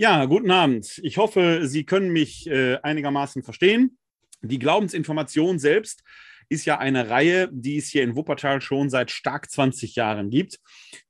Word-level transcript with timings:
Ja, 0.00 0.24
guten 0.24 0.50
Abend. 0.50 0.98
Ich 1.02 1.18
hoffe, 1.18 1.66
Sie 1.66 1.84
können 1.84 2.10
mich 2.10 2.46
äh, 2.46 2.78
einigermaßen 2.82 3.42
verstehen. 3.42 3.98
Die 4.40 4.58
Glaubensinformation 4.58 5.58
selbst 5.58 6.02
ist 6.48 6.64
ja 6.64 6.78
eine 6.78 7.10
Reihe, 7.10 7.50
die 7.52 7.76
es 7.76 7.88
hier 7.88 8.02
in 8.02 8.16
Wuppertal 8.16 8.62
schon 8.62 8.88
seit 8.88 9.10
stark 9.10 9.50
20 9.50 9.96
Jahren 9.96 10.30
gibt. 10.30 10.58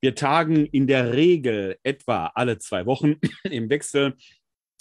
Wir 0.01 0.17
tagen 0.17 0.67
in 0.67 0.89
der 0.89 1.13
Regel 1.13 1.79
etwa 1.85 2.33
alle 2.35 2.59
zwei 2.59 2.85
Wochen. 2.85 3.15
Im 3.45 3.71
Wechsel 3.71 4.17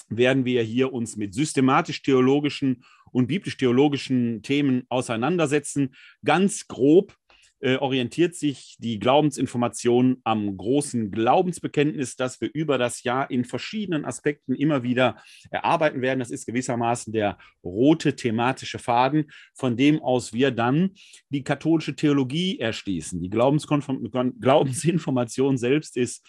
werden 0.10 0.44
wir 0.44 0.64
hier 0.64 0.92
uns 0.92 1.16
mit 1.16 1.36
systematisch-theologischen 1.36 2.84
und 3.12 3.28
biblisch-theologischen 3.28 4.42
Themen 4.42 4.88
auseinandersetzen. 4.90 5.94
Ganz 6.26 6.68
grob 6.68 7.16
äh, 7.62 7.78
orientiert 7.78 8.36
sich 8.36 8.76
die 8.80 9.00
Glaubensinformation 9.00 10.22
am 10.24 10.56
großen 10.56 11.12
Glaubensbekenntnis, 11.12 12.16
das 12.16 12.40
wir 12.40 12.50
über 12.54 12.78
das 12.78 13.04
Jahr 13.04 13.30
in 13.30 13.44
verschiedenen 13.44 14.06
Aspekten 14.06 14.56
immer 14.56 14.84
wieder 14.84 15.18
erarbeiten 15.52 16.02
werden. 16.02 16.20
Das 16.20 16.32
ist 16.32 16.46
gewissermaßen 16.46 17.12
der 17.12 17.38
rote 17.64 18.16
thematische 18.16 18.80
Faden, 18.80 19.30
von 19.54 19.76
dem 19.76 20.02
aus 20.02 20.32
wir 20.34 20.52
dann 20.52 20.92
die 21.30 21.44
katholische 21.44 21.96
Theologie 21.96 22.60
erschließen. 22.60 23.22
Die 23.22 23.30
Glaubensinformation 23.30 25.58
selbst 25.58 25.98
ist 25.98 26.26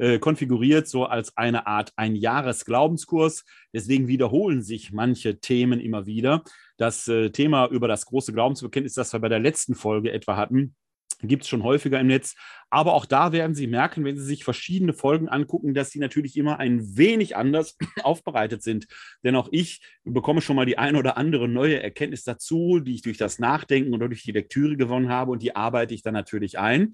äh, 0.00 0.18
konfiguriert 0.18 0.88
so 0.88 1.04
als 1.04 1.36
eine 1.36 1.66
Art 1.66 1.92
ein 1.96 2.16
Jahresglaubenskurs. 2.16 3.44
Deswegen 3.74 4.08
wiederholen 4.08 4.62
sich 4.62 4.92
manche 4.92 5.40
Themen 5.40 5.78
immer 5.78 6.06
wieder. 6.06 6.42
Das 6.80 7.06
äh, 7.08 7.28
Thema 7.28 7.66
über 7.66 7.88
das 7.88 8.06
große 8.06 8.32
Glaubensbekenntnis, 8.32 8.94
das 8.94 9.12
wir 9.12 9.20
bei 9.20 9.28
der 9.28 9.38
letzten 9.38 9.74
Folge 9.74 10.12
etwa 10.12 10.38
hatten, 10.38 10.74
gibt 11.22 11.42
es 11.42 11.48
schon 11.50 11.62
häufiger 11.62 12.00
im 12.00 12.06
Netz. 12.06 12.34
Aber 12.70 12.94
auch 12.94 13.04
da 13.04 13.32
werden 13.32 13.54
Sie 13.54 13.66
merken, 13.66 14.02
wenn 14.02 14.16
Sie 14.16 14.24
sich 14.24 14.44
verschiedene 14.44 14.94
Folgen 14.94 15.28
angucken, 15.28 15.74
dass 15.74 15.90
sie 15.90 15.98
natürlich 15.98 16.38
immer 16.38 16.58
ein 16.58 16.96
wenig 16.96 17.36
anders 17.36 17.76
aufbereitet 18.02 18.62
sind. 18.62 18.86
Denn 19.22 19.36
auch 19.36 19.50
ich 19.52 19.82
bekomme 20.04 20.40
schon 20.40 20.56
mal 20.56 20.64
die 20.64 20.78
ein 20.78 20.96
oder 20.96 21.18
andere 21.18 21.48
neue 21.48 21.82
Erkenntnis 21.82 22.24
dazu, 22.24 22.80
die 22.80 22.94
ich 22.94 23.02
durch 23.02 23.18
das 23.18 23.38
Nachdenken 23.38 23.92
oder 23.92 24.08
durch 24.08 24.22
die 24.22 24.32
Lektüre 24.32 24.78
gewonnen 24.78 25.10
habe 25.10 25.32
und 25.32 25.42
die 25.42 25.54
arbeite 25.54 25.92
ich 25.92 26.00
dann 26.00 26.14
natürlich 26.14 26.58
ein. 26.58 26.92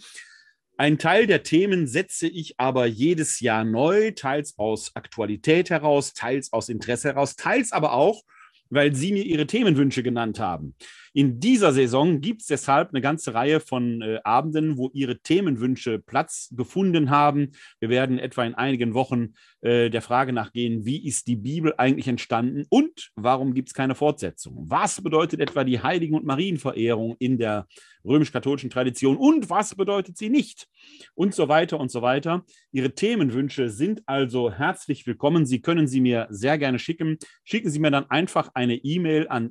Ein 0.76 0.98
Teil 0.98 1.28
der 1.28 1.44
Themen 1.44 1.86
setze 1.86 2.26
ich 2.26 2.58
aber 2.58 2.86
jedes 2.86 3.38
Jahr 3.38 3.62
neu, 3.62 4.10
teils 4.10 4.58
aus 4.58 4.96
Aktualität 4.96 5.70
heraus, 5.70 6.12
teils 6.12 6.52
aus 6.52 6.68
Interesse 6.68 7.10
heraus, 7.10 7.36
teils 7.36 7.70
aber 7.70 7.92
auch, 7.92 8.24
weil 8.70 8.94
Sie 8.94 9.12
mir 9.12 9.24
Ihre 9.24 9.46
Themenwünsche 9.46 10.02
genannt 10.02 10.38
haben. 10.38 10.74
In 11.16 11.40
dieser 11.40 11.72
Saison 11.72 12.20
gibt 12.20 12.42
es 12.42 12.48
deshalb 12.48 12.90
eine 12.90 13.00
ganze 13.00 13.32
Reihe 13.32 13.58
von 13.58 14.02
äh, 14.02 14.20
Abenden, 14.22 14.76
wo 14.76 14.90
Ihre 14.92 15.18
Themenwünsche 15.18 15.98
Platz 15.98 16.52
gefunden 16.54 17.08
haben. 17.08 17.52
Wir 17.80 17.88
werden 17.88 18.18
etwa 18.18 18.44
in 18.44 18.54
einigen 18.54 18.92
Wochen 18.92 19.32
äh, 19.62 19.88
der 19.88 20.02
Frage 20.02 20.34
nachgehen, 20.34 20.84
wie 20.84 21.08
ist 21.08 21.26
die 21.26 21.36
Bibel 21.36 21.72
eigentlich 21.78 22.06
entstanden 22.06 22.66
und 22.68 23.12
warum 23.16 23.54
gibt 23.54 23.68
es 23.68 23.74
keine 23.74 23.94
Fortsetzung? 23.94 24.66
Was 24.68 25.02
bedeutet 25.02 25.40
etwa 25.40 25.64
die 25.64 25.80
Heiligen- 25.80 26.16
und 26.16 26.26
Marienverehrung 26.26 27.16
in 27.18 27.38
der 27.38 27.66
römisch-katholischen 28.04 28.68
Tradition 28.68 29.16
und 29.16 29.48
was 29.48 29.74
bedeutet 29.74 30.18
sie 30.18 30.28
nicht? 30.28 30.68
Und 31.14 31.34
so 31.34 31.48
weiter 31.48 31.80
und 31.80 31.90
so 31.90 32.02
weiter. 32.02 32.44
Ihre 32.72 32.94
Themenwünsche 32.94 33.70
sind 33.70 34.02
also 34.06 34.52
herzlich 34.52 35.06
willkommen. 35.06 35.46
Sie 35.46 35.62
können 35.62 35.88
sie 35.88 36.02
mir 36.02 36.26
sehr 36.28 36.58
gerne 36.58 36.78
schicken. 36.78 37.16
Schicken 37.42 37.70
Sie 37.70 37.78
mir 37.78 37.90
dann 37.90 38.10
einfach 38.10 38.50
eine 38.54 38.76
E-Mail 38.76 39.28
an 39.28 39.50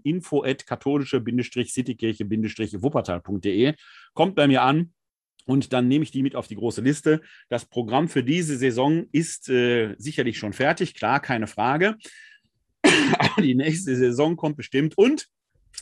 info-katholische-citykirche-wuppertal.de. 1.55 3.73
Kommt 4.13 4.35
bei 4.35 4.47
mir 4.47 4.61
an. 4.61 4.91
Und 5.47 5.73
dann 5.73 5.87
nehme 5.87 6.03
ich 6.03 6.11
die 6.11 6.23
mit 6.23 6.35
auf 6.35 6.47
die 6.47 6.55
große 6.55 6.81
Liste. 6.81 7.21
Das 7.49 7.65
Programm 7.65 8.09
für 8.09 8.23
diese 8.23 8.57
Saison 8.57 9.05
ist 9.11 9.47
äh, 9.47 9.93
sicherlich 9.99 10.39
schon 10.39 10.53
fertig, 10.53 10.95
klar, 10.95 11.19
keine 11.19 11.45
Frage. 11.45 11.97
Aber 13.19 13.43
die 13.43 13.53
nächste 13.53 13.95
Saison 13.95 14.37
kommt 14.37 14.57
bestimmt. 14.57 14.97
Und 14.97 15.27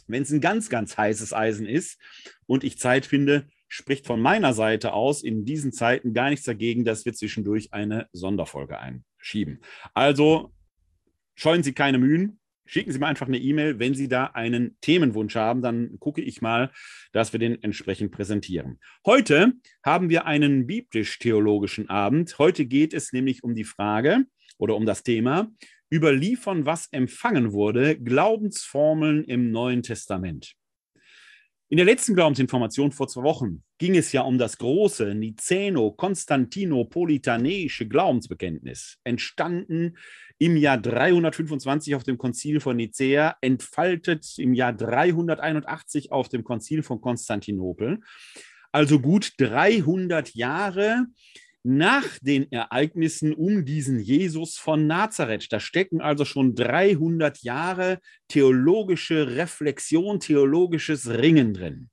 wenn 0.08 0.24
es 0.24 0.32
ein 0.32 0.42
ganz, 0.42 0.70
ganz 0.70 0.98
heißes 0.98 1.32
Eisen 1.34 1.66
ist 1.66 1.98
und 2.46 2.66
ich 2.66 2.78
Zeit 2.78 3.06
finde, 3.06 3.48
spricht 3.70 4.06
von 4.06 4.22
meiner 4.22 4.54
Seite 4.54 4.92
aus 4.94 5.24
in 5.24 5.46
diesen 5.46 5.72
Zeiten 5.72 6.14
gar 6.14 6.30
nichts 6.30 6.46
dagegen, 6.46 6.84
dass 6.84 7.06
wir 7.06 7.14
zwischendurch 7.14 7.74
eine 7.74 8.08
Sonderfolge 8.12 8.80
einschieben. 8.80 9.62
Also 9.94 10.54
scheuen 11.36 11.64
Sie 11.64 11.74
keine 11.74 12.00
Mühen. 12.00 12.38
Schicken 12.66 12.92
Sie 12.92 13.00
mir 13.00 13.08
einfach 13.08 13.28
eine 13.28 13.40
E-Mail, 13.40 13.80
wenn 13.80 13.94
Sie 13.94 14.08
da 14.08 14.28
einen 14.28 14.78
Themenwunsch 14.82 15.36
haben, 15.36 15.62
dann 15.62 16.00
gucke 16.00 16.22
ich 16.22 16.42
mal, 16.42 16.72
dass 17.12 17.34
wir 17.34 17.40
den 17.40 17.62
entsprechend 17.62 18.12
präsentieren. 18.12 18.80
Heute 19.06 19.54
haben 19.84 20.10
wir 20.10 20.26
einen 20.26 20.66
biblisch-theologischen 20.66 21.90
Abend. 21.90 22.38
Heute 22.40 22.66
geht 22.66 22.94
es 22.94 23.12
nämlich 23.12 23.44
um 23.44 23.54
die 23.54 23.66
Frage 23.66 24.26
oder 24.58 24.76
um 24.76 24.86
das 24.86 25.04
Thema, 25.04 25.52
überliefern, 25.92 26.66
was 26.66 26.88
empfangen 26.92 27.52
wurde, 27.52 28.00
Glaubensformeln 28.00 29.26
im 29.26 29.52
Neuen 29.52 29.84
Testament. 29.84 30.56
In 31.74 31.78
der 31.78 31.88
letzten 31.88 32.14
Glaubensinformation 32.14 32.92
vor 32.92 33.08
zwei 33.08 33.24
Wochen 33.24 33.64
ging 33.80 33.98
es 33.98 34.12
ja 34.12 34.22
um 34.22 34.38
das 34.38 34.60
große 34.60 35.16
Niceno-Konstantinopolitanische 35.16 37.88
Glaubensbekenntnis, 37.88 39.00
entstanden 39.04 39.98
im 40.38 40.56
Jahr 40.56 40.78
325 40.78 41.96
auf 41.96 42.04
dem 42.04 42.20
Konzil 42.20 42.60
von 42.60 42.78
Nicäa, 42.78 43.38
entfaltet 43.42 44.38
im 44.38 44.54
Jahr 44.54 44.72
381 44.72 46.12
auf 46.12 46.30
dem 46.30 46.44
Konzil 46.44 46.84
von 46.84 47.02
Konstantinopel. 47.02 48.02
Also 48.72 49.00
gut 49.00 49.32
300 49.40 50.36
Jahre 50.36 51.08
nach 51.64 52.20
den 52.22 52.52
Ereignissen 52.52 53.34
um 53.34 53.64
diesen 53.66 54.00
Jesus 54.00 54.58
von 54.58 54.86
Nazareth. 54.86 55.52
Da 55.52 55.60
stecken 55.60 56.02
also 56.02 56.26
schon 56.26 56.56
300 56.56 57.42
Jahre 57.42 58.00
theologische 58.28 59.36
Reflexion, 59.36 60.20
theologisches 60.20 61.10
Ringen 61.10 61.54
drin. 61.54 61.90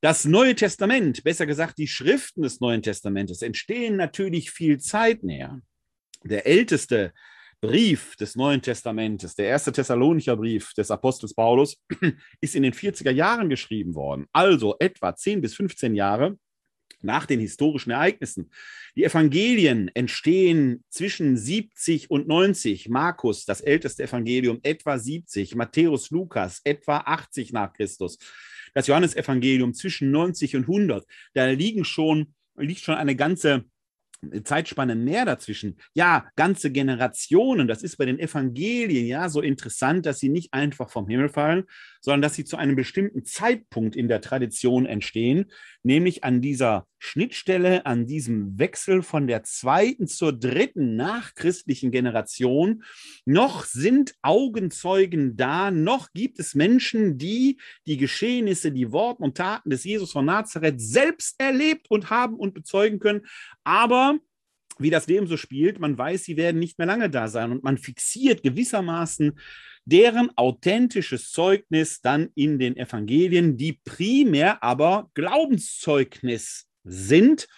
Das 0.00 0.24
Neue 0.24 0.56
Testament, 0.56 1.22
besser 1.22 1.46
gesagt 1.46 1.78
die 1.78 1.86
Schriften 1.86 2.42
des 2.42 2.60
Neuen 2.60 2.82
Testamentes, 2.82 3.40
entstehen 3.40 3.96
natürlich 3.96 4.50
viel 4.50 4.80
zeitnäher. 4.80 5.60
Der 6.24 6.44
älteste 6.44 7.12
Brief 7.60 8.16
des 8.16 8.34
Neuen 8.34 8.60
Testamentes, 8.60 9.36
der 9.36 9.46
erste 9.46 9.70
Thessalonicher 9.70 10.36
Brief 10.36 10.74
des 10.74 10.90
Apostels 10.90 11.32
Paulus, 11.32 11.80
ist 12.40 12.56
in 12.56 12.64
den 12.64 12.72
40er 12.72 13.12
Jahren 13.12 13.48
geschrieben 13.48 13.94
worden, 13.94 14.26
also 14.32 14.74
etwa 14.80 15.14
10 15.14 15.40
bis 15.40 15.54
15 15.54 15.94
Jahre 15.94 16.36
nach 17.04 17.26
den 17.26 17.40
historischen 17.40 17.90
Ereignissen. 17.90 18.50
Die 18.96 19.04
Evangelien 19.04 19.90
entstehen 19.94 20.84
zwischen 20.88 21.36
70 21.36 22.10
und 22.10 22.28
90. 22.28 22.88
Markus, 22.88 23.44
das 23.44 23.60
älteste 23.60 24.04
Evangelium, 24.04 24.60
etwa 24.62 24.98
70. 24.98 25.54
Matthäus, 25.54 26.10
Lukas, 26.10 26.60
etwa 26.64 26.98
80 26.98 27.52
nach 27.52 27.72
Christus. 27.72 28.18
Das 28.74 28.86
Johannesevangelium 28.86 29.74
zwischen 29.74 30.10
90 30.10 30.56
und 30.56 30.62
100. 30.62 31.06
Da 31.34 31.46
liegen 31.46 31.84
schon, 31.84 32.34
liegt 32.56 32.80
schon 32.80 32.94
eine 32.94 33.16
ganze 33.16 33.64
Zeitspanne 34.44 34.94
mehr 34.94 35.24
dazwischen. 35.24 35.76
Ja, 35.94 36.30
ganze 36.36 36.70
Generationen. 36.70 37.66
Das 37.66 37.82
ist 37.82 37.96
bei 37.96 38.04
den 38.04 38.18
Evangelien 38.18 39.06
ja 39.06 39.28
so 39.28 39.40
interessant, 39.40 40.06
dass 40.06 40.20
sie 40.20 40.28
nicht 40.28 40.52
einfach 40.54 40.90
vom 40.90 41.08
Himmel 41.08 41.28
fallen, 41.28 41.64
sondern 42.02 42.20
dass 42.20 42.34
sie 42.34 42.44
zu 42.44 42.56
einem 42.56 42.76
bestimmten 42.76 43.24
Zeitpunkt 43.24 43.96
in 43.96 44.08
der 44.08 44.20
Tradition 44.20 44.86
entstehen, 44.86 45.50
nämlich 45.82 46.24
an 46.24 46.42
dieser 46.42 46.86
Schnittstelle, 46.98 47.86
an 47.86 48.06
diesem 48.06 48.58
Wechsel 48.58 49.02
von 49.02 49.26
der 49.26 49.44
zweiten 49.44 50.08
zur 50.08 50.32
dritten 50.32 50.96
nachchristlichen 50.96 51.92
Generation. 51.92 52.82
Noch 53.24 53.64
sind 53.64 54.14
Augenzeugen 54.20 55.36
da, 55.36 55.70
noch 55.70 56.12
gibt 56.12 56.40
es 56.40 56.54
Menschen, 56.54 57.18
die 57.18 57.58
die 57.86 57.96
Geschehnisse, 57.96 58.72
die 58.72 58.92
Worte 58.92 59.22
und 59.22 59.36
Taten 59.36 59.70
des 59.70 59.84
Jesus 59.84 60.12
von 60.12 60.26
Nazareth 60.26 60.80
selbst 60.80 61.40
erlebt 61.40 61.88
und 61.88 62.10
haben 62.10 62.34
und 62.34 62.52
bezeugen 62.52 62.98
können. 62.98 63.26
Aber 63.62 64.18
wie 64.78 64.90
das 64.90 65.06
Leben 65.06 65.26
so 65.26 65.36
spielt, 65.36 65.78
man 65.78 65.96
weiß, 65.96 66.24
sie 66.24 66.36
werden 66.36 66.58
nicht 66.58 66.78
mehr 66.78 66.86
lange 66.86 67.10
da 67.10 67.28
sein 67.28 67.52
und 67.52 67.62
man 67.62 67.78
fixiert 67.78 68.42
gewissermaßen 68.42 69.38
deren 69.84 70.30
authentisches 70.36 71.30
Zeugnis 71.30 72.00
dann 72.00 72.30
in 72.34 72.58
den 72.58 72.76
Evangelien, 72.76 73.56
die 73.56 73.80
primär 73.84 74.62
aber 74.62 75.10
Glaubenszeugnis 75.14 76.68
sind. 76.84 77.48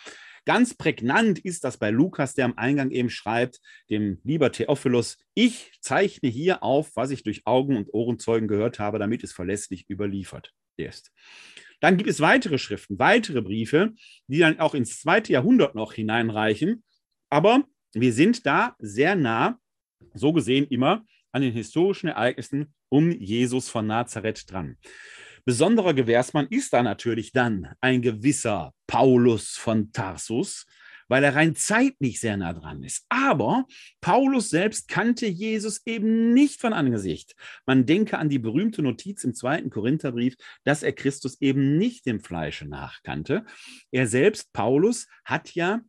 Ganz 0.46 0.74
prägnant 0.74 1.38
ist 1.38 1.64
das 1.64 1.78
bei 1.78 1.90
Lukas, 1.90 2.34
der 2.34 2.44
am 2.44 2.58
Eingang 2.58 2.90
eben 2.90 3.08
schreibt, 3.08 3.60
dem 3.88 4.20
lieber 4.24 4.52
Theophilus, 4.52 5.16
ich 5.32 5.72
zeichne 5.80 6.28
hier 6.28 6.62
auf, 6.62 6.94
was 6.96 7.10
ich 7.10 7.22
durch 7.22 7.46
Augen- 7.46 7.76
und 7.76 7.92
Ohrenzeugen 7.94 8.46
gehört 8.46 8.78
habe, 8.78 8.98
damit 8.98 9.24
es 9.24 9.32
verlässlich 9.32 9.88
überliefert 9.88 10.52
ist. 10.76 11.12
Dann 11.80 11.96
gibt 11.96 12.10
es 12.10 12.20
weitere 12.20 12.58
Schriften, 12.58 12.98
weitere 12.98 13.40
Briefe, 13.40 13.92
die 14.26 14.38
dann 14.38 14.60
auch 14.60 14.74
ins 14.74 15.00
zweite 15.00 15.32
Jahrhundert 15.32 15.74
noch 15.74 15.94
hineinreichen. 15.94 16.82
Aber 17.30 17.64
wir 17.94 18.12
sind 18.12 18.46
da 18.46 18.76
sehr 18.78 19.16
nah, 19.16 19.58
so 20.14 20.32
gesehen 20.32 20.66
immer, 20.68 21.04
an 21.34 21.42
den 21.42 21.52
historischen 21.52 22.08
Ereignissen 22.08 22.72
um 22.88 23.10
Jesus 23.10 23.68
von 23.68 23.86
Nazareth 23.86 24.50
dran. 24.50 24.78
Besonderer 25.44 25.92
Gewährsmann 25.92 26.46
ist 26.48 26.72
da 26.72 26.82
natürlich 26.82 27.32
dann 27.32 27.74
ein 27.80 28.00
gewisser 28.00 28.72
Paulus 28.86 29.56
von 29.56 29.92
Tarsus, 29.92 30.64
weil 31.08 31.22
er 31.24 31.34
rein 31.34 31.54
zeitlich 31.54 32.20
sehr 32.20 32.36
nah 32.36 32.52
dran 32.54 32.82
ist. 32.82 33.04
Aber 33.08 33.66
Paulus 34.00 34.48
selbst 34.48 34.88
kannte 34.88 35.26
Jesus 35.26 35.82
eben 35.84 36.32
nicht 36.32 36.60
von 36.60 36.72
Angesicht. 36.72 37.34
Man 37.66 37.84
denke 37.84 38.16
an 38.16 38.30
die 38.30 38.38
berühmte 38.38 38.80
Notiz 38.80 39.24
im 39.24 39.34
zweiten 39.34 39.70
Korintherbrief, 39.70 40.36
dass 40.62 40.82
er 40.82 40.92
Christus 40.92 41.40
eben 41.42 41.76
nicht 41.76 42.06
dem 42.06 42.20
Fleische 42.20 42.66
nachkannte. 42.66 43.44
Er 43.90 44.06
selbst, 44.06 44.52
Paulus, 44.52 45.08
hat 45.24 45.54
ja 45.54 45.80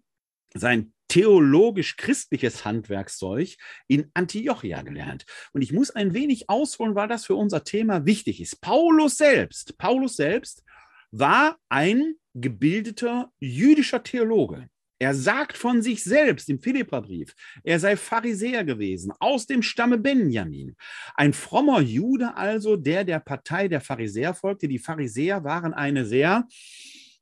sein 0.53 0.91
theologisch-christliches 1.07 2.65
Handwerkszeug 2.65 3.55
in 3.87 4.09
Antiochia 4.13 4.81
gelernt. 4.81 5.25
Und 5.53 5.61
ich 5.61 5.71
muss 5.71 5.91
ein 5.91 6.13
wenig 6.13 6.49
ausholen, 6.49 6.95
weil 6.95 7.07
das 7.07 7.25
für 7.25 7.35
unser 7.35 7.63
Thema 7.63 8.05
wichtig 8.05 8.41
ist. 8.41 8.61
Paulus 8.61 9.17
selbst, 9.17 9.77
Paulus 9.77 10.15
selbst 10.15 10.63
war 11.11 11.57
ein 11.69 12.15
gebildeter 12.33 13.31
jüdischer 13.39 14.03
Theologe. 14.03 14.67
Er 14.97 15.13
sagt 15.13 15.57
von 15.57 15.81
sich 15.81 16.03
selbst 16.03 16.49
im 16.49 16.61
Philipperbrief, 16.61 17.35
er 17.63 17.79
sei 17.79 17.97
Pharisäer 17.97 18.63
gewesen, 18.63 19.11
aus 19.19 19.45
dem 19.45 19.61
Stamme 19.61 19.97
Benjamin. 19.97 20.75
Ein 21.15 21.33
frommer 21.33 21.81
Jude 21.81 22.35
also, 22.35 22.77
der 22.77 23.03
der 23.03 23.19
Partei 23.19 23.67
der 23.67 23.81
Pharisäer 23.81 24.33
folgte. 24.33 24.69
Die 24.69 24.79
Pharisäer 24.79 25.43
waren 25.43 25.73
eine 25.73 26.05
sehr, 26.05 26.47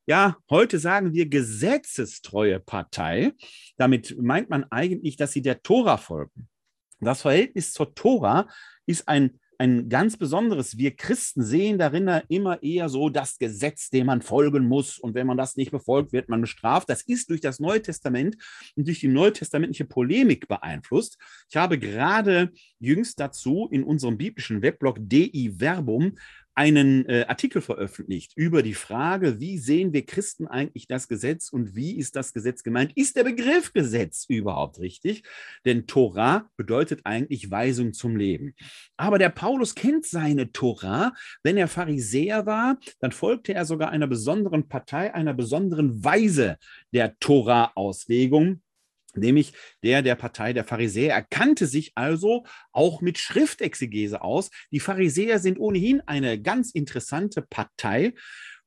ja, 0.06 0.36
heute 0.50 0.78
sagen 0.78 1.12
wir 1.12 1.28
gesetzestreue 1.28 2.60
Partei. 2.60 3.32
Damit 3.76 4.16
meint 4.20 4.50
man 4.50 4.64
eigentlich, 4.70 5.16
dass 5.16 5.32
sie 5.32 5.42
der 5.42 5.62
Tora 5.62 5.96
folgen. 5.96 6.48
Das 7.00 7.22
Verhältnis 7.22 7.72
zur 7.72 7.94
Tora 7.94 8.48
ist 8.86 9.08
ein 9.08 9.38
ein 9.58 9.88
ganz 9.88 10.16
besonderes. 10.16 10.78
Wir 10.78 10.94
Christen 10.94 11.42
sehen 11.42 11.78
darin 11.78 12.08
immer 12.28 12.62
eher 12.62 12.88
so 12.88 13.08
das 13.08 13.38
Gesetz, 13.38 13.90
dem 13.90 14.06
man 14.06 14.22
folgen 14.22 14.66
muss. 14.66 14.98
Und 14.98 15.14
wenn 15.14 15.26
man 15.26 15.36
das 15.36 15.56
nicht 15.56 15.70
befolgt, 15.70 16.12
wird 16.12 16.28
man 16.28 16.40
bestraft. 16.40 16.88
Das 16.88 17.02
ist 17.02 17.30
durch 17.30 17.40
das 17.40 17.60
Neue 17.60 17.82
Testament 17.82 18.36
und 18.76 18.86
durch 18.86 19.00
die 19.00 19.08
neutestamentliche 19.08 19.84
Polemik 19.84 20.48
beeinflusst. 20.48 21.18
Ich 21.48 21.56
habe 21.56 21.78
gerade 21.78 22.52
jüngst 22.78 23.20
dazu 23.20 23.68
in 23.70 23.84
unserem 23.84 24.16
biblischen 24.16 24.62
Weblog 24.62 24.98
DI 25.00 25.54
Verbum 25.58 26.16
einen 26.54 27.06
äh, 27.06 27.24
Artikel 27.26 27.60
veröffentlicht 27.60 28.32
über 28.36 28.62
die 28.62 28.74
Frage, 28.74 29.40
wie 29.40 29.58
sehen 29.58 29.92
wir 29.92 30.06
Christen 30.06 30.46
eigentlich 30.46 30.86
das 30.86 31.08
Gesetz 31.08 31.48
und 31.48 31.74
wie 31.74 31.96
ist 31.96 32.16
das 32.16 32.32
Gesetz 32.32 32.62
gemeint? 32.62 32.92
Ist 32.94 33.16
der 33.16 33.24
Begriff 33.24 33.72
Gesetz 33.72 34.26
überhaupt 34.28 34.78
richtig? 34.78 35.24
Denn 35.64 35.86
Torah 35.86 36.48
bedeutet 36.56 37.00
eigentlich 37.04 37.50
Weisung 37.50 37.92
zum 37.92 38.16
Leben. 38.16 38.54
Aber 38.96 39.18
der 39.18 39.30
Paulus 39.30 39.74
kennt 39.74 40.06
seine 40.06 40.52
Torah. 40.52 41.12
Wenn 41.42 41.56
er 41.56 41.68
Pharisäer 41.68 42.46
war, 42.46 42.78
dann 43.00 43.12
folgte 43.12 43.54
er 43.54 43.64
sogar 43.64 43.90
einer 43.90 44.06
besonderen 44.06 44.68
Partei, 44.68 45.12
einer 45.12 45.34
besonderen 45.34 46.04
Weise 46.04 46.58
der 46.92 47.18
Torah-Auslegung 47.18 48.60
nämlich 49.16 49.52
der 49.82 50.02
der 50.02 50.14
Partei 50.14 50.52
der 50.52 50.64
Pharisäer. 50.64 51.14
Er 51.14 51.22
kannte 51.22 51.66
sich 51.66 51.92
also 51.94 52.44
auch 52.72 53.00
mit 53.00 53.18
Schriftexegese 53.18 54.22
aus. 54.22 54.50
Die 54.70 54.80
Pharisäer 54.80 55.38
sind 55.38 55.58
ohnehin 55.58 56.00
eine 56.06 56.40
ganz 56.40 56.70
interessante 56.72 57.42
Partei, 57.42 58.14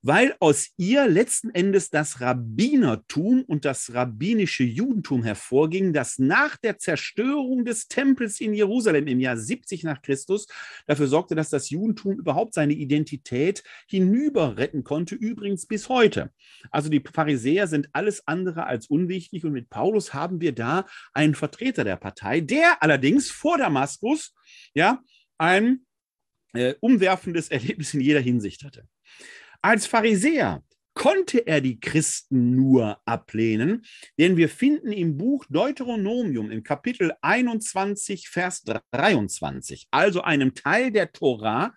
weil 0.01 0.35
aus 0.39 0.69
ihr 0.77 1.07
letzten 1.07 1.49
Endes 1.49 1.89
das 1.89 2.21
Rabbinertum 2.21 3.43
und 3.43 3.65
das 3.65 3.93
rabbinische 3.93 4.63
Judentum 4.63 5.23
hervorging, 5.23 5.93
das 5.93 6.19
nach 6.19 6.57
der 6.57 6.77
Zerstörung 6.77 7.65
des 7.65 7.87
Tempels 7.87 8.39
in 8.39 8.53
Jerusalem 8.53 9.07
im 9.07 9.19
Jahr 9.19 9.37
70 9.37 9.83
nach 9.83 10.01
Christus 10.01 10.47
dafür 10.85 11.07
sorgte, 11.07 11.35
dass 11.35 11.49
das 11.49 11.69
Judentum 11.69 12.19
überhaupt 12.19 12.53
seine 12.53 12.73
Identität 12.73 13.63
hinüber 13.87 14.57
retten 14.57 14.83
konnte, 14.83 15.15
übrigens 15.15 15.65
bis 15.65 15.89
heute. 15.89 16.31
Also 16.71 16.89
die 16.89 17.01
Pharisäer 17.01 17.67
sind 17.67 17.89
alles 17.93 18.27
andere 18.27 18.65
als 18.65 18.87
unwichtig 18.87 19.45
und 19.45 19.53
mit 19.53 19.69
Paulus 19.69 20.13
haben 20.13 20.41
wir 20.41 20.53
da 20.53 20.85
einen 21.13 21.35
Vertreter 21.35 21.83
der 21.83 21.97
Partei, 21.97 22.41
der 22.41 22.81
allerdings 22.81 23.31
vor 23.31 23.57
Damaskus 23.57 24.33
ja 24.73 25.01
ein 25.37 25.85
äh, 26.53 26.75
umwerfendes 26.79 27.49
Erlebnis 27.49 27.93
in 27.93 28.01
jeder 28.01 28.19
Hinsicht 28.19 28.63
hatte. 28.63 28.87
Als 29.67 29.85
Pharisäer 29.85 30.63
konnte 30.93 31.45
er 31.45 31.59
die 31.59 31.77
Christen 31.77 32.55
nur 32.55 33.01
ablehnen, 33.03 33.83
denn 34.17 34.37
wir 34.37 34.47
finden 34.47 34.93
im 34.93 35.17
Buch 35.17 35.43
Deuteronomium 35.49 36.51
im 36.51 36.63
Kapitel 36.63 37.11
21, 37.21 38.29
Vers 38.29 38.63
23, 38.63 39.89
also 39.91 40.21
einem 40.21 40.55
Teil 40.55 40.93
der 40.93 41.11
Tora, 41.11 41.75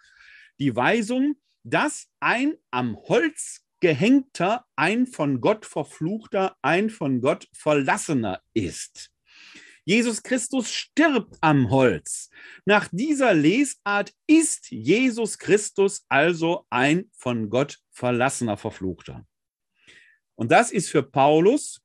die 0.61 0.77
Weisung, 0.77 1.35
dass 1.65 2.07
ein 2.21 2.55
am 2.71 2.97
Holz 2.97 3.67
gehängter, 3.81 4.67
ein 4.77 5.09
von 5.09 5.41
Gott 5.41 5.67
verfluchter, 5.67 6.55
ein 6.63 6.91
von 6.91 7.21
Gott 7.21 7.49
verlassener 7.53 8.41
ist. 8.55 9.11
Jesus 9.85 10.23
Christus 10.23 10.73
stirbt 10.73 11.37
am 11.41 11.71
Holz. 11.71 12.31
Nach 12.65 12.89
dieser 12.93 13.35
Lesart 13.35 14.13
ist 14.27 14.71
Jesus 14.71 15.39
Christus 15.39 16.05
also 16.09 16.67
ein 16.71 17.11
von 17.13 17.51
Gott 17.51 17.79
verlassener 17.91 18.57
Verfluchter. 18.57 19.27
Und 20.35 20.51
das 20.51 20.71
ist 20.71 20.91
für 20.91 21.03
Paulus 21.03 21.81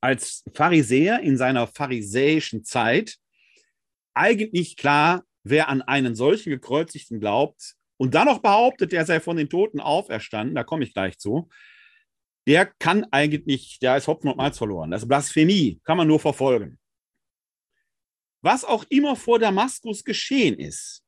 als 0.00 0.44
Pharisäer 0.54 1.20
in 1.20 1.36
seiner 1.36 1.66
pharisäischen 1.66 2.64
Zeit 2.64 3.18
eigentlich 4.14 4.76
klar, 4.76 5.24
wer 5.44 5.68
an 5.68 5.82
einen 5.82 6.14
solchen 6.14 6.50
gekreuzigten 6.50 7.20
glaubt 7.20 7.74
und 7.96 8.14
dann 8.14 8.26
noch 8.26 8.40
behauptet, 8.40 8.92
er 8.92 9.06
sei 9.06 9.20
von 9.20 9.36
den 9.36 9.48
Toten 9.48 9.80
auferstanden, 9.80 10.54
da 10.54 10.64
komme 10.64 10.84
ich 10.84 10.94
gleich 10.94 11.18
zu, 11.18 11.48
der 12.46 12.66
kann 12.66 13.06
eigentlich, 13.10 13.78
der 13.80 13.96
ist 13.96 14.08
Hopfen 14.08 14.30
und 14.30 14.36
Malz 14.36 14.58
verloren. 14.58 14.90
Das 14.90 15.02
ist 15.02 15.08
Blasphemie, 15.08 15.80
kann 15.84 15.98
man 15.98 16.08
nur 16.08 16.18
verfolgen. 16.18 16.78
Was 18.42 18.64
auch 18.64 18.84
immer 18.88 19.16
vor 19.16 19.38
Damaskus 19.38 20.04
geschehen 20.04 20.58
ist, 20.58 21.02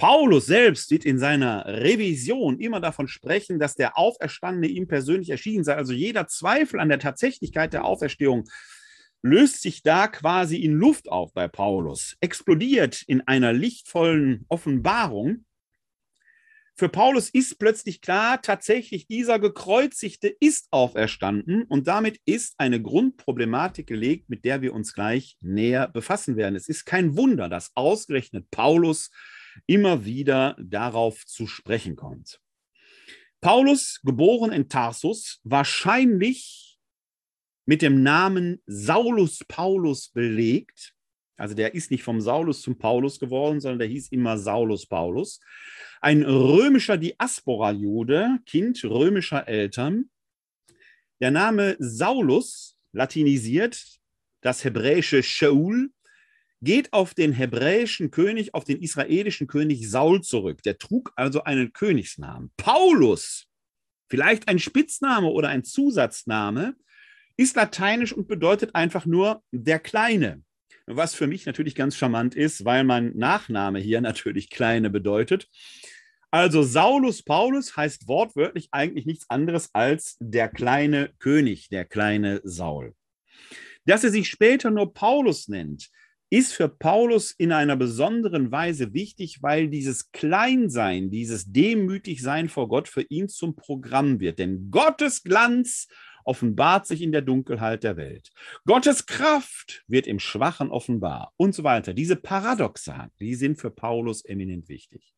Paulus 0.00 0.46
selbst 0.46 0.90
wird 0.90 1.04
in 1.04 1.18
seiner 1.18 1.66
Revision 1.66 2.58
immer 2.58 2.80
davon 2.80 3.06
sprechen, 3.06 3.58
dass 3.58 3.74
der 3.74 3.98
Auferstandene 3.98 4.66
ihm 4.66 4.88
persönlich 4.88 5.28
erschienen 5.28 5.62
sei. 5.62 5.76
Also 5.76 5.92
jeder 5.92 6.26
Zweifel 6.26 6.80
an 6.80 6.88
der 6.88 6.98
Tatsächlichkeit 6.98 7.74
der 7.74 7.84
Auferstehung 7.84 8.48
löst 9.22 9.60
sich 9.60 9.82
da 9.82 10.08
quasi 10.08 10.56
in 10.56 10.72
Luft 10.72 11.10
auf 11.10 11.34
bei 11.34 11.48
Paulus, 11.48 12.16
explodiert 12.22 13.02
in 13.06 13.20
einer 13.28 13.52
lichtvollen 13.52 14.46
Offenbarung. 14.48 15.44
Für 16.80 16.88
Paulus 16.88 17.28
ist 17.28 17.58
plötzlich 17.58 18.00
klar, 18.00 18.40
tatsächlich 18.40 19.06
dieser 19.06 19.38
gekreuzigte 19.38 20.28
ist 20.28 20.68
auferstanden 20.70 21.64
und 21.64 21.86
damit 21.88 22.18
ist 22.24 22.54
eine 22.56 22.80
Grundproblematik 22.80 23.86
gelegt, 23.86 24.30
mit 24.30 24.46
der 24.46 24.62
wir 24.62 24.72
uns 24.72 24.94
gleich 24.94 25.36
näher 25.42 25.88
befassen 25.88 26.36
werden. 26.36 26.56
Es 26.56 26.70
ist 26.70 26.86
kein 26.86 27.18
Wunder, 27.18 27.50
dass 27.50 27.72
ausgerechnet 27.74 28.50
Paulus 28.50 29.10
immer 29.66 30.06
wieder 30.06 30.56
darauf 30.58 31.26
zu 31.26 31.46
sprechen 31.46 31.96
kommt. 31.96 32.40
Paulus, 33.42 34.00
geboren 34.02 34.50
in 34.50 34.70
Tarsus, 34.70 35.40
wahrscheinlich 35.44 36.78
mit 37.66 37.82
dem 37.82 38.02
Namen 38.02 38.62
Saulus 38.64 39.44
Paulus 39.46 40.08
belegt. 40.08 40.94
Also 41.40 41.54
der 41.54 41.74
ist 41.74 41.90
nicht 41.90 42.02
vom 42.02 42.20
Saulus 42.20 42.60
zum 42.60 42.76
Paulus 42.76 43.18
geworden, 43.18 43.60
sondern 43.60 43.78
der 43.78 43.88
hieß 43.88 44.08
immer 44.08 44.36
Saulus 44.36 44.86
Paulus. 44.86 45.40
Ein 46.02 46.22
römischer 46.22 46.98
Diaspora-Jude, 46.98 48.38
Kind 48.44 48.84
römischer 48.84 49.48
Eltern. 49.48 50.10
Der 51.20 51.30
Name 51.30 51.76
Saulus, 51.78 52.76
latinisiert, 52.92 53.82
das 54.42 54.64
hebräische 54.64 55.22
Shaul, 55.22 55.90
geht 56.60 56.92
auf 56.92 57.14
den 57.14 57.32
hebräischen 57.32 58.10
König, 58.10 58.52
auf 58.52 58.64
den 58.64 58.82
israelischen 58.82 59.46
König 59.46 59.88
Saul 59.88 60.20
zurück. 60.20 60.62
Der 60.62 60.76
trug 60.76 61.12
also 61.16 61.44
einen 61.44 61.72
Königsnamen. 61.72 62.50
Paulus, 62.58 63.46
vielleicht 64.10 64.46
ein 64.48 64.58
Spitzname 64.58 65.28
oder 65.28 65.48
ein 65.48 65.64
Zusatzname, 65.64 66.76
ist 67.38 67.56
lateinisch 67.56 68.12
und 68.12 68.28
bedeutet 68.28 68.74
einfach 68.74 69.06
nur 69.06 69.42
der 69.52 69.78
Kleine. 69.78 70.42
Was 70.92 71.14
für 71.14 71.28
mich 71.28 71.46
natürlich 71.46 71.76
ganz 71.76 71.96
charmant 71.96 72.34
ist, 72.34 72.64
weil 72.64 72.82
mein 72.82 73.16
Nachname 73.16 73.78
hier 73.78 74.00
natürlich 74.00 74.50
Kleine 74.50 74.90
bedeutet. 74.90 75.48
Also 76.32 76.62
Saulus 76.62 77.22
Paulus 77.22 77.76
heißt 77.76 78.08
wortwörtlich 78.08 78.68
eigentlich 78.72 79.06
nichts 79.06 79.30
anderes 79.30 79.70
als 79.72 80.16
der 80.20 80.48
kleine 80.48 81.10
König, 81.18 81.68
der 81.68 81.84
kleine 81.84 82.40
Saul. 82.44 82.94
Dass 83.84 84.04
er 84.04 84.10
sich 84.10 84.28
später 84.28 84.70
nur 84.70 84.92
Paulus 84.92 85.48
nennt, 85.48 85.90
ist 86.28 86.52
für 86.52 86.68
Paulus 86.68 87.32
in 87.32 87.50
einer 87.50 87.76
besonderen 87.76 88.52
Weise 88.52 88.92
wichtig, 88.92 89.42
weil 89.42 89.68
dieses 89.68 90.12
Kleinsein, 90.12 91.10
dieses 91.10 91.52
Demütigsein 91.52 92.48
vor 92.48 92.68
Gott 92.68 92.88
für 92.88 93.02
ihn 93.02 93.28
zum 93.28 93.56
Programm 93.56 94.20
wird. 94.20 94.38
Denn 94.38 94.70
Gottes 94.70 95.24
Glanz 95.24 95.88
offenbart 96.24 96.86
sich 96.86 97.02
in 97.02 97.12
der 97.12 97.22
Dunkelheit 97.22 97.84
der 97.84 97.96
Welt. 97.96 98.30
Gottes 98.66 99.06
Kraft 99.06 99.84
wird 99.86 100.06
im 100.06 100.18
Schwachen 100.18 100.70
offenbar 100.70 101.32
und 101.36 101.54
so 101.54 101.64
weiter. 101.64 101.94
Diese 101.94 102.16
Paradoxa, 102.16 103.10
die 103.20 103.34
sind 103.34 103.58
für 103.58 103.70
Paulus 103.70 104.24
eminent 104.24 104.68
wichtig. 104.68 105.14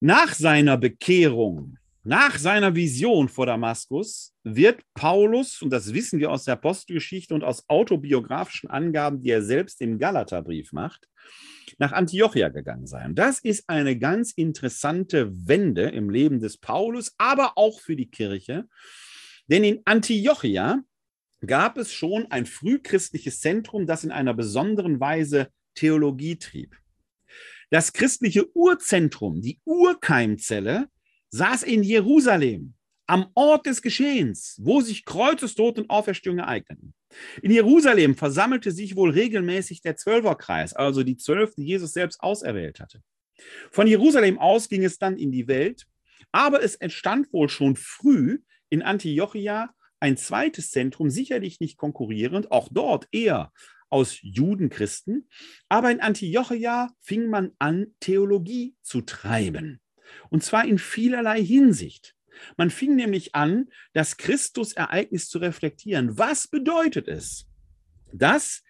Nach 0.00 0.34
seiner 0.34 0.76
Bekehrung 0.78 1.78
Nach 2.04 2.36
seiner 2.36 2.74
Vision 2.74 3.28
vor 3.28 3.46
Damaskus 3.46 4.34
wird 4.42 4.82
Paulus, 4.92 5.62
und 5.62 5.70
das 5.70 5.94
wissen 5.94 6.18
wir 6.18 6.32
aus 6.32 6.44
der 6.44 6.54
Apostelgeschichte 6.54 7.32
und 7.32 7.44
aus 7.44 7.68
autobiografischen 7.68 8.68
Angaben, 8.70 9.20
die 9.20 9.30
er 9.30 9.42
selbst 9.42 9.80
im 9.80 10.00
Galaterbrief 10.00 10.72
macht, 10.72 11.08
nach 11.78 11.92
Antiochia 11.92 12.48
gegangen 12.48 12.88
sein. 12.88 13.14
Das 13.14 13.38
ist 13.38 13.68
eine 13.68 13.96
ganz 13.96 14.32
interessante 14.32 15.30
Wende 15.46 15.90
im 15.90 16.10
Leben 16.10 16.40
des 16.40 16.58
Paulus, 16.58 17.14
aber 17.18 17.52
auch 17.56 17.80
für 17.80 17.94
die 17.94 18.10
Kirche. 18.10 18.66
Denn 19.46 19.62
in 19.62 19.80
Antiochia 19.84 20.82
gab 21.46 21.78
es 21.78 21.92
schon 21.92 22.28
ein 22.32 22.46
frühchristliches 22.46 23.40
Zentrum, 23.40 23.86
das 23.86 24.02
in 24.02 24.10
einer 24.10 24.34
besonderen 24.34 24.98
Weise 24.98 25.50
Theologie 25.76 26.36
trieb. 26.36 26.76
Das 27.70 27.92
christliche 27.92 28.50
Urzentrum, 28.56 29.40
die 29.40 29.60
Urkeimzelle, 29.64 30.88
saß 31.32 31.64
in 31.64 31.82
Jerusalem, 31.82 32.74
am 33.06 33.26
Ort 33.34 33.66
des 33.66 33.82
Geschehens, 33.82 34.56
wo 34.62 34.80
sich 34.80 35.04
Kreuzestod 35.04 35.78
und 35.78 35.90
Auferstehung 35.90 36.38
ereigneten. 36.38 36.94
In 37.42 37.50
Jerusalem 37.50 38.14
versammelte 38.14 38.70
sich 38.70 38.96
wohl 38.96 39.10
regelmäßig 39.10 39.82
der 39.82 39.96
Zwölferkreis, 39.96 40.72
also 40.72 41.02
die 41.02 41.16
Zwölf, 41.16 41.54
die 41.54 41.64
Jesus 41.64 41.92
selbst 41.92 42.20
auserwählt 42.20 42.80
hatte. 42.80 43.02
Von 43.70 43.86
Jerusalem 43.86 44.38
aus 44.38 44.68
ging 44.68 44.84
es 44.84 44.98
dann 44.98 45.18
in 45.18 45.32
die 45.32 45.48
Welt, 45.48 45.86
aber 46.30 46.62
es 46.62 46.76
entstand 46.76 47.32
wohl 47.32 47.48
schon 47.48 47.76
früh 47.76 48.38
in 48.70 48.82
Antiochia 48.82 49.74
ein 50.00 50.16
zweites 50.16 50.70
Zentrum, 50.70 51.10
sicherlich 51.10 51.60
nicht 51.60 51.76
konkurrierend, 51.76 52.50
auch 52.50 52.68
dort 52.70 53.08
eher 53.12 53.52
aus 53.90 54.18
Judenchristen, 54.22 55.28
aber 55.68 55.90
in 55.90 56.00
Antiochia 56.00 56.90
fing 57.00 57.28
man 57.28 57.52
an, 57.58 57.88
Theologie 58.00 58.74
zu 58.80 59.02
treiben. 59.02 59.81
Und 60.30 60.42
zwar 60.42 60.64
in 60.64 60.78
vielerlei 60.78 61.42
Hinsicht. 61.42 62.14
Man 62.56 62.70
fing 62.70 62.96
nämlich 62.96 63.34
an, 63.34 63.68
das 63.92 64.16
Christusereignis 64.16 65.28
zu 65.28 65.38
reflektieren. 65.38 66.18
Was 66.18 66.48
bedeutet 66.48 67.08
es, 67.08 67.46
dass 68.12 68.62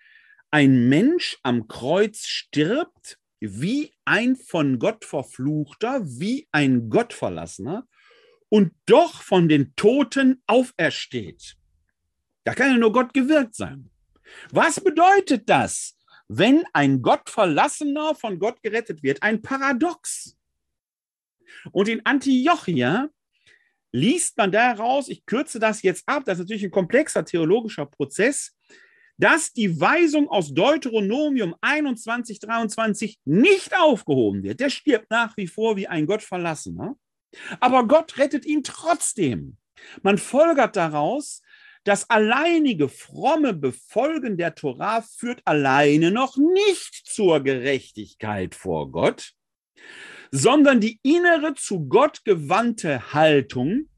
ein 0.51 0.89
Mensch 0.89 1.39
am 1.43 1.69
Kreuz 1.69 2.27
stirbt 2.27 3.19
wie 3.41 3.93
ein 4.05 4.37
von 4.37 4.79
Gott 4.79 5.05
verfluchter, 5.05 6.03
wie 6.05 6.49
ein 6.53 6.91
Gottverlassener 6.91 7.89
und 8.49 8.73
doch 8.87 9.23
von 9.23 9.49
den 9.49 9.75
Toten 9.75 10.43
aufersteht? 10.47 11.57
Da 12.45 12.55
kann 12.55 12.73
ja 12.73 12.79
nur 12.79 12.93
Gott 12.93 13.15
gewirkt 13.15 13.55
sein. 13.55 13.91
Was 14.51 14.81
bedeutet 14.81 15.49
das, 15.49 15.97
wenn 16.29 16.65
ein 16.73 17.03
Gottverlassener 17.03 18.15
von 18.15 18.39
Gott 18.39 18.63
gerettet 18.63 19.03
wird? 19.03 19.23
Ein 19.23 19.43
Paradox. 19.43 20.37
Und 21.73 21.89
in 21.89 22.05
Antiochia 22.05 23.09
liest 23.93 24.37
man 24.39 24.51
daraus, 24.51 25.09
ich 25.09 25.27
kürze 25.27 25.59
das 25.59 25.83
jetzt 25.83 26.05
ab, 26.07 26.25
das 26.25 26.39
ist 26.39 26.45
natürlich 26.45 26.65
ein 26.65 26.71
komplexer 26.71 27.25
theologischer 27.25 27.87
Prozess, 27.87 28.57
dass 29.19 29.53
die 29.53 29.81
Weisung 29.81 30.29
aus 30.29 30.55
Deuteronomium 30.55 31.55
21, 31.61 32.41
23 32.41 33.19
nicht 33.25 33.77
aufgehoben 33.77 34.43
wird. 34.43 34.61
Der 34.61 34.71
stirbt 34.71 35.11
nach 35.11 35.37
wie 35.37 35.47
vor 35.47 35.77
wie 35.77 35.87
ein 35.87 36.07
Gottverlassener, 36.07 36.97
aber 37.61 37.87
Gott 37.87 38.19
rettet 38.19 38.47
ihn 38.47 38.63
trotzdem. 38.65 39.59
Man 40.03 40.19
folgert 40.19 40.77
daraus, 40.77 41.43
das 41.85 42.09
alleinige 42.11 42.89
fromme 42.89 43.55
Befolgen 43.55 44.37
der 44.37 44.55
Torah 44.55 45.03
führt 45.03 45.43
alleine 45.45 46.13
noch 46.13 46.37
nicht 46.37 47.03
zur 47.07 47.41
Gerechtigkeit 47.41 48.55
vor 48.55 48.91
Gott, 48.93 49.33
sondern 50.33 50.81
die 50.81 50.99
innere 51.03 51.55
zu 51.55 51.87
Gott 51.87 52.25
gewandte 52.25 53.13
Haltung. 53.13 53.89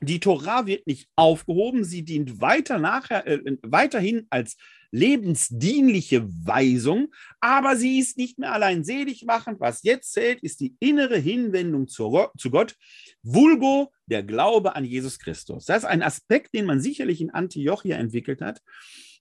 Die 0.00 0.20
Torah 0.20 0.64
wird 0.64 0.86
nicht 0.86 1.10
aufgehoben, 1.16 1.84
sie 1.84 2.04
dient 2.04 2.40
weiter 2.40 2.78
nachher, 2.78 3.26
äh, 3.26 3.58
weiterhin 3.62 4.26
als 4.30 4.56
lebensdienliche 4.92 6.26
Weisung, 6.26 7.12
aber 7.40 7.76
sie 7.76 7.98
ist 7.98 8.16
nicht 8.16 8.38
mehr 8.38 8.52
allein 8.52 8.82
selig 8.82 9.24
machend. 9.24 9.60
Was 9.60 9.82
jetzt 9.82 10.12
zählt, 10.12 10.40
ist 10.42 10.60
die 10.60 10.74
innere 10.80 11.18
Hinwendung 11.18 11.86
zu, 11.86 12.26
zu 12.38 12.50
Gott, 12.50 12.76
vulgo 13.22 13.92
der 14.06 14.22
Glaube 14.22 14.74
an 14.76 14.84
Jesus 14.84 15.18
Christus. 15.18 15.66
Das 15.66 15.82
ist 15.82 15.88
ein 15.88 16.02
Aspekt, 16.02 16.54
den 16.54 16.66
man 16.66 16.80
sicherlich 16.80 17.20
in 17.20 17.30
Antiochia 17.30 17.96
entwickelt 17.96 18.40
hat. 18.40 18.62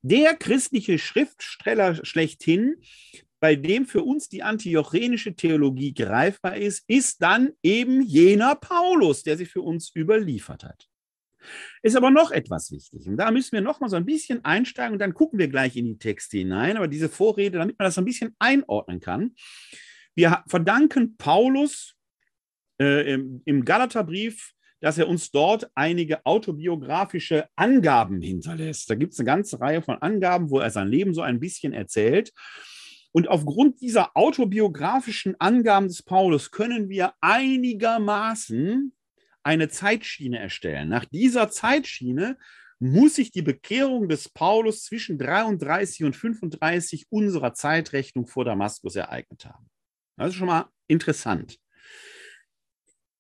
Der 0.02 0.36
christliche 0.36 0.98
Schriftsteller 0.98 2.04
schlechthin, 2.06 2.78
bei 3.39 3.55
dem 3.55 3.86
für 3.86 4.03
uns 4.03 4.29
die 4.29 4.43
antiochenische 4.43 5.36
Theologie 5.36 5.93
greifbar 5.93 6.58
ist, 6.58 6.84
ist 6.88 7.22
dann 7.22 7.51
eben 7.63 8.01
jener 8.01 8.55
Paulus, 8.55 9.24
der 9.24 9.38
sie 9.38 9.46
für 9.46 9.62
uns 9.62 9.96
überliefert 9.96 10.63
hat. 10.63 10.88
Ist 11.81 11.96
aber 11.96 12.12
noch 12.12 12.31
etwas 12.31 12.72
wichtig. 12.72 13.08
Und 13.08 13.17
da 13.17 13.31
müssen 13.31 13.53
wir 13.53 13.62
noch 13.62 13.79
mal 13.79 13.89
so 13.89 13.96
ein 13.96 14.05
bisschen 14.05 14.43
einsteigen 14.43 14.93
und 14.93 15.00
dann 15.00 15.13
gucken 15.13 15.39
wir 15.39 15.48
gleich 15.48 15.77
in 15.77 15.86
die 15.86 15.98
Texte 15.98 16.38
hinein. 16.38 16.75
Aber 16.75 16.88
diese 16.88 17.10
Vorrede, 17.10 17.58
damit 17.58 17.79
man 17.79 17.86
das 17.86 17.96
so 17.96 18.01
ein 18.01 18.05
bisschen 18.05 18.36
einordnen 18.39 19.00
kann. 19.00 19.36
Wir 20.15 20.43
verdanken 20.48 21.15
Paulus 21.17 21.96
äh, 22.79 23.13
im, 23.13 23.41
im 23.46 23.63
Galaterbrief, 23.63 24.53
dass 24.81 24.98
er 24.98 25.08
uns 25.08 25.31
dort 25.31 25.69
einige 25.75 26.25
autobiografische 26.25 27.48
Angaben 27.55 28.22
hinterlässt. 28.22 28.89
Da 28.89 28.96
gibt 28.96 29.13
es 29.13 29.19
eine 29.19 29.27
ganze 29.27 29.60
Reihe 29.60 29.81
von 29.81 29.98
Angaben, 30.01 30.50
wo 30.50 30.60
er 30.60 30.72
sein 30.72 30.88
Leben 30.88 31.13
so 31.13 31.22
ein 31.22 31.39
bisschen 31.39 31.74
erzählt. 31.74 32.31
Und 33.12 33.28
aufgrund 33.28 33.82
dieser 33.82 34.16
autobiografischen 34.16 35.36
Angaben 35.39 35.88
des 35.88 36.04
Paulus 36.04 36.51
können 36.51 36.89
wir 36.89 37.13
einigermaßen 37.22 38.94
eine 39.44 39.70
Zeitschiene 39.70 40.38
erstellen. 40.38 40.89
Nach 40.89 41.06
dieser 41.06 41.50
Zeitschiene 41.50 42.38
muss 42.80 43.16
sich 43.16 43.32
die 43.32 43.42
Bekehrung 43.42 44.08
des 44.08 44.30
Paulus 44.30 44.84
zwischen 44.84 45.18
33 45.18 46.06
und 46.06 46.16
35 46.16 47.08
unserer 47.10 47.54
Zeitrechnung 47.54 48.28
vor 48.28 48.46
Damaskus 48.46 48.96
ereignet 48.96 49.46
haben. 49.46 49.70
Das 50.18 50.30
ist 50.30 50.36
schon 50.36 50.48
mal 50.48 50.70
interessant. 50.88 51.58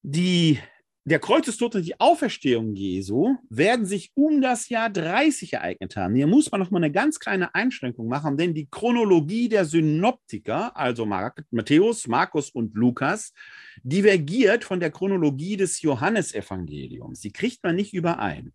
Die 0.01 0.59
der 1.09 1.19
Kreuzestod 1.19 1.75
und 1.75 1.85
die 1.85 1.99
Auferstehung 1.99 2.75
Jesu 2.75 3.35
werden 3.49 3.85
sich 3.85 4.11
um 4.13 4.41
das 4.41 4.69
Jahr 4.69 4.89
30 4.89 5.53
ereignet 5.53 5.95
haben. 5.95 6.13
Hier 6.13 6.27
muss 6.27 6.51
man 6.51 6.61
noch 6.61 6.69
mal 6.69 6.77
eine 6.77 6.91
ganz 6.91 7.19
kleine 7.19 7.55
Einschränkung 7.55 8.07
machen, 8.07 8.37
denn 8.37 8.53
die 8.53 8.67
Chronologie 8.69 9.49
der 9.49 9.65
Synoptiker, 9.65 10.77
also 10.77 11.05
Matthäus, 11.05 12.07
Markus 12.07 12.51
und 12.51 12.75
Lukas, 12.75 13.33
divergiert 13.81 14.63
von 14.63 14.79
der 14.79 14.91
Chronologie 14.91 15.57
des 15.57 15.81
Johannesevangeliums. 15.81 17.21
Die 17.21 17.31
kriegt 17.31 17.63
man 17.63 17.75
nicht 17.75 17.93
überein. 17.93 18.53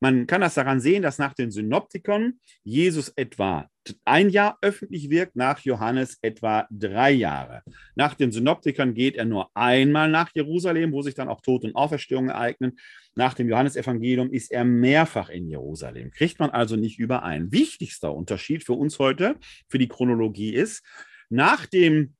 Man 0.00 0.26
kann 0.26 0.40
das 0.40 0.54
daran 0.54 0.80
sehen, 0.80 1.02
dass 1.02 1.18
nach 1.18 1.34
den 1.34 1.50
Synoptikern 1.50 2.40
Jesus 2.62 3.08
etwa 3.16 3.68
ein 4.04 4.30
Jahr 4.30 4.58
öffentlich 4.62 5.10
wirkt, 5.10 5.36
nach 5.36 5.60
Johannes 5.60 6.18
etwa 6.22 6.66
drei 6.70 7.12
Jahre. 7.12 7.62
Nach 7.94 8.14
den 8.14 8.32
Synoptikern 8.32 8.94
geht 8.94 9.16
er 9.16 9.24
nur 9.24 9.50
einmal 9.54 10.10
nach 10.10 10.30
Jerusalem, 10.34 10.92
wo 10.92 11.02
sich 11.02 11.14
dann 11.14 11.28
auch 11.28 11.40
Tod 11.40 11.64
und 11.64 11.76
Auferstehung 11.76 12.28
ereignen. 12.28 12.78
Nach 13.14 13.34
dem 13.34 13.48
Johannesevangelium 13.48 14.32
ist 14.32 14.50
er 14.50 14.64
mehrfach 14.64 15.28
in 15.28 15.48
Jerusalem. 15.48 16.10
Kriegt 16.10 16.38
man 16.38 16.50
also 16.50 16.76
nicht 16.76 16.98
überein. 16.98 17.52
Wichtigster 17.52 18.14
Unterschied 18.14 18.64
für 18.64 18.72
uns 18.72 18.98
heute, 18.98 19.36
für 19.68 19.78
die 19.78 19.88
Chronologie 19.88 20.54
ist, 20.54 20.84
nach, 21.28 21.66
dem, 21.66 22.14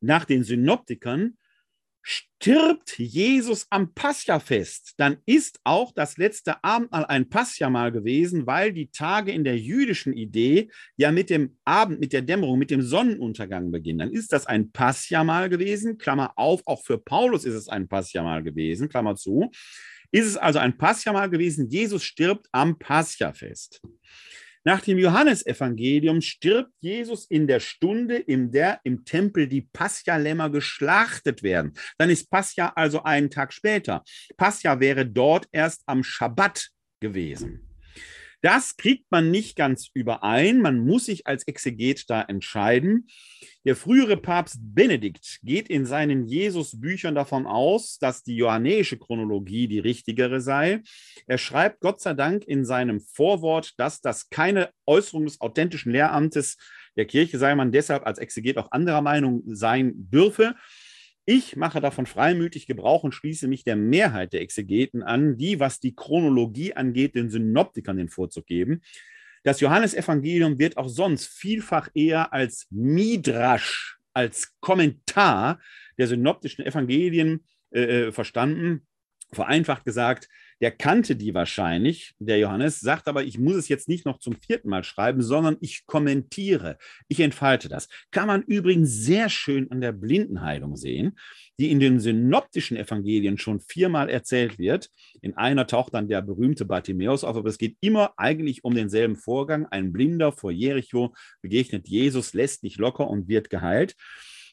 nach 0.00 0.24
den 0.24 0.42
Synoptikern 0.42 1.36
stirbt 2.04 2.98
Jesus 2.98 3.66
am 3.70 3.94
Pascha-Fest, 3.94 4.92
dann 4.98 5.16
ist 5.24 5.58
auch 5.64 5.92
das 5.92 6.18
letzte 6.18 6.62
Abendmahl 6.62 7.06
ein 7.06 7.30
Pascha-Mahl 7.30 7.92
gewesen, 7.92 8.46
weil 8.46 8.72
die 8.72 8.90
Tage 8.90 9.32
in 9.32 9.42
der 9.42 9.58
jüdischen 9.58 10.12
Idee 10.12 10.70
ja 10.96 11.10
mit 11.10 11.30
dem 11.30 11.56
Abend, 11.64 12.00
mit 12.00 12.12
der 12.12 12.20
Dämmerung, 12.20 12.58
mit 12.58 12.70
dem 12.70 12.82
Sonnenuntergang 12.82 13.72
beginnen. 13.72 14.00
Dann 14.00 14.12
ist 14.12 14.32
das 14.32 14.46
ein 14.46 14.70
Pascha-Mahl 14.70 15.48
gewesen, 15.48 15.96
Klammer 15.96 16.34
auf, 16.36 16.60
auch 16.66 16.84
für 16.84 16.98
Paulus 16.98 17.46
ist 17.46 17.54
es 17.54 17.68
ein 17.68 17.88
Pascha-Mahl 17.88 18.42
gewesen, 18.42 18.90
Klammer 18.90 19.16
zu. 19.16 19.50
Ist 20.12 20.26
es 20.26 20.36
also 20.36 20.58
ein 20.58 20.76
Pascha-Mahl 20.76 21.30
gewesen, 21.30 21.70
Jesus 21.70 22.04
stirbt 22.04 22.46
am 22.52 22.78
Pascha-Fest. 22.78 23.80
Nach 24.66 24.80
dem 24.80 24.98
Johannesevangelium 24.98 26.22
stirbt 26.22 26.72
Jesus 26.80 27.26
in 27.26 27.46
der 27.46 27.60
Stunde, 27.60 28.16
in 28.16 28.50
der 28.50 28.80
im 28.84 29.04
Tempel 29.04 29.46
die 29.46 29.60
Pascha-Lämmer 29.60 30.48
geschlachtet 30.48 31.42
werden. 31.42 31.74
Dann 31.98 32.08
ist 32.08 32.30
Pascha 32.30 32.72
also 32.74 33.02
einen 33.02 33.28
Tag 33.28 33.52
später. 33.52 34.02
Pascha 34.38 34.80
wäre 34.80 35.04
dort 35.04 35.46
erst 35.52 35.82
am 35.84 36.02
Schabbat 36.02 36.70
gewesen. 37.00 37.73
Das 38.44 38.76
kriegt 38.76 39.10
man 39.10 39.30
nicht 39.30 39.56
ganz 39.56 39.88
überein. 39.94 40.60
Man 40.60 40.84
muss 40.84 41.06
sich 41.06 41.26
als 41.26 41.44
Exeget 41.44 42.10
da 42.10 42.20
entscheiden. 42.20 43.06
Der 43.64 43.74
frühere 43.74 44.18
Papst 44.18 44.58
Benedikt 44.60 45.38
geht 45.42 45.70
in 45.70 45.86
seinen 45.86 46.26
Jesus-Büchern 46.26 47.14
davon 47.14 47.46
aus, 47.46 47.96
dass 47.96 48.22
die 48.22 48.36
johannäische 48.36 48.98
Chronologie 48.98 49.66
die 49.66 49.78
richtigere 49.78 50.42
sei. 50.42 50.82
Er 51.26 51.38
schreibt 51.38 51.80
Gott 51.80 52.02
sei 52.02 52.12
Dank 52.12 52.44
in 52.44 52.66
seinem 52.66 53.00
Vorwort, 53.00 53.72
dass 53.78 54.02
das 54.02 54.28
keine 54.28 54.68
Äußerung 54.84 55.24
des 55.24 55.40
authentischen 55.40 55.92
Lehramtes 55.92 56.58
der 56.96 57.06
Kirche 57.06 57.38
sei, 57.38 57.54
man 57.54 57.72
deshalb 57.72 58.06
als 58.06 58.18
Exeget 58.18 58.58
auch 58.58 58.70
anderer 58.72 59.00
Meinung 59.00 59.42
sein 59.46 59.94
dürfe. 59.96 60.54
Ich 61.26 61.56
mache 61.56 61.80
davon 61.80 62.04
freimütig 62.04 62.66
Gebrauch 62.66 63.02
und 63.02 63.12
schließe 63.12 63.48
mich 63.48 63.64
der 63.64 63.76
Mehrheit 63.76 64.34
der 64.34 64.42
Exegeten 64.42 65.02
an, 65.02 65.38
die, 65.38 65.58
was 65.58 65.80
die 65.80 65.94
Chronologie 65.94 66.74
angeht, 66.74 67.14
den 67.14 67.30
Synoptikern 67.30 67.96
den 67.96 68.10
Vorzug 68.10 68.46
geben. 68.46 68.82
Das 69.42 69.60
Johannesevangelium 69.60 70.58
wird 70.58 70.76
auch 70.76 70.88
sonst 70.88 71.26
vielfach 71.26 71.88
eher 71.94 72.32
als 72.32 72.66
Midrasch, 72.70 73.98
als 74.12 74.54
Kommentar 74.60 75.60
der 75.96 76.08
synoptischen 76.08 76.64
Evangelien 76.64 77.44
äh, 77.70 78.08
äh 78.08 78.12
verstanden. 78.12 78.86
Vereinfacht 79.32 79.84
gesagt, 79.84 80.28
der 80.60 80.70
kannte 80.70 81.16
die 81.16 81.34
wahrscheinlich, 81.34 82.14
der 82.18 82.38
Johannes, 82.38 82.80
sagt 82.80 83.08
aber, 83.08 83.24
ich 83.24 83.38
muss 83.38 83.56
es 83.56 83.68
jetzt 83.68 83.88
nicht 83.88 84.06
noch 84.06 84.18
zum 84.18 84.36
vierten 84.36 84.68
Mal 84.68 84.84
schreiben, 84.84 85.22
sondern 85.22 85.56
ich 85.60 85.86
kommentiere, 85.86 86.78
ich 87.08 87.20
entfalte 87.20 87.68
das. 87.68 87.88
Kann 88.10 88.26
man 88.26 88.42
übrigens 88.42 88.90
sehr 88.90 89.28
schön 89.28 89.70
an 89.70 89.80
der 89.80 89.92
Blindenheilung 89.92 90.76
sehen, 90.76 91.18
die 91.58 91.70
in 91.70 91.80
den 91.80 92.00
synoptischen 92.00 92.76
Evangelien 92.76 93.38
schon 93.38 93.60
viermal 93.60 94.08
erzählt 94.08 94.58
wird. 94.58 94.90
In 95.20 95.36
einer 95.36 95.66
taucht 95.66 95.94
dann 95.94 96.08
der 96.08 96.22
berühmte 96.22 96.64
Bartimäus 96.64 97.24
auf, 97.24 97.36
aber 97.36 97.48
es 97.48 97.58
geht 97.58 97.76
immer 97.80 98.14
eigentlich 98.16 98.64
um 98.64 98.74
denselben 98.74 99.16
Vorgang. 99.16 99.66
Ein 99.66 99.92
Blinder 99.92 100.32
vor 100.32 100.50
Jericho 100.50 101.14
begegnet 101.42 101.88
Jesus, 101.88 102.34
lässt 102.34 102.62
nicht 102.62 102.78
locker 102.78 103.08
und 103.08 103.28
wird 103.28 103.50
geheilt. 103.50 103.94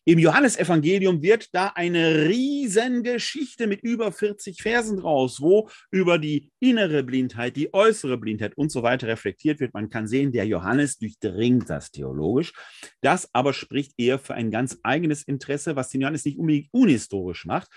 Im 0.04 0.18
Johannesevangelium 0.18 1.22
wird 1.22 1.54
da 1.54 1.68
eine 1.76 2.28
Riesengeschichte 2.28 3.68
mit 3.68 3.84
über 3.84 4.12
40 4.12 4.60
Versen 4.60 4.98
draus, 4.98 5.42
wo 5.42 5.70
über 5.92 6.18
die 6.18 6.50
innere 6.60 7.04
Blindheit, 7.04 7.56
die 7.56 7.72
äußere 7.72 8.18
Blindheit 8.18 8.58
und 8.58 8.72
so 8.72 8.82
weiter 8.82 9.08
reflektiert 9.08 9.60
wird. 9.60 9.76
Man 9.76 9.92
kann 9.92 10.08
sehen, 10.08 10.32
der 10.32 10.48
Johannes 10.48 10.98
durchdringt 10.98 11.70
das 11.70 11.92
theologisch. 11.92 12.54
Das 13.02 13.30
aber 13.34 13.54
spricht 13.54 13.94
eher 13.98 14.18
für 14.18 14.34
ein 14.34 14.50
ganz 14.50 14.80
eigenes 14.82 15.22
Interesse, 15.22 15.76
was 15.76 15.90
den 15.90 16.02
Johannes 16.02 16.26
nicht 16.26 16.40
unbedingt 16.40 16.70
unhistorisch 16.72 17.46
macht, 17.46 17.70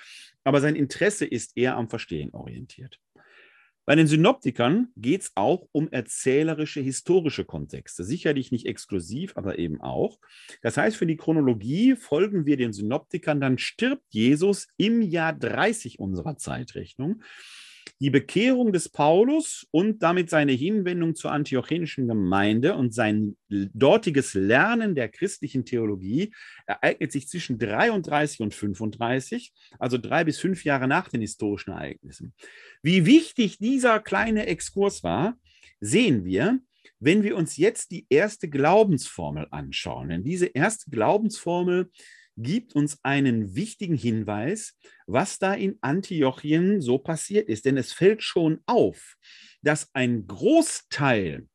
aber 0.44 0.62
sein 0.62 0.76
Interesse 0.76 1.26
ist 1.26 1.52
eher 1.56 1.76
am 1.76 1.90
Verstehen 1.90 2.32
orientiert. 2.32 3.00
Bei 3.86 3.94
den 3.94 4.06
Synoptikern 4.06 4.88
geht 4.96 5.22
es 5.22 5.32
auch 5.34 5.68
um 5.72 5.88
erzählerische, 5.90 6.80
historische 6.80 7.44
Kontexte. 7.44 8.02
Sicherlich 8.02 8.50
nicht 8.50 8.66
exklusiv, 8.66 9.36
aber 9.36 9.58
eben 9.58 9.80
auch. 9.82 10.18
Das 10.62 10.76
heißt, 10.76 10.96
für 10.96 11.06
die 11.06 11.16
Chronologie 11.16 11.94
folgen 11.94 12.46
wir 12.46 12.56
den 12.56 12.72
Synoptikern, 12.72 13.40
dann 13.40 13.58
stirbt 13.58 14.04
Jesus 14.08 14.68
im 14.78 15.02
Jahr 15.02 15.34
30 15.34 15.98
unserer 15.98 16.36
Zeitrechnung. 16.36 17.22
Die 18.00 18.10
Bekehrung 18.10 18.72
des 18.72 18.88
Paulus 18.88 19.66
und 19.70 20.02
damit 20.02 20.28
seine 20.28 20.52
Hinwendung 20.52 21.14
zur 21.14 21.30
antiochenischen 21.30 22.08
Gemeinde 22.08 22.74
und 22.74 22.92
sein 22.92 23.36
dortiges 23.48 24.34
Lernen 24.34 24.94
der 24.94 25.08
christlichen 25.08 25.64
Theologie 25.64 26.34
ereignet 26.66 27.12
sich 27.12 27.28
zwischen 27.28 27.58
33 27.58 28.40
und 28.40 28.52
35, 28.52 29.52
also 29.78 29.96
drei 29.96 30.24
bis 30.24 30.40
fünf 30.40 30.64
Jahre 30.64 30.88
nach 30.88 31.08
den 31.08 31.20
historischen 31.20 31.70
Ereignissen. 31.70 32.34
Wie 32.82 33.06
wichtig 33.06 33.58
dieser 33.58 34.00
kleine 34.00 34.46
Exkurs 34.46 35.04
war, 35.04 35.38
sehen 35.80 36.24
wir, 36.24 36.58
wenn 36.98 37.22
wir 37.22 37.36
uns 37.36 37.56
jetzt 37.56 37.90
die 37.90 38.06
erste 38.08 38.48
Glaubensformel 38.48 39.46
anschauen. 39.50 40.08
Denn 40.08 40.24
diese 40.24 40.46
erste 40.46 40.90
Glaubensformel 40.90 41.90
gibt 42.36 42.74
uns 42.74 42.98
einen 43.02 43.54
wichtigen 43.54 43.94
Hinweis, 43.96 44.76
was 45.06 45.38
da 45.38 45.54
in 45.54 45.78
Antiochien 45.80 46.80
so 46.80 46.98
passiert 46.98 47.48
ist. 47.48 47.64
Denn 47.64 47.76
es 47.76 47.92
fällt 47.92 48.22
schon 48.22 48.60
auf, 48.66 49.16
dass 49.62 49.90
ein 49.94 50.26
Großteil 50.26 51.46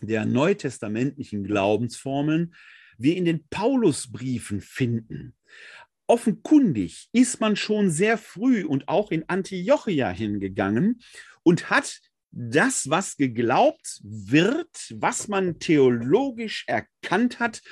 der 0.00 0.24
neutestamentlichen 0.24 1.44
Glaubensformeln 1.44 2.54
wir 2.96 3.16
in 3.16 3.24
den 3.24 3.46
Paulusbriefen 3.48 4.60
finden. 4.60 5.34
Offenkundig 6.06 7.08
ist 7.12 7.40
man 7.40 7.56
schon 7.56 7.90
sehr 7.90 8.18
früh 8.18 8.64
und 8.64 8.88
auch 8.88 9.10
in 9.10 9.28
Antiochia 9.28 10.10
hingegangen 10.10 11.00
und 11.42 11.70
hat 11.70 12.00
das, 12.32 12.90
was 12.90 13.16
geglaubt 13.16 14.00
wird, 14.02 14.70
was 14.94 15.28
man 15.28 15.58
theologisch 15.58 16.64
erkannt 16.66 17.38
hat, 17.40 17.62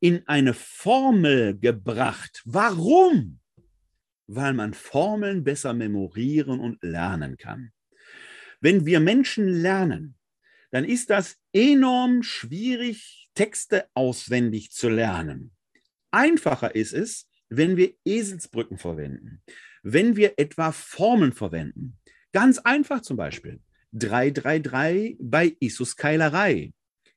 in 0.00 0.26
eine 0.26 0.54
Formel 0.54 1.58
gebracht. 1.58 2.42
Warum? 2.44 3.40
Weil 4.26 4.52
man 4.52 4.74
Formeln 4.74 5.44
besser 5.44 5.72
memorieren 5.72 6.60
und 6.60 6.82
lernen 6.82 7.36
kann. 7.36 7.72
Wenn 8.60 8.86
wir 8.86 9.00
Menschen 9.00 9.48
lernen, 9.48 10.16
dann 10.70 10.84
ist 10.84 11.10
das 11.10 11.36
enorm 11.52 12.22
schwierig, 12.22 13.28
Texte 13.34 13.86
auswendig 13.94 14.72
zu 14.72 14.88
lernen. 14.88 15.52
Einfacher 16.10 16.74
ist 16.74 16.92
es, 16.92 17.28
wenn 17.48 17.76
wir 17.76 17.94
Eselsbrücken 18.04 18.78
verwenden, 18.78 19.42
wenn 19.82 20.16
wir 20.16 20.34
etwa 20.38 20.72
Formeln 20.72 21.32
verwenden. 21.32 21.98
Ganz 22.32 22.58
einfach 22.58 23.02
zum 23.02 23.16
Beispiel 23.16 23.60
333 23.92 25.16
bei 25.20 25.56
Isus 25.60 25.96
Keilerei. 25.96 26.72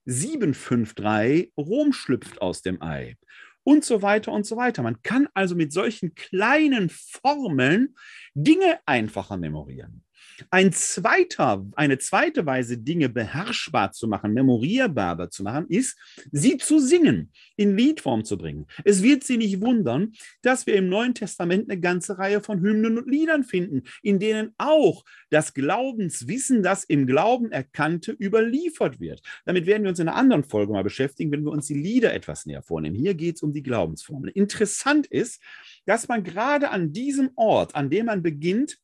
753, 0.10 1.54
Rom 1.56 1.94
schlüpft 1.94 2.42
aus 2.42 2.62
dem 2.62 2.82
Ei 2.82 3.16
und 3.64 3.86
so 3.86 4.02
weiter 4.02 4.32
und 4.32 4.46
so 4.46 4.58
weiter. 4.58 4.82
Man 4.82 5.02
kann 5.04 5.28
also 5.34 5.56
mit 5.56 5.72
solchen 5.72 6.16
kleinen 6.16 6.90
Formeln 6.90 7.96
Dinge 8.34 8.80
einfacher 8.86 9.38
memorieren. 9.38 10.04
Ein 10.50 10.72
zweiter, 10.72 11.66
eine 11.76 11.98
zweite 11.98 12.46
Weise, 12.46 12.78
Dinge 12.78 13.10
beherrschbar 13.10 13.92
zu 13.92 14.08
machen, 14.08 14.34
memorierbar 14.34 15.30
zu 15.30 15.44
machen, 15.44 15.66
ist, 15.70 15.98
sie 16.32 16.58
zu 16.58 16.80
singen, 16.80 17.32
in 17.56 17.76
Liedform 17.76 18.24
zu 18.24 18.38
bringen. 18.38 18.68
Es 18.84 19.04
wird 19.04 19.24
Sie 19.24 19.38
nicht 19.38 19.62
wundern, 19.62 20.14
dass 20.42 20.66
wir 20.66 20.76
im 20.76 20.90
Neuen 20.90 21.14
Testament 21.14 21.70
eine 21.70 21.80
ganze 21.80 22.18
Reihe 22.18 22.42
von 22.42 22.62
Hymnen 22.62 22.98
und 22.98 23.10
Liedern 23.10 23.44
finden, 23.44 23.84
in 24.02 24.20
denen 24.20 24.54
auch 24.58 25.04
das 25.30 25.54
Glaubenswissen, 25.54 26.64
das 26.64 26.84
im 26.84 27.06
Glauben 27.06 27.52
Erkannte, 27.52 28.12
überliefert 28.12 29.00
wird. 29.00 29.22
Damit 29.46 29.66
werden 29.66 29.84
wir 29.84 29.90
uns 29.90 30.00
in 30.00 30.08
einer 30.08 30.18
anderen 30.18 30.44
Folge 30.44 30.74
mal 30.74 30.84
beschäftigen, 30.84 31.32
wenn 31.32 31.44
wir 31.44 31.52
uns 31.52 31.68
die 31.68 31.74
Lieder 31.74 32.14
etwas 32.14 32.46
näher 32.46 32.64
vornehmen. 32.64 32.96
Hier 32.96 33.14
geht 33.14 33.36
es 33.36 33.44
um 33.44 33.52
die 33.52 33.64
Glaubensformel. 33.64 34.32
Interessant 34.32 35.08
ist, 35.08 35.42
dass 35.86 36.08
man 36.08 36.24
gerade 36.24 36.70
an 36.70 36.94
diesem 36.94 37.32
Ort, 37.36 37.76
an 37.76 37.90
dem 37.90 38.08
man 38.08 38.24
beginnt, 38.24 38.80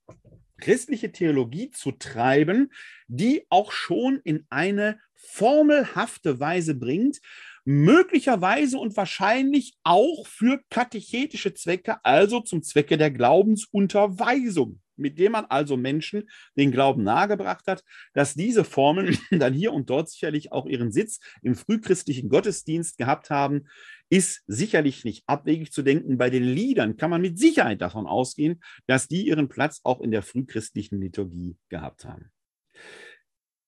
christliche 0.59 1.11
Theologie 1.11 1.71
zu 1.71 1.91
treiben, 1.91 2.71
die 3.07 3.45
auch 3.49 3.71
schon 3.71 4.19
in 4.23 4.45
eine 4.49 4.99
formelhafte 5.15 6.39
Weise 6.39 6.75
bringt, 6.75 7.19
möglicherweise 7.65 8.77
und 8.77 8.95
wahrscheinlich 8.95 9.75
auch 9.83 10.27
für 10.27 10.61
katechetische 10.69 11.53
Zwecke, 11.53 11.97
also 12.03 12.41
zum 12.41 12.61
Zwecke 12.61 12.97
der 12.97 13.11
Glaubensunterweisung, 13.11 14.81
mit 14.97 15.19
dem 15.19 15.33
man 15.33 15.45
also 15.45 15.77
Menschen 15.77 16.29
den 16.57 16.71
Glauben 16.71 17.03
nahegebracht 17.03 17.67
hat, 17.67 17.83
dass 18.13 18.33
diese 18.33 18.63
Formeln 18.63 19.17
dann 19.31 19.53
hier 19.53 19.73
und 19.73 19.89
dort 19.89 20.09
sicherlich 20.09 20.51
auch 20.51 20.65
ihren 20.65 20.91
Sitz 20.91 21.19
im 21.41 21.55
frühchristlichen 21.55 22.29
Gottesdienst 22.29 22.97
gehabt 22.97 23.29
haben, 23.29 23.67
ist 24.09 24.43
sicherlich 24.47 25.03
nicht 25.03 25.23
abwegig 25.27 25.71
zu 25.71 25.81
denken. 25.81 26.17
Bei 26.17 26.29
den 26.29 26.43
Liedern 26.43 26.97
kann 26.97 27.09
man 27.09 27.21
mit 27.21 27.39
Sicherheit 27.39 27.81
davon 27.81 28.05
ausgehen, 28.07 28.61
dass 28.87 29.07
die 29.07 29.27
ihren 29.27 29.49
Platz 29.49 29.81
auch 29.83 30.01
in 30.01 30.11
der 30.11 30.21
frühchristlichen 30.21 31.01
Liturgie 31.01 31.57
gehabt 31.69 32.05
haben. 32.05 32.31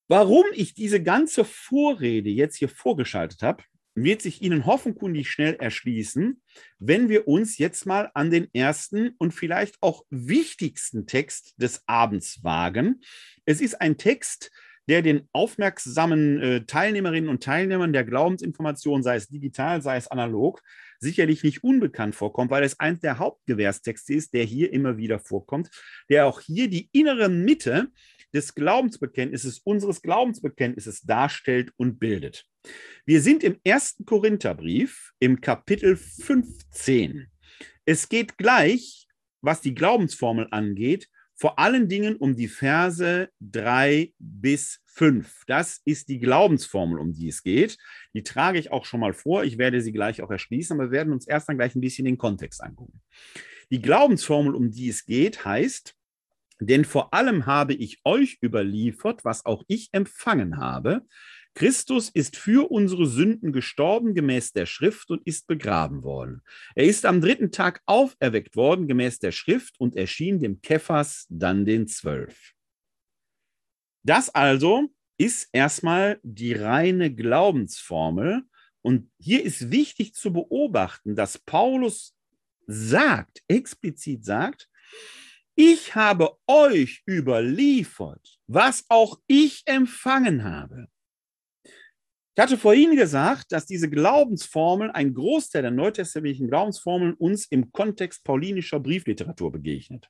Warum 0.07 0.45
ich 0.53 0.73
diese 0.73 1.03
ganze 1.03 1.43
Vorrede 1.43 2.29
jetzt 2.29 2.55
hier 2.55 2.69
vorgeschaltet 2.69 3.41
habe, 3.41 3.63
wird 4.03 4.21
sich 4.21 4.41
Ihnen 4.41 4.65
hoffentlich 4.65 5.29
schnell 5.29 5.55
erschließen, 5.55 6.41
wenn 6.79 7.09
wir 7.09 7.27
uns 7.27 7.57
jetzt 7.57 7.85
mal 7.85 8.11
an 8.13 8.29
den 8.29 8.47
ersten 8.53 9.15
und 9.17 9.33
vielleicht 9.33 9.77
auch 9.81 10.03
wichtigsten 10.09 11.07
Text 11.07 11.55
des 11.57 11.81
Abends 11.87 12.43
wagen. 12.43 13.01
Es 13.45 13.59
ist 13.59 13.81
ein 13.81 13.97
Text, 13.97 14.51
der 14.87 15.01
den 15.01 15.27
aufmerksamen 15.33 16.41
äh, 16.41 16.65
Teilnehmerinnen 16.65 17.29
und 17.29 17.43
Teilnehmern 17.43 17.91
der 17.91 18.05
Glaubensinformation, 18.05 19.03
sei 19.03 19.15
es 19.15 19.27
digital, 19.27 19.81
sei 19.81 19.97
es 19.97 20.07
analog, 20.07 20.61
sicherlich 20.99 21.43
nicht 21.43 21.63
unbekannt 21.63 22.15
vorkommt, 22.15 22.51
weil 22.51 22.63
es 22.63 22.79
eins 22.79 23.01
der 23.01 23.19
Hauptgewährstexte 23.19 24.13
ist, 24.13 24.33
der 24.33 24.43
hier 24.43 24.71
immer 24.71 24.97
wieder 24.97 25.19
vorkommt, 25.19 25.69
der 26.09 26.27
auch 26.27 26.39
hier 26.39 26.69
die 26.69 26.89
innere 26.93 27.29
Mitte 27.29 27.87
des 28.33 28.55
Glaubensbekenntnisses, 28.55 29.59
unseres 29.59 30.01
Glaubensbekenntnisses 30.01 31.01
darstellt 31.01 31.71
und 31.77 31.99
bildet. 31.99 32.45
Wir 33.05 33.21
sind 33.21 33.43
im 33.43 33.57
ersten 33.63 34.05
Korintherbrief 34.05 35.13
im 35.19 35.41
Kapitel 35.41 35.95
15. 35.95 37.27
Es 37.85 38.09
geht 38.09 38.37
gleich, 38.37 39.07
was 39.41 39.61
die 39.61 39.73
Glaubensformel 39.73 40.47
angeht, 40.51 41.07
vor 41.39 41.59
allen 41.59 41.87
Dingen 41.87 42.15
um 42.15 42.35
die 42.35 42.47
Verse 42.47 43.29
3 43.41 44.11
bis 44.17 44.81
5. 44.87 45.43
Das 45.45 45.79
ist 45.85 46.09
die 46.09 46.19
Glaubensformel, 46.19 46.99
um 46.99 47.13
die 47.13 47.27
es 47.27 47.43
geht. 47.43 47.77
Die 48.13 48.23
trage 48.23 48.57
ich 48.57 48.71
auch 48.71 48.85
schon 48.85 48.99
mal 48.99 49.13
vor. 49.13 49.43
Ich 49.43 49.59
werde 49.59 49.81
sie 49.81 49.91
gleich 49.91 50.23
auch 50.23 50.31
erschließen, 50.31 50.75
aber 50.75 50.89
wir 50.89 50.97
werden 50.97 51.13
uns 51.13 51.27
erst 51.27 51.47
dann 51.47 51.57
gleich 51.57 51.75
ein 51.75 51.81
bisschen 51.81 52.05
den 52.05 52.17
Kontext 52.17 52.63
angucken. 52.63 53.01
Die 53.69 53.81
Glaubensformel, 53.81 54.55
um 54.55 54.71
die 54.71 54.89
es 54.89 55.05
geht, 55.05 55.45
heißt, 55.45 55.96
denn 56.59 56.85
vor 56.85 57.13
allem 57.13 57.45
habe 57.45 57.73
ich 57.73 57.99
euch 58.03 58.37
überliefert, 58.41 59.23
was 59.23 59.45
auch 59.45 59.63
ich 59.67 59.89
empfangen 59.91 60.57
habe, 60.57 61.03
Christus 61.57 62.09
ist 62.09 62.35
für 62.37 62.69
unsere 62.69 63.07
Sünden 63.07 63.51
gestorben 63.51 64.13
gemäß 64.13 64.53
der 64.53 64.67
Schrift 64.67 65.09
und 65.09 65.25
ist 65.25 65.47
begraben 65.47 66.03
worden. 66.03 66.43
Er 66.75 66.85
ist 66.85 67.03
am 67.03 67.19
dritten 67.19 67.51
Tag 67.51 67.81
auferweckt 67.87 68.55
worden 68.55 68.87
gemäß 68.87 69.17
der 69.17 69.31
Schrift 69.31 69.79
und 69.79 69.95
erschien 69.95 70.39
dem 70.39 70.61
Kephas, 70.61 71.25
dann 71.29 71.65
den 71.65 71.87
Zwölf. 71.87 72.53
Das 74.03 74.29
also 74.29 74.93
ist 75.17 75.49
erstmal 75.51 76.19
die 76.21 76.53
reine 76.53 77.11
Glaubensformel. 77.13 78.43
Und 78.83 79.09
hier 79.19 79.43
ist 79.43 79.71
wichtig 79.71 80.13
zu 80.13 80.31
beobachten, 80.31 81.15
dass 81.15 81.39
Paulus 81.39 82.15
sagt, 82.67 83.41
explizit 83.47 84.23
sagt, 84.23 84.69
ich 85.57 85.95
habe 85.95 86.37
euch 86.45 87.03
überliefert, 87.09 88.39
was 88.45 88.85
auch 88.89 89.19
ich 89.25 89.63
empfangen 89.65 90.43
habe. 90.43 90.87
Ich 91.65 92.43
hatte 92.43 92.59
vorhin 92.59 92.95
gesagt, 92.95 93.51
dass 93.51 93.65
diese 93.65 93.89
Glaubensformeln, 93.89 94.91
ein 94.91 95.15
Großteil 95.15 95.63
der 95.63 95.71
neutestamentlichen 95.71 96.47
Glaubensformeln 96.47 97.15
uns 97.15 97.47
im 97.47 97.71
Kontext 97.71 98.23
paulinischer 98.23 98.79
Briefliteratur 98.79 99.51
begegnet. 99.51 100.07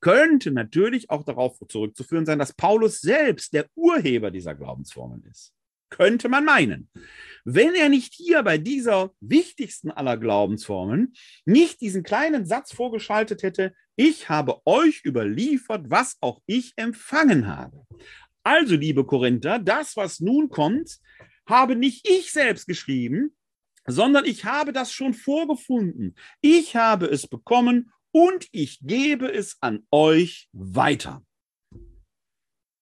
Könnte 0.00 0.50
natürlich 0.50 1.08
auch 1.08 1.22
darauf 1.22 1.56
zurückzuführen 1.68 2.26
sein, 2.26 2.40
dass 2.40 2.52
Paulus 2.52 3.00
selbst 3.00 3.52
der 3.52 3.68
Urheber 3.76 4.32
dieser 4.32 4.56
Glaubensformeln 4.56 5.22
ist. 5.30 5.54
Könnte 5.94 6.28
man 6.28 6.44
meinen. 6.44 6.90
Wenn 7.44 7.76
er 7.76 7.88
nicht 7.88 8.14
hier 8.14 8.42
bei 8.42 8.58
dieser 8.58 9.12
wichtigsten 9.20 9.92
aller 9.92 10.16
Glaubensformeln 10.16 11.12
nicht 11.44 11.80
diesen 11.80 12.02
kleinen 12.02 12.46
Satz 12.46 12.72
vorgeschaltet 12.72 13.44
hätte, 13.44 13.72
ich 13.94 14.28
habe 14.28 14.60
euch 14.64 15.04
überliefert, 15.04 15.84
was 15.90 16.16
auch 16.20 16.40
ich 16.46 16.72
empfangen 16.74 17.46
habe. 17.46 17.86
Also, 18.42 18.74
liebe 18.74 19.06
Korinther, 19.06 19.60
das, 19.60 19.96
was 19.96 20.18
nun 20.18 20.48
kommt, 20.48 20.98
habe 21.46 21.76
nicht 21.76 22.08
ich 22.08 22.32
selbst 22.32 22.66
geschrieben, 22.66 23.36
sondern 23.86 24.24
ich 24.24 24.44
habe 24.44 24.72
das 24.72 24.90
schon 24.90 25.14
vorgefunden. 25.14 26.16
Ich 26.40 26.74
habe 26.74 27.06
es 27.06 27.28
bekommen 27.28 27.92
und 28.10 28.48
ich 28.50 28.80
gebe 28.80 29.30
es 29.30 29.58
an 29.60 29.86
euch 29.92 30.48
weiter. 30.52 31.24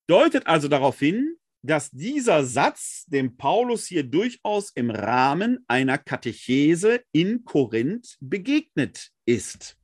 Deutet 0.09 0.47
also 0.47 0.69
darauf 0.69 0.99
hin, 0.99 1.37
dass 1.63 1.91
dieser 1.91 2.45
Satz 2.45 3.05
dem 3.07 3.37
Paulus 3.37 3.87
hier 3.87 4.03
durchaus 4.03 4.71
im 4.75 4.91
Rahmen 4.91 5.65
einer 5.69 5.97
Katechese 5.97 7.03
in 7.13 7.45
Korinth 7.45 8.17
begegnet 8.21 9.11
ist. 9.25 9.79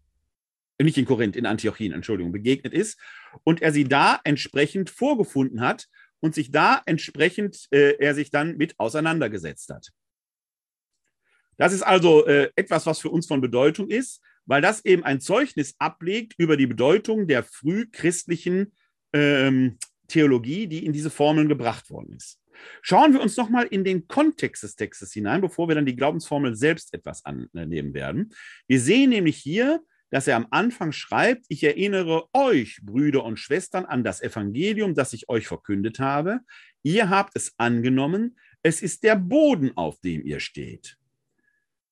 Nicht 0.81 0.99
in 0.99 1.07
Korinth, 1.07 1.37
in 1.37 1.47
Antiochien, 1.47 1.93
Entschuldigung, 1.93 2.33
begegnet 2.33 2.73
ist 2.73 2.99
und 3.45 3.63
er 3.63 3.73
sie 3.73 3.85
da 3.85 4.21
entsprechend 4.25 4.91
vorgefunden 4.91 5.61
hat 5.61 5.87
und 6.21 6.35
sich 6.35 6.51
da 6.51 6.83
entsprechend 6.87 7.67
äh, 7.71 7.97
er 7.99 8.15
sich 8.15 8.31
dann 8.31 8.57
mit 8.57 8.79
auseinandergesetzt 8.79 9.71
hat. 9.71 9.91
Das 11.57 11.73
ist 11.73 11.83
also 11.83 12.27
äh, 12.27 12.51
etwas, 12.55 12.87
was 12.87 13.01
für 13.01 13.11
uns 13.11 13.27
von 13.27 13.41
Bedeutung 13.41 13.89
ist, 13.89 14.21
weil 14.47 14.63
das 14.63 14.85
eben 14.85 15.05
ein 15.05 15.21
Zeugnis 15.21 15.75
ablegt 15.79 16.35
über 16.39 16.57
die 16.57 16.67
Bedeutung 16.67 17.27
der 17.27 17.43
frühchristlichen 17.43 18.73
ähm, 19.13 19.79
Theologie, 20.09 20.67
die 20.67 20.85
in 20.85 20.93
diese 20.93 21.11
Formeln 21.11 21.49
gebracht 21.49 21.91
worden 21.91 22.15
ist. 22.17 22.41
Schauen 22.83 23.13
wir 23.13 23.21
uns 23.21 23.37
nochmal 23.37 23.67
in 23.67 23.85
den 23.85 24.09
Kontext 24.09 24.63
des 24.63 24.75
Textes 24.75 25.13
hinein, 25.13 25.41
bevor 25.41 25.69
wir 25.69 25.75
dann 25.75 25.87
die 25.87 25.97
Glaubensformel 25.97 26.57
selbst 26.57 26.93
etwas 26.93 27.25
annehmen 27.25 27.95
werden. 27.95 28.35
Wir 28.67 28.81
sehen 28.81 29.11
nämlich 29.11 29.37
hier, 29.37 29.81
dass 30.11 30.27
er 30.27 30.37
am 30.37 30.47
Anfang 30.51 30.93
schreibt, 30.93 31.45
ich 31.49 31.63
erinnere 31.63 32.29
euch, 32.33 32.81
Brüder 32.83 33.25
und 33.25 33.39
Schwestern, 33.39 33.85
an 33.85 34.05
das 34.05 34.23
Evangelium, 34.23 34.95
das 34.95 35.13
ich 35.13 35.29
euch 35.29 35.47
verkündet 35.47 35.99
habe. 35.99 36.41
Ihr 36.83 37.11
habt 37.11 37.37
es 37.37 37.55
angenommen, 37.59 38.39
es 38.63 38.83
ist 38.83 39.05
der 39.05 39.17
Boden, 39.17 39.77
auf 39.77 40.01
dem 40.01 40.25
ihr 40.25 40.41
steht. 40.41 40.97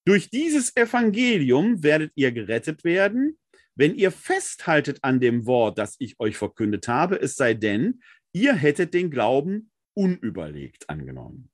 Durch 0.05 0.31
dieses 0.31 0.75
Evangelium 0.77 1.83
werdet 1.83 2.13
ihr 2.15 2.33
gerettet 2.33 2.85
werden, 2.85 3.39
wenn 3.77 3.95
ihr 3.95 4.11
festhaltet 4.11 4.99
an 5.03 5.21
dem 5.21 5.47
Wort, 5.47 5.79
das 5.79 5.97
ich 5.99 6.19
euch 6.19 6.37
verkündet 6.37 6.89
habe, 6.89 7.21
es 7.21 7.37
sei 7.37 7.55
denn, 7.55 8.03
ihr 8.33 8.55
hättet 8.55 8.93
den 8.93 9.11
Glauben 9.11 9.71
unüberlegt 9.95 10.91
angenommen. 10.91 11.51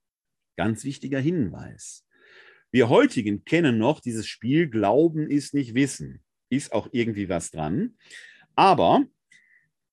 Ganz 0.56 0.84
wichtiger 0.84 1.20
Hinweis. 1.20 2.06
Wir 2.70 2.88
heutigen 2.88 3.44
kennen 3.44 3.76
noch 3.76 4.00
dieses 4.00 4.26
Spiel 4.26 4.68
Glauben 4.68 5.30
ist 5.30 5.52
nicht 5.52 5.74
Wissen 5.74 6.22
ist 6.52 6.72
auch 6.72 6.88
irgendwie 6.92 7.28
was 7.28 7.50
dran. 7.50 7.96
Aber 8.54 9.04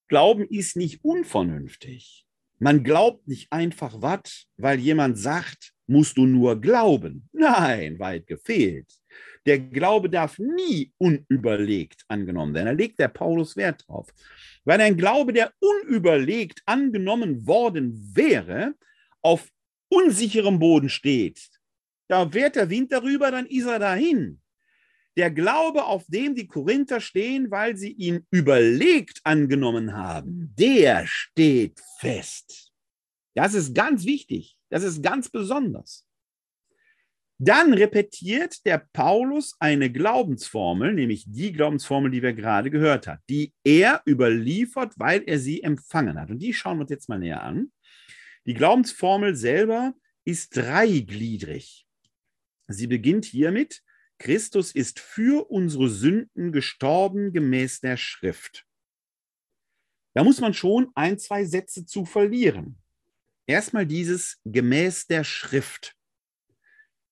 Glauben 0.08 0.46
ist 0.46 0.76
nicht 0.76 1.04
unvernünftig. 1.04 2.26
Man 2.60 2.84
glaubt 2.84 3.28
nicht 3.28 3.52
einfach 3.52 4.02
was, 4.02 4.48
weil 4.58 4.80
jemand 4.80 5.18
sagt, 5.18 5.74
musst 5.88 6.18
du 6.18 6.26
nur 6.26 6.60
glauben. 6.60 7.30
Nein, 7.32 7.98
weit 8.00 8.28
gefehlt. 8.28 8.99
Der 9.46 9.60
Glaube 9.60 10.10
darf 10.10 10.38
nie 10.38 10.92
unüberlegt 10.98 12.04
angenommen 12.08 12.54
werden. 12.54 12.68
Da 12.68 12.72
legt 12.72 13.00
der 13.00 13.08
Paulus 13.08 13.56
Wert 13.56 13.86
drauf. 13.88 14.08
Weil 14.66 14.82
ein 14.82 14.98
Glaube, 14.98 15.34
der 15.34 15.54
unüberlegt 15.60 16.62
angenommen 16.66 17.48
worden 17.48 18.12
wäre, 18.14 18.76
auf 19.22 19.50
unsicherem 19.90 20.60
Boden 20.60 20.90
steht, 20.90 21.50
da 22.08 22.34
wehrt 22.34 22.56
der 22.56 22.70
Wind 22.70 22.92
darüber, 22.92 23.32
dann 23.32 23.46
ist 23.46 23.68
er 23.68 23.80
dahin. 23.80 24.42
Der 25.16 25.32
Glaube, 25.32 25.86
auf 25.86 26.06
dem 26.08 26.34
die 26.34 26.48
Korinther 26.48 27.02
stehen, 27.02 27.52
weil 27.52 27.76
sie 27.76 27.92
ihn 27.92 28.26
überlegt 28.32 29.20
angenommen 29.24 29.94
haben, 29.96 30.54
der 30.58 31.06
steht 31.06 31.80
fest. 32.00 32.72
Das 33.36 33.54
ist 33.54 33.76
ganz 33.76 34.06
wichtig. 34.06 34.58
Das 34.70 34.84
ist 34.84 35.04
ganz 35.04 35.30
besonders. 35.30 36.08
Dann 37.42 37.74
repetiert 37.74 38.66
der 38.66 38.86
Paulus 38.92 39.56
eine 39.60 39.90
Glaubensformel, 39.90 40.94
nämlich 40.94 41.24
die 41.26 41.54
Glaubensformel, 41.54 42.12
die 42.12 42.22
wir 42.22 42.34
gerade 42.34 42.70
gehört 42.70 43.08
haben, 43.08 43.22
die 43.30 43.54
er 43.64 44.02
überliefert, 44.06 44.94
weil 44.98 45.24
er 45.26 45.40
sie 45.40 45.64
empfangen 45.64 46.20
hat. 46.20 46.30
Und 46.30 46.40
die 46.40 46.54
schauen 46.54 46.78
wir 46.78 46.82
uns 46.82 46.92
jetzt 46.92 47.08
mal 47.08 47.18
näher 47.18 47.42
an. 47.42 47.72
Die 48.46 48.54
Glaubensformel 48.54 49.36
selber 49.36 49.94
ist 50.26 50.58
dreigliedrig. 50.58 51.88
Sie 52.68 52.88
beginnt 52.88 53.24
hiermit, 53.24 53.84
Christus 54.18 54.76
ist 54.76 55.00
für 55.00 55.50
unsere 55.50 55.90
Sünden 55.90 56.52
gestorben 56.52 57.32
gemäß 57.32 57.80
der 57.80 57.96
Schrift. 57.96 58.66
Da 60.14 60.26
muss 60.26 60.42
man 60.42 60.54
schon 60.54 60.90
ein, 60.94 61.18
zwei 61.18 61.46
Sätze 61.46 61.86
zu 61.86 62.04
verlieren. 62.04 62.78
Erstmal 63.48 63.86
dieses 63.86 64.42
gemäß 64.44 65.08
der 65.08 65.24
Schrift. 65.24 65.96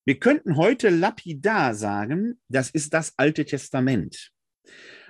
Wir 0.08 0.22
könnten 0.22 0.56
heute 0.56 0.88
lapidar 0.88 1.76
sagen, 1.76 2.40
das 2.48 2.70
ist 2.70 2.94
das 2.94 3.16
Alte 3.18 3.44
Testament. 3.44 4.32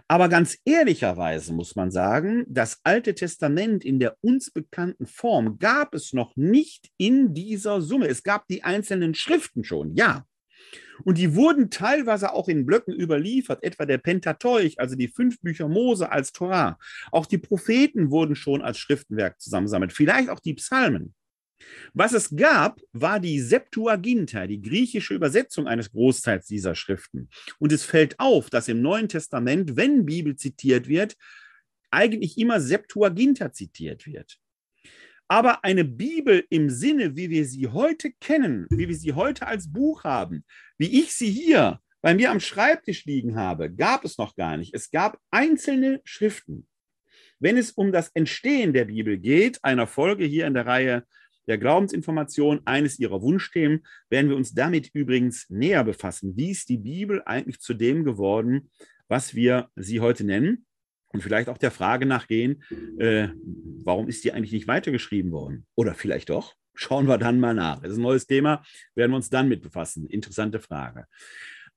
Aber 0.08 0.28
ganz 0.28 0.58
ehrlicherweise 0.66 1.54
muss 1.54 1.76
man 1.76 1.92
sagen, 1.92 2.46
das 2.48 2.80
Alte 2.84 3.14
Testament 3.14 3.86
in 3.86 4.00
der 4.00 4.18
uns 4.22 4.50
bekannten 4.50 5.06
Form 5.06 5.60
gab 5.60 5.94
es 5.94 6.14
noch 6.14 6.36
nicht 6.36 6.90
in 6.98 7.36
dieser 7.36 7.80
Summe. 7.80 8.08
Es 8.08 8.24
gab 8.24 8.48
die 8.48 8.64
einzelnen 8.64 9.14
Schriften 9.14 9.64
schon, 9.64 9.94
ja. 9.94 10.26
Und 11.04 11.20
die 11.20 11.36
wurden 11.36 11.70
teilweise 11.70 12.34
auch 12.34 12.48
in 12.48 12.66
Blöcken 12.66 13.00
überliefert, 13.00 13.64
etwa 13.64 13.86
der 13.86 14.00
Pentateuch, 14.00 14.80
also 14.80 14.96
die 14.96 15.10
fünf 15.10 15.40
Bücher 15.42 15.68
Mose 15.68 16.12
als 16.12 16.32
Torah. 16.32 16.80
Auch 17.12 17.28
die 17.28 17.38
Propheten 17.38 18.10
wurden 18.10 18.36
schon 18.36 18.64
als 18.64 18.80
Schriftenwerk 18.80 19.40
zusammengesammelt, 19.40 19.94
vielleicht 19.94 20.30
auch 20.30 20.40
die 20.40 20.56
Psalmen. 20.56 21.14
Was 21.94 22.14
es 22.14 22.36
gab, 22.36 22.80
war 22.94 23.20
die 23.20 23.40
Septuaginta, 23.40 24.48
die 24.48 24.62
griechische 24.62 25.14
Übersetzung 25.14 25.68
eines 25.68 25.92
Großteils 25.92 26.46
dieser 26.46 26.76
Schriften. 26.76 27.30
Und 27.60 27.72
es 27.72 27.84
fällt 27.84 28.20
auf, 28.20 28.50
dass 28.50 28.68
im 28.68 28.82
Neuen 28.82 29.10
Testament, 29.10 29.76
wenn 29.76 30.06
Bibel 30.06 30.36
zitiert 30.36 30.88
wird, 30.88 31.16
eigentlich 31.90 32.38
immer 32.38 32.60
Septuaginta 32.60 33.52
zitiert 33.52 34.06
wird. 34.06 34.38
Aber 35.28 35.64
eine 35.64 35.84
Bibel 35.84 36.46
im 36.50 36.70
Sinne, 36.70 37.16
wie 37.16 37.30
wir 37.30 37.46
sie 37.46 37.68
heute 37.68 38.12
kennen, 38.22 38.66
wie 38.70 38.88
wir 38.88 38.96
sie 38.96 39.14
heute 39.14 39.48
als 39.48 39.72
Buch 39.72 40.04
haben, 40.04 40.46
wie 40.78 41.02
ich 41.02 41.14
sie 41.14 41.30
hier 41.30 41.82
bei 42.02 42.14
mir 42.14 42.32
am 42.32 42.40
Schreibtisch 42.40 43.06
liegen 43.06 43.36
habe, 43.36 43.74
gab 43.74 44.06
es 44.06 44.18
noch 44.18 44.36
gar 44.36 44.56
nicht. 44.56 44.74
Es 44.74 44.92
gab 44.92 45.20
einzelne 45.32 46.02
Schriften. 46.06 46.68
Wenn 47.40 47.58
es 47.58 47.72
um 47.72 47.92
das 47.92 48.10
Entstehen 48.14 48.74
der 48.74 48.86
Bibel 48.86 49.18
geht, 49.18 49.64
einer 49.64 49.88
Folge 49.88 50.26
hier 50.26 50.48
in 50.48 50.54
der 50.54 50.66
Reihe 50.66 51.04
der 51.48 51.58
Glaubensinformation, 51.58 52.62
eines 52.66 53.00
ihrer 53.00 53.22
Wunschthemen, 53.22 53.86
werden 54.10 54.30
wir 54.30 54.36
uns 54.36 54.54
damit 54.54 54.90
übrigens 54.94 55.50
näher 55.50 55.84
befassen. 55.84 56.36
Wie 56.36 56.52
ist 56.52 56.70
die 56.70 56.78
Bibel 56.78 57.22
eigentlich 57.26 57.60
zu 57.60 57.74
dem 57.74 58.04
geworden, 58.04 58.70
was 59.08 59.36
wir 59.36 59.70
sie 59.76 60.00
heute 60.00 60.24
nennen? 60.24 60.68
und 61.10 61.22
vielleicht 61.22 61.50
auch 61.50 61.58
der 61.58 61.72
Frage 61.72 62.06
nachgehen, 62.06 62.64
äh, 63.00 63.30
warum 63.84 64.08
ist 64.08 64.24
die 64.24 64.34
eigentlich 64.34 64.52
nicht 64.52 64.68
weitergeschrieben 64.68 65.32
worden? 65.32 65.66
Oder 65.76 65.96
vielleicht 65.96 66.30
doch? 66.30 66.54
Schauen 66.76 67.08
wir 67.08 67.18
dann 67.18 67.40
mal 67.40 67.54
nach. 67.54 67.82
Das 67.82 67.94
ist 67.94 67.98
ein 67.98 68.04
neues 68.04 68.28
Thema, 68.28 68.64
werden 68.94 69.12
wir 69.12 69.16
uns 69.16 69.30
dann 69.30 69.48
mit 69.48 69.62
befassen. 69.62 70.08
Interessante 70.08 70.60
Frage. 70.60 71.08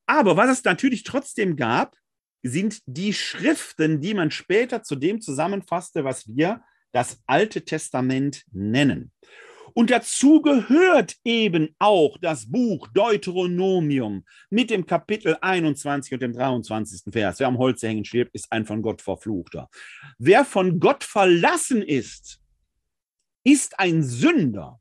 Aber 0.07 0.37
was 0.37 0.51
es 0.51 0.65
natürlich 0.65 1.05
trotzdem 1.05 1.57
gab, 1.57 1.97
sind 2.43 2.81
die 2.87 3.13
Schriften, 3.13 4.01
die 4.01 4.15
man 4.15 4.31
später 4.31 4.83
zu 4.83 4.97
dem 4.97 5.21
zusammenfasste, 5.21 6.05
was 6.05 6.27
wir 6.29 6.63
das 6.93 7.23
Alte 7.27 7.65
Testament 7.65 8.45
nennen. 8.51 9.13
Und 9.75 9.91
dazu 9.91 10.43
gehört 10.43 11.17
eben 11.25 11.75
auch 11.79 12.19
das 12.19 12.51
Buch 12.51 12.89
Deuteronomium 12.89 14.25
mit 14.51 14.71
dem 14.71 14.87
Kapitel 14.87 15.37
21 15.41 16.15
und 16.15 16.23
dem 16.23 16.33
23. 16.33 17.13
Vers. 17.13 17.41
Wer 17.41 17.49
am 17.49 17.59
Holz 17.59 17.83
hängen 17.83 18.05
stirbt, 18.05 18.35
ist 18.35 18.51
ein 18.51 18.67
von 18.67 18.83
Gott 18.83 19.03
verfluchter. 19.03 19.69
Wer 20.19 20.45
von 20.45 20.81
Gott 20.81 21.05
verlassen 21.05 21.83
ist, 21.83 22.41
ist 23.45 23.79
ein 23.79 24.03
Sünder, 24.03 24.81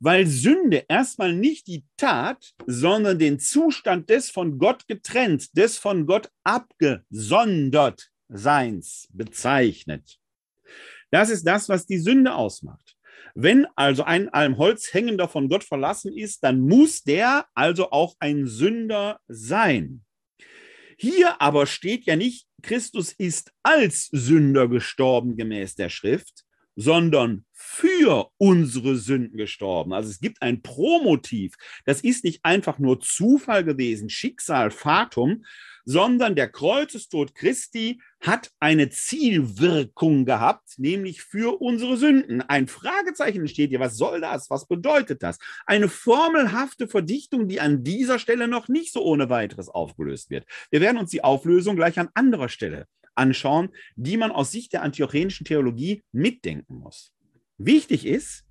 weil 0.00 0.26
Sünde 0.26 0.84
erstmal 0.88 1.32
nicht 1.32 1.66
die 1.66 1.84
Tat, 1.96 2.52
sondern 2.66 3.18
den 3.18 3.40
Zustand 3.40 4.10
des 4.10 4.30
von 4.30 4.58
Gott 4.58 4.86
getrennt, 4.86 5.56
des 5.56 5.78
von 5.78 6.06
Gott 6.06 6.30
abgesondert 6.44 8.10
Seins 8.28 9.08
bezeichnet. 9.10 10.18
Das 11.10 11.30
ist 11.30 11.44
das, 11.44 11.68
was 11.68 11.86
die 11.86 11.98
Sünde 11.98 12.34
ausmacht. 12.34 12.97
Wenn 13.40 13.68
also 13.76 14.02
ein 14.02 14.28
einem 14.30 14.58
Holz 14.58 14.92
hängender 14.92 15.28
von 15.28 15.48
Gott 15.48 15.62
verlassen 15.62 16.12
ist, 16.12 16.42
dann 16.42 16.60
muss 16.60 17.04
der 17.04 17.46
also 17.54 17.92
auch 17.92 18.16
ein 18.18 18.48
Sünder 18.48 19.20
sein. 19.28 20.04
Hier 20.96 21.40
aber 21.40 21.66
steht 21.66 22.04
ja 22.04 22.16
nicht, 22.16 22.48
Christus 22.62 23.12
ist 23.12 23.52
als 23.62 24.06
Sünder 24.06 24.66
gestorben 24.66 25.36
gemäß 25.36 25.76
der 25.76 25.88
Schrift, 25.88 26.46
sondern 26.74 27.44
für 27.52 28.28
unsere 28.38 28.96
Sünden 28.96 29.38
gestorben. 29.38 29.92
Also 29.92 30.10
es 30.10 30.18
gibt 30.18 30.42
ein 30.42 30.60
Promotiv. 30.60 31.54
Das 31.84 32.00
ist 32.00 32.24
nicht 32.24 32.44
einfach 32.44 32.80
nur 32.80 32.98
Zufall 32.98 33.62
gewesen, 33.62 34.10
Schicksal, 34.10 34.72
Fatum, 34.72 35.44
sondern 35.88 36.34
der 36.34 36.50
Kreuzestod 36.50 37.34
Christi 37.34 37.98
hat 38.20 38.50
eine 38.60 38.90
Zielwirkung 38.90 40.26
gehabt, 40.26 40.74
nämlich 40.76 41.22
für 41.22 41.62
unsere 41.62 41.96
Sünden. 41.96 42.42
Ein 42.42 42.68
Fragezeichen 42.68 43.48
steht 43.48 43.70
hier. 43.70 43.80
Was 43.80 43.96
soll 43.96 44.20
das? 44.20 44.50
Was 44.50 44.68
bedeutet 44.68 45.22
das? 45.22 45.38
Eine 45.64 45.88
formelhafte 45.88 46.88
Verdichtung, 46.88 47.48
die 47.48 47.62
an 47.62 47.84
dieser 47.84 48.18
Stelle 48.18 48.48
noch 48.48 48.68
nicht 48.68 48.92
so 48.92 49.02
ohne 49.02 49.30
weiteres 49.30 49.70
aufgelöst 49.70 50.28
wird. 50.28 50.44
Wir 50.70 50.82
werden 50.82 50.98
uns 50.98 51.10
die 51.10 51.24
Auflösung 51.24 51.74
gleich 51.74 51.98
an 51.98 52.10
anderer 52.12 52.50
Stelle 52.50 52.86
anschauen, 53.14 53.70
die 53.96 54.18
man 54.18 54.30
aus 54.30 54.52
Sicht 54.52 54.74
der 54.74 54.82
antiochenischen 54.82 55.46
Theologie 55.46 56.04
mitdenken 56.12 56.74
muss. 56.74 57.14
Wichtig 57.56 58.04
ist, 58.04 58.44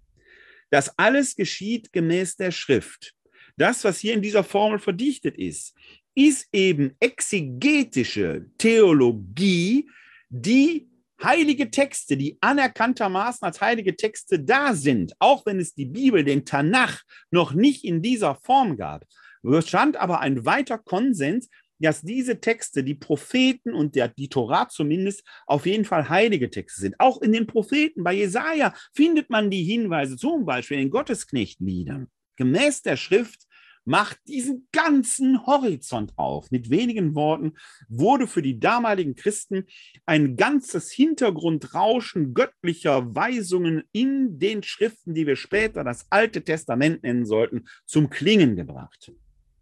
dass 0.71 0.97
alles 0.97 1.35
geschieht 1.35 1.93
gemäß 1.93 2.35
der 2.35 2.49
Schrift. 2.49 3.13
Das, 3.57 3.83
was 3.83 3.99
hier 3.99 4.15
in 4.15 4.23
dieser 4.23 4.43
Formel 4.43 4.79
verdichtet 4.79 5.37
ist, 5.37 5.75
ist 6.17 6.47
eben 6.51 6.95
exegetische 6.99 8.47
Theologie, 8.57 9.87
die 10.29 10.89
heilige 11.21 11.69
Texte, 11.69 12.17
die 12.17 12.39
anerkanntermaßen 12.41 13.45
als 13.45 13.61
heilige 13.61 13.95
Texte 13.95 14.39
da 14.39 14.73
sind, 14.73 15.13
auch 15.19 15.45
wenn 15.45 15.59
es 15.59 15.75
die 15.75 15.85
Bibel, 15.85 16.23
den 16.23 16.43
Tanach, 16.43 17.03
noch 17.29 17.53
nicht 17.53 17.83
in 17.83 18.01
dieser 18.01 18.33
Form 18.33 18.77
gab, 18.77 19.05
bestand 19.43 19.95
aber 19.97 20.19
ein 20.19 20.43
weiter 20.43 20.79
Konsens, 20.79 21.49
dass 21.77 22.01
diese 22.01 22.39
Texte, 22.39 22.83
die 22.83 22.95
Propheten 22.95 23.75
und 23.75 23.93
der, 23.93 24.07
die 24.07 24.29
Torah 24.29 24.69
zumindest, 24.69 25.23
auf 25.45 25.67
jeden 25.67 25.85
Fall 25.85 26.09
heilige 26.09 26.49
Texte 26.49 26.81
sind. 26.81 26.95
Auch 26.97 27.21
in 27.21 27.31
den 27.31 27.45
Propheten, 27.45 28.03
bei 28.03 28.13
Jesaja, 28.13 28.73
findet 28.91 29.29
man 29.29 29.51
die 29.51 29.63
Hinweise, 29.63 30.17
zum 30.17 30.45
Beispiel 30.45 30.79
in 30.79 30.89
Gottesknechtliedern. 30.89 32.07
Gemäß 32.37 32.81
der 32.81 32.97
Schrift 32.97 33.46
macht 33.87 34.19
diesen 34.27 34.67
ganzen 34.73 35.45
Horizont 35.45 36.11
auf. 36.17 36.51
Mit 36.51 36.69
wenigen 36.69 37.15
Worten 37.15 37.53
wurde 37.87 38.27
für 38.27 38.41
die 38.41 38.59
damaligen 38.59 39.15
Christen 39.15 39.65
ein 40.05 40.35
ganzes 40.35 40.91
Hintergrundrauschen 40.91 42.33
göttlicher 42.33 43.15
Weisungen 43.15 43.83
in 43.93 44.39
den 44.39 44.61
Schriften, 44.61 45.13
die 45.13 45.25
wir 45.25 45.37
später 45.37 45.85
das 45.85 46.05
Alte 46.09 46.43
Testament 46.43 47.03
nennen 47.03 47.25
sollten, 47.25 47.65
zum 47.85 48.09
Klingen 48.09 48.57
gebracht. 48.57 49.13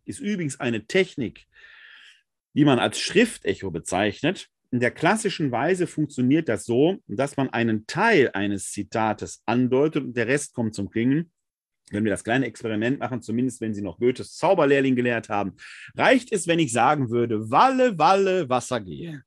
Ist 0.06 0.20
übrigens 0.20 0.60
eine 0.60 0.88
Technik, 0.88 1.46
die 2.56 2.66
man 2.66 2.80
als 2.80 3.00
Schriftecho 3.00 3.70
bezeichnet. 3.70 4.50
In 4.72 4.80
der 4.80 4.92
klassischen 4.92 5.52
Weise 5.52 5.86
funktioniert 5.86 6.50
das 6.50 6.66
so, 6.66 6.98
dass 7.08 7.38
man 7.38 7.50
einen 7.52 7.86
Teil 7.86 8.32
eines 8.34 8.72
Zitates 8.72 9.44
andeutet 9.46 10.04
und 10.04 10.18
der 10.18 10.28
Rest 10.28 10.56
kommt 10.56 10.74
zum 10.74 10.90
Klingen. 10.90 11.32
Wenn 11.92 12.04
wir 12.04 12.12
das 12.12 12.24
kleine 12.24 12.48
Experiment 12.48 13.00
machen, 13.00 13.22
zumindest 13.22 13.62
wenn 13.62 13.74
Sie 13.74 13.82
noch 13.82 14.00
Goethes 14.00 14.36
Zauberlehrling 14.38 14.96
gelehrt 14.96 15.30
haben, 15.30 15.54
reicht 15.96 16.32
es, 16.32 16.48
wenn 16.48 16.60
ich 16.60 16.72
sagen 16.72 17.10
würde, 17.10 17.52
Walle, 17.52 17.98
Walle, 18.00 18.50
Wasser 18.50 18.82
gehe. 18.82 19.24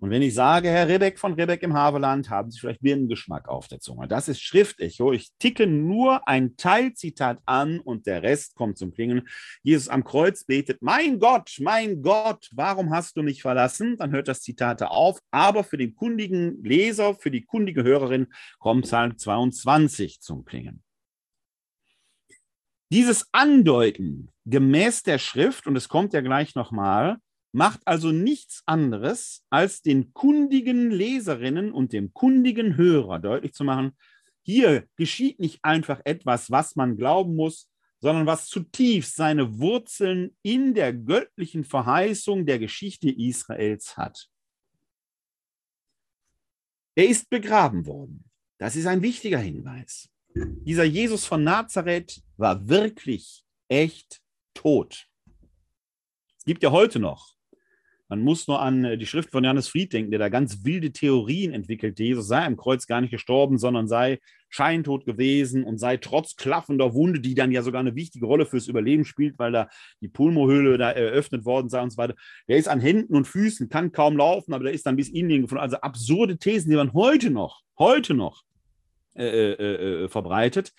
Und 0.00 0.10
wenn 0.10 0.20
ich 0.20 0.34
sage, 0.34 0.68
Herr 0.68 0.86
Rebeck 0.86 1.18
von 1.18 1.32
Rebeck 1.32 1.62
im 1.62 1.72
Haveland, 1.72 2.28
haben 2.28 2.50
Sie 2.50 2.58
vielleicht 2.58 2.82
Birnengeschmack 2.82 3.48
auf 3.48 3.68
der 3.68 3.80
Zunge. 3.80 4.06
Das 4.06 4.28
ist 4.28 4.42
Schriftecho. 4.42 5.12
Ich 5.14 5.30
ticke 5.38 5.66
nur 5.66 6.28
ein 6.28 6.58
Teilzitat 6.58 7.38
an 7.46 7.80
und 7.80 8.06
der 8.06 8.22
Rest 8.22 8.54
kommt 8.54 8.76
zum 8.76 8.92
Klingen. 8.92 9.26
Jesus 9.62 9.88
am 9.88 10.04
Kreuz 10.04 10.44
betet, 10.44 10.82
mein 10.82 11.18
Gott, 11.18 11.56
mein 11.58 12.02
Gott, 12.02 12.50
warum 12.52 12.90
hast 12.90 13.16
du 13.16 13.22
mich 13.22 13.40
verlassen? 13.40 13.96
Dann 13.96 14.12
hört 14.12 14.28
das 14.28 14.42
Zitat 14.42 14.82
auf. 14.82 15.20
Aber 15.30 15.64
für 15.64 15.78
den 15.78 15.94
kundigen 15.94 16.62
Leser, 16.62 17.14
für 17.14 17.30
die 17.30 17.42
kundige 17.42 17.82
Hörerin 17.82 18.26
kommt 18.58 18.84
Psalm 18.84 19.16
22 19.16 20.20
zum 20.20 20.44
Klingen. 20.44 20.82
Dieses 22.90 23.26
Andeuten 23.32 24.30
gemäß 24.44 25.02
der 25.02 25.18
Schrift, 25.18 25.66
und 25.66 25.76
es 25.76 25.88
kommt 25.88 26.12
ja 26.12 26.20
gleich 26.20 26.54
nochmal, 26.54 27.18
macht 27.52 27.80
also 27.86 28.10
nichts 28.10 28.62
anderes, 28.66 29.44
als 29.48 29.80
den 29.82 30.12
kundigen 30.12 30.90
Leserinnen 30.90 31.72
und 31.72 31.92
dem 31.92 32.12
kundigen 32.12 32.76
Hörer 32.76 33.20
deutlich 33.20 33.54
zu 33.54 33.64
machen, 33.64 33.96
hier 34.42 34.86
geschieht 34.96 35.38
nicht 35.40 35.64
einfach 35.64 36.00
etwas, 36.04 36.50
was 36.50 36.76
man 36.76 36.96
glauben 36.96 37.34
muss, 37.36 37.70
sondern 38.00 38.26
was 38.26 38.48
zutiefst 38.48 39.16
seine 39.16 39.58
Wurzeln 39.58 40.36
in 40.42 40.74
der 40.74 40.92
göttlichen 40.92 41.64
Verheißung 41.64 42.44
der 42.44 42.58
Geschichte 42.58 43.08
Israels 43.08 43.96
hat. 43.96 44.28
Er 46.96 47.08
ist 47.08 47.30
begraben 47.30 47.86
worden. 47.86 48.24
Das 48.58 48.76
ist 48.76 48.86
ein 48.86 49.00
wichtiger 49.00 49.38
Hinweis. 49.38 50.10
Dieser 50.34 50.84
Jesus 50.84 51.24
von 51.24 51.44
Nazareth 51.44 52.22
war 52.36 52.68
wirklich 52.68 53.44
echt 53.68 54.20
tot. 54.54 55.06
Es 56.38 56.44
gibt 56.44 56.62
ja 56.62 56.70
heute 56.70 56.98
noch 56.98 57.34
man 58.08 58.20
muss 58.20 58.46
nur 58.46 58.60
an 58.60 58.84
äh, 58.84 58.98
die 58.98 59.06
Schrift 59.06 59.30
von 59.30 59.44
Johannes 59.44 59.68
Fried 59.68 59.92
denken, 59.92 60.10
der 60.10 60.20
da 60.20 60.28
ganz 60.28 60.64
wilde 60.64 60.92
Theorien 60.92 61.52
entwickelt. 61.52 61.98
Jesus 61.98 62.28
sei 62.28 62.44
am 62.44 62.56
Kreuz 62.56 62.86
gar 62.86 63.00
nicht 63.00 63.10
gestorben, 63.10 63.58
sondern 63.58 63.88
sei 63.88 64.20
scheintot 64.50 65.04
gewesen 65.04 65.64
und 65.64 65.78
sei 65.78 65.96
trotz 65.96 66.36
klaffender 66.36 66.94
Wunde, 66.94 67.20
die 67.20 67.34
dann 67.34 67.50
ja 67.50 67.62
sogar 67.62 67.80
eine 67.80 67.96
wichtige 67.96 68.26
Rolle 68.26 68.46
fürs 68.46 68.68
Überleben 68.68 69.04
spielt, 69.04 69.38
weil 69.38 69.52
da 69.52 69.68
die 70.00 70.08
Pulmohöhle 70.08 70.78
da 70.78 70.90
eröffnet 70.92 71.44
worden 71.44 71.68
sei 71.68 71.82
und 71.82 71.90
so 71.90 71.96
weiter. 71.96 72.14
Der 72.46 72.58
ist 72.58 72.68
an 72.68 72.78
Händen 72.78 73.16
und 73.16 73.26
Füßen, 73.26 73.68
kann 73.68 73.90
kaum 73.90 74.16
laufen, 74.16 74.52
aber 74.52 74.64
der 74.64 74.74
ist 74.74 74.86
dann 74.86 74.96
bis 74.96 75.08
Indien 75.08 75.42
gefunden. 75.42 75.62
Also 75.62 75.78
absurde 75.78 76.36
Thesen, 76.36 76.70
die 76.70 76.76
man 76.76 76.92
heute 76.92 77.30
noch, 77.30 77.62
heute 77.78 78.14
noch 78.14 78.42
äh, 79.16 79.24
äh, 79.24 80.04
äh, 80.04 80.08
verbreitet. 80.08 80.72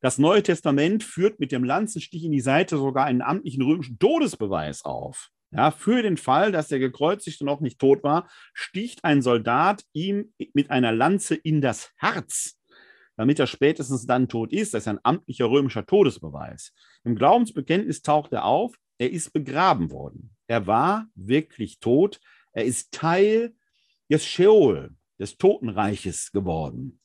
Das 0.00 0.18
Neue 0.18 0.42
Testament 0.42 1.04
führt 1.04 1.40
mit 1.40 1.52
dem 1.52 1.64
Lanzenstich 1.64 2.24
in 2.24 2.32
die 2.32 2.40
Seite 2.40 2.78
sogar 2.78 3.04
einen 3.04 3.22
amtlichen 3.22 3.62
römischen 3.62 3.98
Todesbeweis 3.98 4.84
auf. 4.84 5.28
Ja, 5.52 5.70
für 5.70 6.02
den 6.02 6.16
Fall, 6.16 6.52
dass 6.52 6.68
der 6.68 6.78
Gekreuzigte 6.78 7.44
noch 7.44 7.60
nicht 7.60 7.78
tot 7.78 8.02
war, 8.04 8.28
sticht 8.54 9.04
ein 9.04 9.20
Soldat 9.20 9.84
ihm 9.92 10.32
mit 10.54 10.70
einer 10.70 10.92
Lanze 10.92 11.34
in 11.34 11.60
das 11.60 11.90
Herz, 11.96 12.56
damit 13.16 13.40
er 13.40 13.48
spätestens 13.48 14.06
dann 14.06 14.28
tot 14.28 14.52
ist. 14.52 14.74
Das 14.74 14.84
ist 14.84 14.88
ein 14.88 15.00
amtlicher 15.02 15.50
römischer 15.50 15.84
Todesbeweis. 15.84 16.72
Im 17.04 17.16
Glaubensbekenntnis 17.16 18.02
taucht 18.02 18.32
er 18.32 18.44
auf, 18.44 18.76
er 19.00 19.10
ist 19.10 19.32
begraben 19.32 19.90
worden. 19.90 20.36
Er 20.46 20.66
war 20.66 21.06
wirklich 21.14 21.80
tot. 21.80 22.20
Er 22.52 22.64
ist 22.64 22.92
Teil 22.92 23.54
des 24.10 24.26
Sheol, 24.26 24.94
des 25.18 25.38
Totenreiches 25.38 26.32
geworden. 26.32 27.00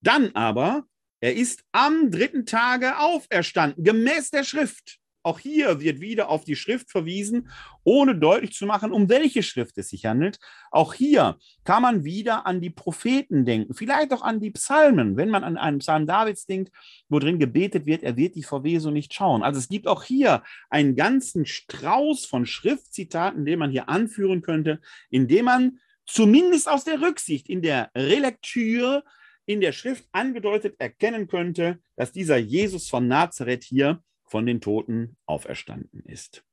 Dann 0.00 0.34
aber, 0.34 0.84
er 1.22 1.36
ist 1.36 1.64
am 1.70 2.10
dritten 2.10 2.46
Tage 2.46 2.98
auferstanden, 2.98 3.84
gemäß 3.84 4.32
der 4.32 4.42
Schrift. 4.42 4.98
Auch 5.22 5.38
hier 5.38 5.80
wird 5.80 6.00
wieder 6.00 6.28
auf 6.28 6.44
die 6.44 6.56
Schrift 6.56 6.90
verwiesen, 6.90 7.48
ohne 7.84 8.16
deutlich 8.16 8.54
zu 8.54 8.66
machen, 8.66 8.90
um 8.90 9.08
welche 9.08 9.44
Schrift 9.44 9.78
es 9.78 9.90
sich 9.90 10.04
handelt. 10.04 10.40
Auch 10.72 10.94
hier 10.94 11.38
kann 11.62 11.80
man 11.80 12.02
wieder 12.02 12.44
an 12.44 12.60
die 12.60 12.70
Propheten 12.70 13.44
denken, 13.44 13.72
vielleicht 13.72 14.12
auch 14.12 14.22
an 14.22 14.40
die 14.40 14.50
Psalmen, 14.50 15.16
wenn 15.16 15.28
man 15.28 15.44
an 15.44 15.56
einen 15.56 15.78
Psalm 15.78 16.08
Davids 16.08 16.46
denkt, 16.46 16.72
wo 17.08 17.20
drin 17.20 17.38
gebetet 17.38 17.86
wird, 17.86 18.02
er 18.02 18.16
wird 18.16 18.34
die 18.34 18.42
Verwesung 18.42 18.92
nicht 18.92 19.14
schauen. 19.14 19.44
Also 19.44 19.60
es 19.60 19.68
gibt 19.68 19.86
auch 19.86 20.02
hier 20.02 20.42
einen 20.70 20.96
ganzen 20.96 21.46
Strauß 21.46 22.26
von 22.26 22.46
Schriftzitaten, 22.46 23.44
den 23.44 23.60
man 23.60 23.70
hier 23.70 23.88
anführen 23.88 24.42
könnte, 24.42 24.80
indem 25.08 25.44
man 25.44 25.78
zumindest 26.04 26.68
aus 26.68 26.82
der 26.82 27.00
Rücksicht 27.00 27.48
in 27.48 27.62
der 27.62 27.92
Relektüre 27.94 29.04
in 29.52 29.60
der 29.60 29.72
Schrift 29.72 30.06
angedeutet 30.12 30.76
erkennen 30.80 31.28
könnte, 31.28 31.80
dass 31.96 32.12
dieser 32.12 32.38
Jesus 32.38 32.88
von 32.88 33.06
Nazareth 33.06 33.64
hier 33.64 34.02
von 34.24 34.46
den 34.46 34.60
Toten 34.60 35.16
auferstanden 35.26 36.04
ist. 36.06 36.44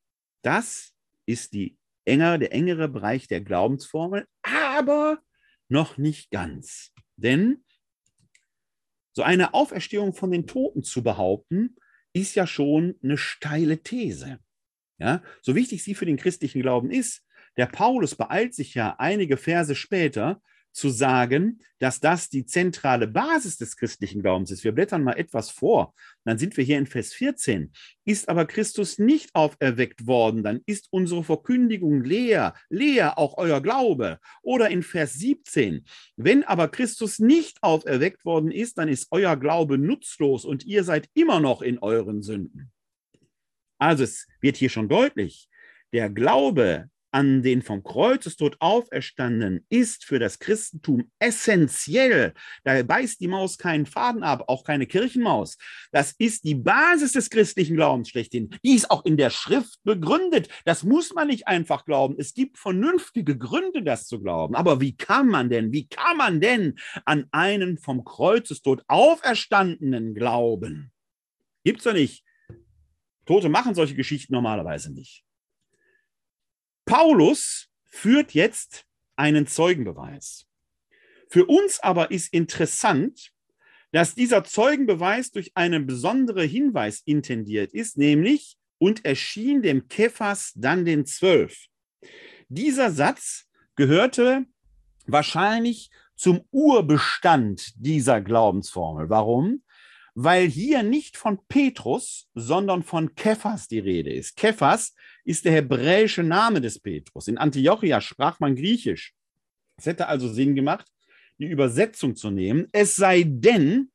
Das 0.43 0.93
ist 1.25 1.53
die 1.53 1.77
enger, 2.05 2.37
der 2.37 2.53
engere 2.53 2.89
Bereich 2.89 3.27
der 3.27 3.41
Glaubensformel, 3.41 4.27
aber 4.41 5.21
noch 5.69 5.97
nicht 5.97 6.31
ganz. 6.31 6.91
Denn 7.15 7.63
So 9.13 9.23
eine 9.23 9.53
Auferstehung 9.53 10.13
von 10.13 10.31
den 10.31 10.47
Toten 10.47 10.83
zu 10.83 11.03
behaupten, 11.03 11.75
ist 12.13 12.35
ja 12.35 12.47
schon 12.47 12.95
eine 13.03 13.17
steile 13.17 13.81
These. 13.81 14.39
Ja, 14.97 15.23
so 15.41 15.55
wichtig 15.55 15.83
sie 15.83 15.95
für 15.95 16.05
den 16.05 16.17
christlichen 16.17 16.61
Glauben 16.61 16.91
ist, 16.91 17.23
der 17.57 17.67
Paulus 17.67 18.15
beeilt 18.15 18.53
sich 18.53 18.73
ja 18.75 18.95
einige 18.99 19.37
Verse 19.37 19.75
später 19.75 20.41
zu 20.71 20.89
sagen, 20.89 21.59
dass 21.79 21.99
das 21.99 22.29
die 22.29 22.45
zentrale 22.45 23.07
Basis 23.07 23.57
des 23.57 23.75
christlichen 23.75 24.21
Glaubens 24.21 24.51
ist. 24.51 24.63
Wir 24.63 24.71
blättern 24.71 25.03
mal 25.03 25.13
etwas 25.13 25.49
vor, 25.49 25.93
dann 26.25 26.37
sind 26.37 26.57
wir 26.57 26.63
hier 26.63 26.77
in 26.77 26.85
Vers 26.85 27.13
14. 27.13 27.71
Ist 28.05 28.29
aber 28.29 28.45
Christus 28.45 28.99
nicht 28.99 29.33
auferweckt 29.33 30.07
worden, 30.07 30.43
dann 30.43 30.61
ist 30.65 30.87
unsere 30.91 31.23
Verkündigung 31.23 32.03
leer, 32.03 32.53
leer 32.69 33.17
auch 33.17 33.37
euer 33.37 33.61
Glaube. 33.61 34.19
Oder 34.41 34.69
in 34.69 34.83
Vers 34.83 35.13
17, 35.13 35.85
wenn 36.15 36.43
aber 36.43 36.67
Christus 36.67 37.19
nicht 37.19 37.63
auferweckt 37.63 38.25
worden 38.25 38.51
ist, 38.51 38.77
dann 38.77 38.89
ist 38.89 39.07
euer 39.11 39.37
Glaube 39.37 39.77
nutzlos 39.77 40.45
und 40.45 40.65
ihr 40.65 40.83
seid 40.83 41.09
immer 41.13 41.39
noch 41.39 41.61
in 41.61 41.79
euren 41.79 42.21
Sünden. 42.21 42.71
Also 43.79 44.03
es 44.03 44.27
wird 44.41 44.57
hier 44.57 44.69
schon 44.69 44.89
deutlich, 44.89 45.49
der 45.93 46.09
Glaube 46.09 46.89
an 47.11 47.41
den 47.41 47.61
vom 47.61 47.83
Kreuzestod 47.83 48.57
auferstandenen 48.59 49.65
ist 49.69 50.05
für 50.05 50.19
das 50.19 50.39
Christentum 50.39 51.11
essentiell. 51.19 52.33
Da 52.63 52.81
beißt 52.83 53.19
die 53.19 53.27
Maus 53.27 53.57
keinen 53.57 53.85
Faden 53.85 54.23
ab, 54.23 54.43
auch 54.47 54.63
keine 54.63 54.85
Kirchenmaus. 54.85 55.57
Das 55.91 56.13
ist 56.13 56.43
die 56.43 56.55
Basis 56.55 57.13
des 57.13 57.29
christlichen 57.29 57.75
Glaubens 57.75 58.09
schlechthin. 58.09 58.49
Die 58.63 58.75
ist 58.75 58.91
auch 58.91 59.05
in 59.05 59.17
der 59.17 59.29
Schrift 59.29 59.79
begründet. 59.83 60.49
Das 60.65 60.83
muss 60.83 61.13
man 61.13 61.27
nicht 61.27 61.47
einfach 61.47 61.85
glauben. 61.85 62.15
Es 62.17 62.33
gibt 62.33 62.57
vernünftige 62.57 63.37
Gründe, 63.37 63.83
das 63.83 64.07
zu 64.07 64.21
glauben. 64.21 64.55
Aber 64.55 64.81
wie 64.81 64.95
kann 64.95 65.27
man 65.27 65.49
denn, 65.49 65.71
wie 65.71 65.87
kann 65.87 66.17
man 66.17 66.41
denn 66.41 66.75
an 67.05 67.27
einen 67.31 67.77
vom 67.77 68.03
Kreuzestod 68.03 68.83
auferstandenen 68.87 70.13
glauben? 70.13 70.91
Gibt's 71.63 71.83
doch 71.83 71.93
nicht. 71.93 72.23
Tote 73.25 73.49
machen 73.49 73.75
solche 73.75 73.95
Geschichten 73.95 74.33
normalerweise 74.33 74.91
nicht. 74.91 75.23
Paulus 76.89 77.67
führt 77.85 78.33
jetzt 78.33 78.83
einen 79.15 79.45
Zeugenbeweis. 79.45 80.47
Für 81.29 81.45
uns 81.45 81.79
aber 81.79 82.09
ist 82.09 82.33
interessant, 82.33 83.29
dass 83.91 84.15
dieser 84.15 84.43
Zeugenbeweis 84.43 85.29
durch 85.29 85.55
einen 85.55 85.85
besonderen 85.85 86.49
Hinweis 86.49 87.03
intendiert 87.05 87.73
ist, 87.73 87.99
nämlich 87.99 88.57
und 88.79 89.05
erschien 89.05 89.61
dem 89.61 89.87
Kephas 89.87 90.51
dann 90.55 90.83
den 90.83 91.05
Zwölf. 91.05 91.67
Dieser 92.47 92.89
Satz 92.89 93.45
gehörte 93.75 94.47
wahrscheinlich 95.05 95.91
zum 96.15 96.43
Urbestand 96.49 97.71
dieser 97.75 98.19
Glaubensformel. 98.19 99.11
Warum? 99.11 99.61
weil 100.21 100.47
hier 100.47 100.83
nicht 100.83 101.15
von 101.15 101.39
Petrus, 101.47 102.27
sondern 102.33 102.83
von 102.83 103.15
Kephas 103.15 103.69
die 103.69 103.79
Rede 103.79 104.11
ist. 104.11 104.35
Kephas 104.35 104.93
ist 105.23 105.45
der 105.45 105.53
hebräische 105.53 106.23
Name 106.23 106.61
des 106.61 106.79
Petrus. 106.79 107.27
In 107.27 107.37
Antiochia 107.37 108.01
sprach 108.01 108.39
man 108.39 108.55
Griechisch. 108.55 109.13
Es 109.77 109.85
hätte 109.85 110.07
also 110.07 110.27
Sinn 110.27 110.55
gemacht, 110.55 110.87
die 111.37 111.47
Übersetzung 111.47 112.15
zu 112.15 112.31
nehmen. 112.31 112.67
Es 112.71 112.95
sei 112.95 113.23
denn, 113.25 113.91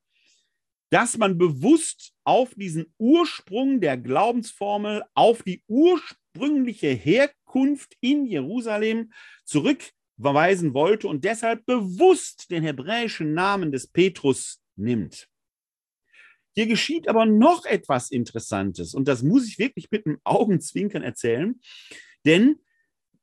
dass 0.90 1.18
man 1.18 1.36
bewusst 1.36 2.12
auf 2.24 2.54
diesen 2.54 2.86
Ursprung 2.98 3.80
der 3.80 3.98
Glaubensformel, 3.98 5.02
auf 5.14 5.42
die 5.42 5.62
ursprüngliche 5.66 6.88
Herkunft 6.88 7.96
in 8.00 8.26
Jerusalem 8.26 9.12
zurückverweisen 9.44 10.72
wollte 10.72 11.08
und 11.08 11.24
deshalb 11.24 11.66
bewusst 11.66 12.50
den 12.50 12.62
hebräischen 12.62 13.34
Namen 13.34 13.72
des 13.72 13.88
Petrus 13.88 14.62
nimmt. 14.76 15.28
Hier 16.54 16.66
geschieht 16.66 17.08
aber 17.08 17.26
noch 17.26 17.64
etwas 17.64 18.10
Interessantes 18.10 18.94
und 18.94 19.08
das 19.08 19.22
muss 19.22 19.46
ich 19.48 19.58
wirklich 19.58 19.90
mit 19.90 20.06
einem 20.06 20.18
Augenzwinkern 20.24 21.02
erzählen, 21.02 21.60
denn 22.24 22.56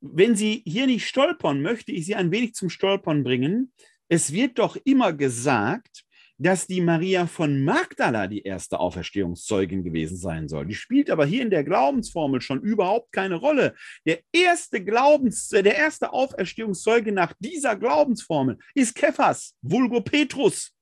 wenn 0.01 0.35
Sie 0.35 0.63
hier 0.65 0.87
nicht 0.87 1.07
stolpern, 1.07 1.61
möchte 1.61 1.91
ich 1.91 2.05
Sie 2.05 2.15
ein 2.15 2.31
wenig 2.31 2.55
zum 2.55 2.69
Stolpern 2.69 3.23
bringen. 3.23 3.71
Es 4.09 4.33
wird 4.33 4.57
doch 4.57 4.75
immer 4.83 5.13
gesagt, 5.13 6.03
dass 6.41 6.65
die 6.65 6.81
Maria 6.81 7.27
von 7.27 7.63
Magdala 7.63 8.25
die 8.25 8.41
erste 8.41 8.79
Auferstehungszeugin 8.79 9.83
gewesen 9.83 10.17
sein 10.17 10.47
soll. 10.47 10.65
Die 10.65 10.73
spielt 10.73 11.11
aber 11.11 11.23
hier 11.23 11.43
in 11.43 11.51
der 11.51 11.63
Glaubensformel 11.63 12.41
schon 12.41 12.61
überhaupt 12.61 13.11
keine 13.11 13.35
Rolle. 13.35 13.75
Der 14.07 14.21
erste 14.33 14.83
Glaubens, 14.83 15.49
der 15.49 15.75
erste 15.75 16.11
Auferstehungszeuge 16.11 17.11
nach 17.11 17.33
dieser 17.39 17.75
Glaubensformel 17.75 18.57
ist 18.73 18.95
Kephas, 18.95 19.55
Vulgo 19.61 20.01
Petrus. 20.01 20.73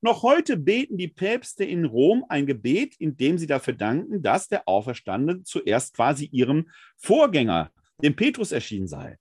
Noch 0.00 0.22
heute 0.22 0.56
beten 0.56 0.96
die 0.96 1.08
Päpste 1.08 1.64
in 1.64 1.84
Rom 1.84 2.24
ein 2.28 2.46
Gebet, 2.46 2.94
in 2.98 3.16
dem 3.16 3.36
sie 3.36 3.48
dafür 3.48 3.74
danken, 3.74 4.22
dass 4.22 4.48
der 4.48 4.68
Auferstandene 4.68 5.42
zuerst 5.42 5.94
quasi 5.94 6.26
ihrem 6.26 6.70
Vorgänger, 6.96 7.72
dem 8.02 8.14
Petrus, 8.14 8.52
erschienen 8.52 8.86
sei. 8.86 9.18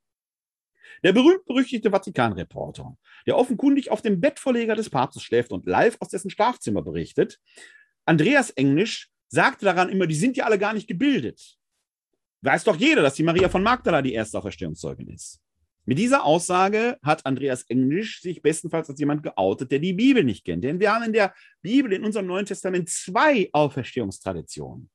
Der 1.04 1.14
berühmt-berüchtigte 1.14 1.90
Vatikanreporter, 1.90 2.96
der 3.26 3.38
offenkundig 3.38 3.90
auf 3.90 4.02
dem 4.02 4.22
Bettvorleger 4.22 4.76
des 4.76 4.90
Papstes 4.90 5.24
schläft 5.24 5.52
und 5.52 5.66
live 5.66 5.98
aus 6.00 6.10
dessen 6.10 6.30
Schlafzimmer 6.30 6.84
berichtet, 6.84 7.40
Andreas 8.06 8.52
Englisch 8.52 9.10
sagte 9.30 9.66
daran 9.66 9.90
immer, 9.90 10.08
die 10.08 10.16
sind 10.16 10.38
ja 10.38 10.46
alle 10.46 10.60
gar 10.60 10.74
nicht 10.74 10.88
gebildet. 10.88 11.58
Weiß 12.42 12.64
doch 12.64 12.76
jeder, 12.76 13.02
dass 13.02 13.16
die 13.16 13.24
Maria 13.24 13.50
von 13.50 13.64
Magdala 13.64 14.02
die 14.02 14.14
erste 14.14 14.38
Auferstehungszeugin 14.38 15.10
ist. 15.10 15.42
Mit 15.88 16.00
dieser 16.00 16.26
Aussage 16.26 17.00
hat 17.02 17.26
Andreas 17.26 17.64
Englisch 17.70 18.22
sich 18.22 18.42
bestenfalls 18.42 18.90
als 18.90 19.00
jemand 19.00 19.24
geoutet, 19.24 19.72
der 19.72 19.80
die 19.80 19.94
Bibel 19.94 20.22
nicht 20.22 20.44
kennt. 20.44 20.66
Denn 20.66 20.82
wir 20.82 20.94
haben 20.94 21.06
in 21.06 21.14
der 21.14 21.34
Bibel, 21.62 21.94
in 21.94 22.04
unserem 22.04 22.28
Neuen 22.28 22.46
Testament, 22.46 22.90
zwei 22.90 23.48
Auferstehungstraditionen. 23.54 24.90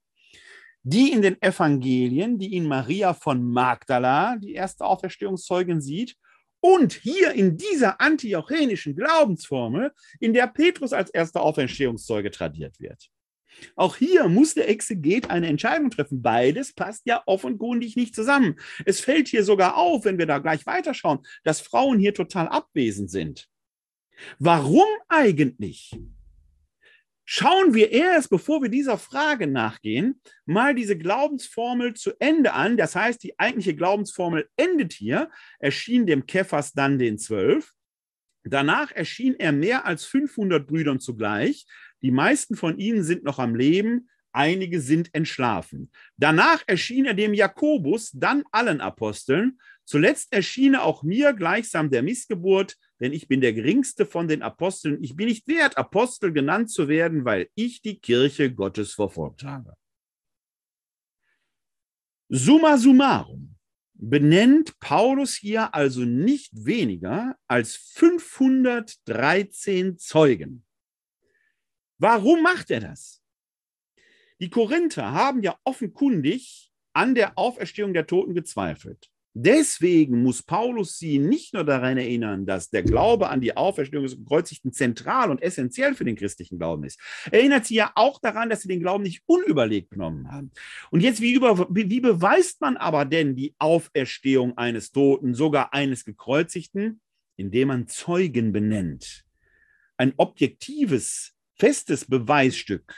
Die 0.82 1.10
in 1.12 1.22
den 1.22 1.40
Evangelien, 1.40 2.38
die 2.38 2.54
in 2.54 2.66
Maria 2.66 3.14
von 3.14 3.42
Magdala, 3.42 4.36
die 4.36 4.52
erste 4.52 4.84
Auferstehungszeugin, 4.84 5.80
sieht, 5.80 6.14
und 6.60 6.92
hier 6.92 7.32
in 7.32 7.56
dieser 7.56 7.98
antiochenischen 7.98 8.94
Glaubensformel, 8.94 9.92
in 10.20 10.34
der 10.34 10.46
Petrus 10.46 10.92
als 10.92 11.08
erster 11.08 11.40
Auferstehungszeuge 11.40 12.30
tradiert 12.30 12.78
wird. 12.78 13.08
Auch 13.76 13.96
hier 13.96 14.28
muss 14.28 14.54
der 14.54 14.68
Exeget 14.68 15.30
eine 15.30 15.46
Entscheidung 15.46 15.90
treffen. 15.90 16.22
Beides 16.22 16.72
passt 16.72 17.06
ja 17.06 17.22
offenkundig 17.26 17.96
nicht 17.96 18.14
zusammen. 18.14 18.56
Es 18.84 19.00
fällt 19.00 19.28
hier 19.28 19.44
sogar 19.44 19.76
auf, 19.76 20.04
wenn 20.04 20.18
wir 20.18 20.26
da 20.26 20.38
gleich 20.38 20.66
weiterschauen, 20.66 21.20
dass 21.44 21.60
Frauen 21.60 21.98
hier 21.98 22.14
total 22.14 22.48
abwesend 22.48 23.10
sind. 23.10 23.48
Warum 24.38 24.86
eigentlich? 25.08 25.96
Schauen 27.24 27.72
wir 27.72 27.92
erst, 27.92 28.30
bevor 28.30 28.62
wir 28.62 28.68
dieser 28.68 28.98
Frage 28.98 29.46
nachgehen, 29.46 30.20
mal 30.44 30.74
diese 30.74 30.98
Glaubensformel 30.98 31.94
zu 31.94 32.12
Ende 32.18 32.52
an. 32.52 32.76
Das 32.76 32.96
heißt, 32.96 33.22
die 33.22 33.38
eigentliche 33.38 33.76
Glaubensformel 33.76 34.48
endet 34.56 34.92
hier, 34.92 35.30
erschien 35.60 36.04
dem 36.04 36.26
Kephas 36.26 36.72
dann 36.72 36.98
den 36.98 37.18
Zwölf. 37.18 37.72
Danach 38.44 38.90
erschien 38.90 39.36
er 39.38 39.52
mehr 39.52 39.86
als 39.86 40.04
500 40.04 40.66
Brüdern 40.66 40.98
zugleich. 40.98 41.64
Die 42.02 42.10
meisten 42.10 42.56
von 42.56 42.78
ihnen 42.78 43.04
sind 43.04 43.24
noch 43.24 43.38
am 43.38 43.54
Leben, 43.54 44.08
einige 44.32 44.80
sind 44.80 45.14
entschlafen. 45.14 45.90
Danach 46.16 46.62
erschien 46.66 47.04
er 47.04 47.14
dem 47.14 47.34
Jakobus, 47.34 48.10
dann 48.12 48.44
allen 48.50 48.80
Aposteln. 48.80 49.60
Zuletzt 49.84 50.32
erschien 50.32 50.74
er 50.74 50.84
auch 50.84 51.02
mir 51.02 51.32
gleichsam 51.32 51.90
der 51.90 52.02
Missgeburt, 52.02 52.76
denn 53.00 53.12
ich 53.12 53.26
bin 53.28 53.40
der 53.40 53.52
geringste 53.52 54.06
von 54.06 54.28
den 54.28 54.42
Aposteln. 54.42 55.02
Ich 55.02 55.16
bin 55.16 55.28
nicht 55.28 55.48
wert, 55.48 55.76
Apostel 55.76 56.32
genannt 56.32 56.70
zu 56.70 56.88
werden, 56.88 57.24
weil 57.24 57.48
ich 57.54 57.82
die 57.82 57.98
Kirche 57.98 58.52
Gottes 58.52 58.94
verfolgt 58.94 59.44
habe. 59.44 59.74
Summa 62.28 62.78
summarum 62.78 63.56
benennt 63.94 64.78
Paulus 64.80 65.34
hier 65.34 65.74
also 65.74 66.00
nicht 66.00 66.64
weniger 66.64 67.36
als 67.46 67.76
513 67.76 69.98
Zeugen. 69.98 70.64
Warum 72.02 72.42
macht 72.42 72.72
er 72.72 72.80
das? 72.80 73.22
Die 74.40 74.50
Korinther 74.50 75.12
haben 75.12 75.40
ja 75.40 75.56
offenkundig 75.62 76.72
an 76.92 77.14
der 77.14 77.38
Auferstehung 77.38 77.94
der 77.94 78.08
Toten 78.08 78.34
gezweifelt. 78.34 79.08
Deswegen 79.34 80.20
muss 80.20 80.42
Paulus 80.42 80.98
sie 80.98 81.20
nicht 81.20 81.54
nur 81.54 81.62
daran 81.62 81.98
erinnern, 81.98 82.44
dass 82.44 82.70
der 82.70 82.82
Glaube 82.82 83.28
an 83.28 83.40
die 83.40 83.56
Auferstehung 83.56 84.02
des 84.02 84.16
Gekreuzigten 84.16 84.72
zentral 84.72 85.30
und 85.30 85.40
essentiell 85.42 85.94
für 85.94 86.04
den 86.04 86.16
christlichen 86.16 86.58
Glauben 86.58 86.82
ist. 86.82 86.98
Er 87.30 87.38
erinnert 87.38 87.66
sie 87.66 87.76
ja 87.76 87.92
auch 87.94 88.20
daran, 88.20 88.50
dass 88.50 88.62
sie 88.62 88.68
den 88.68 88.80
Glauben 88.80 89.04
nicht 89.04 89.22
unüberlegt 89.26 89.90
genommen 89.90 90.32
haben. 90.32 90.50
Und 90.90 91.04
jetzt, 91.04 91.20
wie, 91.20 91.32
über, 91.32 91.68
wie 91.70 92.00
beweist 92.00 92.60
man 92.60 92.76
aber 92.76 93.04
denn 93.04 93.36
die 93.36 93.54
Auferstehung 93.60 94.58
eines 94.58 94.90
Toten, 94.90 95.34
sogar 95.34 95.72
eines 95.72 96.04
Gekreuzigten? 96.04 97.00
Indem 97.36 97.68
man 97.68 97.86
Zeugen 97.86 98.52
benennt. 98.52 99.24
Ein 99.96 100.14
objektives 100.16 101.31
festes 101.62 102.04
Beweisstück 102.04 102.92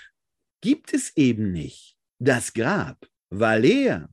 gibt 0.63 0.95
es 0.95 1.15
eben 1.19 1.53
nicht. 1.53 1.99
Das 2.19 2.55
Grab 2.55 3.07
war 3.29 3.59
leer. 3.59 4.09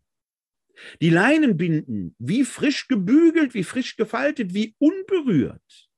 Die 0.99 1.09
Leinenbinden, 1.09 2.17
wie 2.19 2.43
frisch 2.43 2.89
gebügelt, 2.89 3.53
wie 3.53 3.63
frisch 3.63 3.95
gefaltet, 3.95 4.53
wie 4.53 4.75
unberührt. 4.77 5.89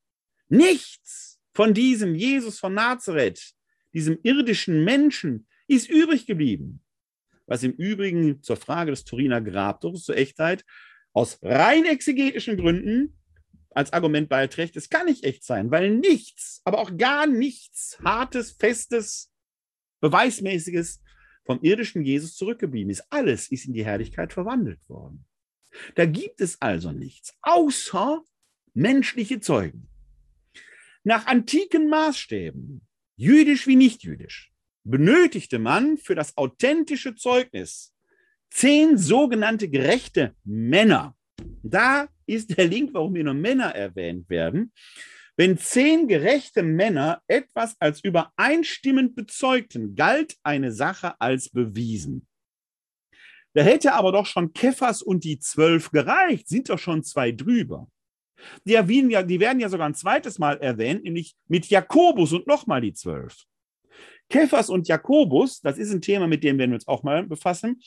Nichts. 0.48 1.40
von 1.52 1.74
diesem 1.74 2.14
Jesus 2.14 2.60
von 2.60 2.74
Nazareth, 2.74 3.54
diesem 3.92 4.18
irdischen 4.22 4.84
Menschen, 4.84 5.48
ist 5.66 5.88
übrig 5.88 6.26
geblieben. 6.26 6.80
Was 7.46 7.64
im 7.64 7.72
Übrigen 7.72 8.40
zur 8.42 8.56
Frage 8.56 8.92
des 8.92 9.04
Turiner 9.04 9.40
Grabtuches 9.40 10.04
zur 10.04 10.16
Echtheit 10.16 10.64
aus 11.12 11.40
rein 11.42 11.86
exegetischen 11.86 12.56
Gründen 12.56 13.18
als 13.74 13.92
Argument 13.92 14.28
beiträgt, 14.28 14.76
es 14.76 14.88
kann 14.88 15.06
nicht 15.06 15.24
echt 15.24 15.44
sein, 15.44 15.70
weil 15.70 15.90
nichts, 15.90 16.60
aber 16.64 16.78
auch 16.78 16.96
gar 16.96 17.26
nichts 17.26 17.98
Hartes, 18.02 18.52
Festes, 18.52 19.30
Beweismäßiges 20.00 21.02
vom 21.44 21.60
irdischen 21.62 22.04
Jesus 22.04 22.36
zurückgeblieben 22.36 22.90
ist. 22.90 23.04
Alles 23.10 23.50
ist 23.50 23.66
in 23.66 23.74
die 23.74 23.84
Herrlichkeit 23.84 24.32
verwandelt 24.32 24.80
worden. 24.88 25.24
Da 25.94 26.06
gibt 26.06 26.40
es 26.40 26.60
also 26.60 26.92
nichts 26.92 27.36
außer 27.42 28.22
menschliche 28.74 29.40
Zeugen. 29.40 29.88
Nach 31.02 31.26
antiken 31.26 31.88
Maßstäben, 31.88 32.86
jüdisch 33.16 33.66
wie 33.66 33.76
nicht 33.76 34.02
jüdisch, 34.02 34.52
benötigte 34.84 35.58
man 35.58 35.98
für 35.98 36.14
das 36.14 36.36
authentische 36.36 37.14
Zeugnis 37.14 37.94
zehn 38.50 38.96
sogenannte 38.96 39.68
gerechte 39.68 40.34
Männer. 40.44 41.16
Da 41.62 42.08
ist 42.26 42.56
der 42.56 42.66
Link, 42.66 42.90
warum 42.92 43.14
hier 43.14 43.24
nur 43.24 43.34
Männer 43.34 43.74
erwähnt 43.74 44.28
werden. 44.28 44.72
Wenn 45.36 45.58
zehn 45.58 46.06
gerechte 46.06 46.62
Männer 46.62 47.20
etwas 47.26 47.74
als 47.80 48.02
übereinstimmend 48.04 49.16
bezeugten, 49.16 49.96
galt 49.96 50.36
eine 50.44 50.70
Sache 50.70 51.20
als 51.20 51.48
bewiesen. 51.50 52.26
Da 53.54 53.62
hätte 53.62 53.94
aber 53.94 54.12
doch 54.12 54.26
schon 54.26 54.52
Kephas 54.52 55.02
und 55.02 55.24
die 55.24 55.38
zwölf 55.38 55.90
gereicht, 55.90 56.48
sind 56.48 56.68
doch 56.68 56.78
schon 56.78 57.02
zwei 57.02 57.32
drüber. 57.32 57.88
Die, 58.64 58.74
die 58.74 59.40
werden 59.40 59.60
ja 59.60 59.68
sogar 59.68 59.88
ein 59.88 59.94
zweites 59.94 60.38
Mal 60.38 60.58
erwähnt, 60.58 61.04
nämlich 61.04 61.34
mit 61.48 61.66
Jakobus 61.66 62.32
und 62.32 62.46
nochmal 62.46 62.80
die 62.80 62.92
zwölf. 62.92 63.44
Kephas 64.28 64.70
und 64.70 64.88
Jakobus, 64.88 65.60
das 65.60 65.78
ist 65.78 65.92
ein 65.92 66.00
Thema, 66.00 66.26
mit 66.26 66.42
dem 66.42 66.58
werden 66.58 66.70
wir 66.70 66.76
uns 66.76 66.88
auch 66.88 67.02
mal 67.02 67.26
befassen, 67.26 67.80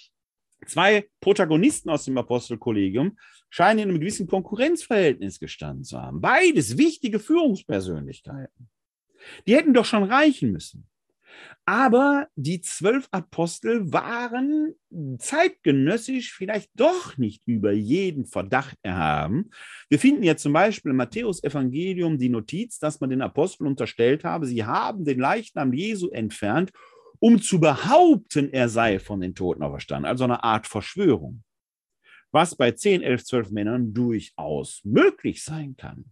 zwei 0.65 1.07
Protagonisten 1.19 1.89
aus 1.89 2.05
dem 2.05 2.17
Apostelkollegium 2.17 3.17
scheinen 3.49 3.79
in 3.79 3.89
einem 3.89 3.99
gewissen 3.99 4.27
Konkurrenzverhältnis 4.27 5.39
gestanden 5.39 5.83
zu 5.83 6.01
haben. 6.01 6.21
Beides 6.21 6.77
wichtige 6.77 7.19
Führungspersönlichkeiten. 7.19 8.69
Die 9.45 9.55
hätten 9.55 9.73
doch 9.73 9.85
schon 9.85 10.03
reichen 10.03 10.51
müssen. 10.51 10.87
Aber 11.65 12.27
die 12.35 12.61
zwölf 12.61 13.07
Apostel 13.11 13.91
waren 13.91 14.73
zeitgenössisch 15.19 16.33
vielleicht 16.33 16.71
doch 16.75 17.17
nicht 17.17 17.43
über 17.45 17.73
jeden 17.73 18.25
Verdacht 18.25 18.77
erhaben. 18.81 19.51
Wir 19.89 19.99
finden 19.99 20.23
ja 20.23 20.37
zum 20.37 20.53
Beispiel 20.53 20.91
im 20.91 20.97
Matthäus-Evangelium 20.97 22.17
die 22.17 22.29
Notiz, 22.29 22.79
dass 22.79 23.01
man 23.01 23.09
den 23.09 23.21
Aposteln 23.21 23.67
unterstellt 23.67 24.23
habe, 24.23 24.45
sie 24.45 24.63
haben 24.63 25.03
den 25.03 25.19
Leichnam 25.19 25.73
Jesu 25.73 26.09
entfernt, 26.09 26.71
um 27.19 27.41
zu 27.41 27.59
behaupten, 27.59 28.51
er 28.51 28.69
sei 28.69 28.99
von 28.99 29.19
den 29.21 29.35
Toten 29.35 29.63
auferstanden. 29.63 30.09
Also 30.09 30.23
eine 30.23 30.43
Art 30.43 30.67
Verschwörung. 30.67 31.43
Was 32.31 32.55
bei 32.55 32.71
10, 32.71 33.03
11, 33.03 33.25
12 33.25 33.51
Männern 33.51 33.93
durchaus 33.93 34.81
möglich 34.83 35.43
sein 35.43 35.75
kann. 35.77 36.05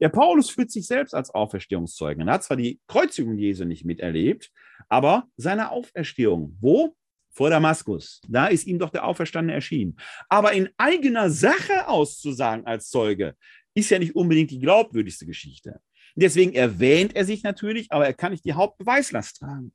Der 0.00 0.08
Paulus 0.08 0.50
fühlt 0.50 0.70
sich 0.70 0.86
selbst 0.86 1.14
als 1.14 1.30
Auferstehungszeugen. 1.30 2.26
Er 2.26 2.34
hat 2.34 2.44
zwar 2.44 2.56
die 2.56 2.80
Kreuzigung 2.86 3.38
Jesu 3.38 3.64
nicht 3.64 3.84
miterlebt, 3.84 4.50
aber 4.88 5.28
seine 5.36 5.70
Auferstehung, 5.70 6.56
wo? 6.60 6.94
Vor 7.30 7.50
Damaskus. 7.50 8.20
Da 8.26 8.46
ist 8.48 8.66
ihm 8.66 8.80
doch 8.80 8.90
der 8.90 9.04
Auferstandene 9.04 9.54
erschienen. 9.54 9.96
Aber 10.28 10.52
in 10.52 10.70
eigener 10.76 11.30
Sache 11.30 11.86
auszusagen 11.86 12.66
als 12.66 12.88
Zeuge, 12.88 13.36
ist 13.74 13.90
ja 13.90 13.98
nicht 13.98 14.16
unbedingt 14.16 14.50
die 14.50 14.58
glaubwürdigste 14.58 15.24
Geschichte. 15.24 15.80
Deswegen 16.20 16.52
erwähnt 16.52 17.14
er 17.14 17.24
sich 17.24 17.44
natürlich, 17.44 17.92
aber 17.92 18.04
er 18.04 18.12
kann 18.12 18.32
nicht 18.32 18.44
die 18.44 18.54
Hauptbeweislast 18.54 19.38
tragen. 19.38 19.72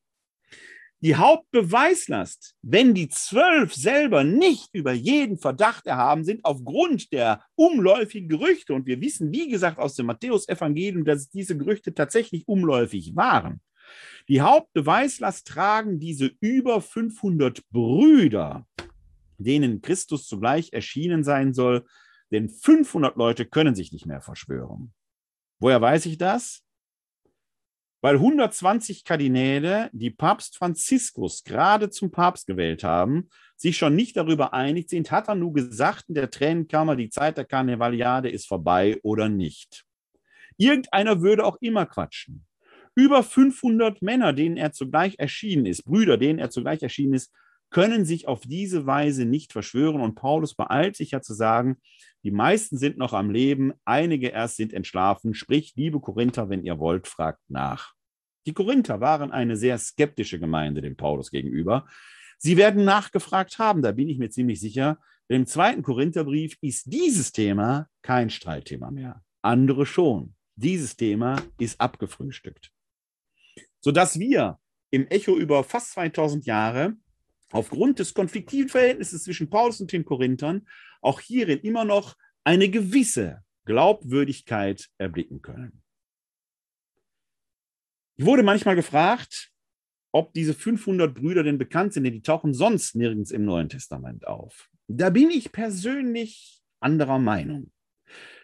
Die 0.99 1.15
Hauptbeweislast, 1.15 2.55
wenn 2.61 2.93
die 2.93 3.07
zwölf 3.07 3.73
selber 3.73 4.25
nicht 4.25 4.69
über 4.73 4.91
jeden 4.91 5.37
Verdacht 5.37 5.87
erhaben 5.87 6.25
sind, 6.25 6.43
aufgrund 6.43 7.13
der 7.13 7.43
umläufigen 7.55 8.27
Gerüchte, 8.27 8.73
und 8.73 8.85
wir 8.87 8.99
wissen, 8.99 9.31
wie 9.31 9.47
gesagt, 9.49 9.79
aus 9.79 9.95
dem 9.95 10.05
Matthäus-Evangelium, 10.07 11.05
dass 11.05 11.29
diese 11.29 11.57
Gerüchte 11.57 11.93
tatsächlich 11.93 12.45
umläufig 12.45 13.15
waren. 13.15 13.61
Die 14.27 14.41
Hauptbeweislast 14.41 15.47
tragen 15.47 15.97
diese 15.99 16.31
über 16.41 16.81
500 16.81 17.69
Brüder, 17.69 18.67
denen 19.37 19.81
Christus 19.81 20.27
zugleich 20.27 20.73
erschienen 20.73 21.23
sein 21.23 21.53
soll, 21.53 21.85
denn 22.31 22.49
500 22.49 23.15
Leute 23.15 23.45
können 23.45 23.75
sich 23.75 23.93
nicht 23.93 24.05
mehr 24.05 24.21
verschwören. 24.21 24.93
Woher 25.59 25.81
weiß 25.81 26.05
ich 26.07 26.17
das? 26.17 26.63
Weil 28.01 28.15
120 28.15 29.05
Kardinäle, 29.05 29.89
die 29.93 30.11
Papst 30.11 30.57
Franziskus 30.57 31.45
gerade 31.45 31.89
zum 31.89 32.11
Papst 32.11 32.47
gewählt 32.47 32.83
haben, 32.83 33.29
sich 33.55 33.77
schon 33.77 33.95
nicht 33.95 34.17
darüber 34.17 34.53
einig 34.53 34.89
sind, 34.89 35.09
hat 35.09 35.29
er 35.29 35.35
nur 35.35 35.53
gesagt 35.53 36.09
in 36.09 36.15
der 36.15 36.29
Tränenkammer, 36.29 36.97
die 36.97 37.09
Zeit 37.09 37.37
der 37.37 37.45
Karnevaliade 37.45 38.29
ist 38.29 38.45
vorbei 38.45 38.99
oder 39.03 39.29
nicht. 39.29 39.85
Irgendeiner 40.57 41.21
würde 41.21 41.45
auch 41.45 41.57
immer 41.61 41.85
quatschen. 41.85 42.45
Über 42.93 43.23
500 43.23 44.01
Männer, 44.01 44.33
denen 44.33 44.57
er 44.57 44.73
zugleich 44.73 45.15
erschienen 45.17 45.65
ist, 45.65 45.83
Brüder, 45.85 46.17
denen 46.17 46.39
er 46.39 46.49
zugleich 46.49 46.83
erschienen 46.83 47.13
ist, 47.13 47.31
können 47.73 48.05
sich 48.05 48.27
auf 48.27 48.41
diese 48.41 48.85
Weise 48.85 49.25
nicht 49.25 49.51
verschwören. 49.51 49.99
Und 49.99 50.15
Paulus 50.15 50.53
beeilt 50.53 50.95
sich 50.95 51.11
ja 51.11 51.21
zu 51.21 51.33
sagen, 51.33 51.81
die 52.23 52.31
meisten 52.31 52.77
sind 52.77 52.97
noch 52.97 53.11
am 53.11 53.31
Leben, 53.31 53.73
einige 53.83 54.29
erst 54.29 54.55
sind 54.55 54.71
entschlafen. 54.71 55.33
Sprich, 55.33 55.73
liebe 55.75 55.99
Korinther, 55.99 56.49
wenn 56.49 56.63
ihr 56.63 56.79
wollt, 56.79 57.07
fragt 57.07 57.41
nach. 57.49 57.93
Die 58.45 58.53
Korinther 58.53 59.01
waren 59.01 59.31
eine 59.31 59.57
sehr 59.57 59.77
skeptische 59.77 60.39
Gemeinde 60.39 60.81
dem 60.81 60.95
Paulus 60.95 61.31
gegenüber. 61.31 61.87
Sie 62.37 62.57
werden 62.57 62.85
nachgefragt 62.85 63.57
haben, 63.57 63.81
da 63.81 63.91
bin 63.91 64.07
ich 64.07 64.19
mir 64.19 64.29
ziemlich 64.29 64.59
sicher. 64.59 64.99
Im 65.27 65.47
zweiten 65.47 65.81
Korintherbrief 65.81 66.57
ist 66.61 66.91
dieses 66.93 67.31
Thema 67.31 67.87
kein 68.01 68.29
Streitthema 68.29 68.91
mehr. 68.91 69.23
Andere 69.41 69.85
schon. 69.85 70.35
Dieses 70.55 70.95
Thema 70.95 71.41
ist 71.57 71.81
abgefrühstückt. 71.81 72.71
Sodass 73.79 74.19
wir 74.19 74.59
im 74.91 75.07
Echo 75.07 75.35
über 75.35 75.63
fast 75.63 75.93
2000 75.93 76.45
Jahre 76.45 76.93
aufgrund 77.53 77.99
des 77.99 78.13
konfliktiven 78.13 78.69
Verhältnisses 78.69 79.23
zwischen 79.23 79.49
Paulus 79.49 79.79
und 79.79 79.91
den 79.91 80.05
Korinthern 80.05 80.67
auch 81.01 81.19
hierin 81.19 81.59
immer 81.59 81.85
noch 81.85 82.15
eine 82.43 82.69
gewisse 82.69 83.43
Glaubwürdigkeit 83.65 84.89
erblicken 84.97 85.41
können. 85.41 85.83
Ich 88.15 88.25
wurde 88.25 88.43
manchmal 88.43 88.75
gefragt, 88.75 89.51
ob 90.11 90.33
diese 90.33 90.53
500 90.53 91.13
Brüder 91.13 91.43
denn 91.43 91.57
bekannt 91.57 91.93
sind, 91.93 92.03
denn 92.03 92.13
die 92.13 92.21
tauchen 92.21 92.53
sonst 92.53 92.95
nirgends 92.95 93.31
im 93.31 93.45
Neuen 93.45 93.69
Testament 93.69 94.27
auf. 94.27 94.69
Da 94.87 95.09
bin 95.09 95.31
ich 95.31 95.51
persönlich 95.51 96.61
anderer 96.79 97.19
Meinung. 97.19 97.71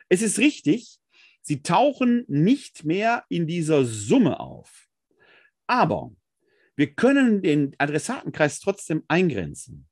Es 0.07 0.22
ist 0.22 0.39
richtig, 0.39 0.97
sie 1.41 1.62
tauchen 1.62 2.26
nicht 2.28 2.86
mehr 2.86 3.26
in 3.30 3.45
dieser 3.45 3.86
Summe 3.86 4.39
auf. 4.39 4.88
Aber 5.68 6.12
wir 6.80 6.94
können 6.94 7.42
den 7.42 7.76
Adressatenkreis 7.78 8.62
trotzdem 8.62 9.04
eingrenzen. 9.10 9.86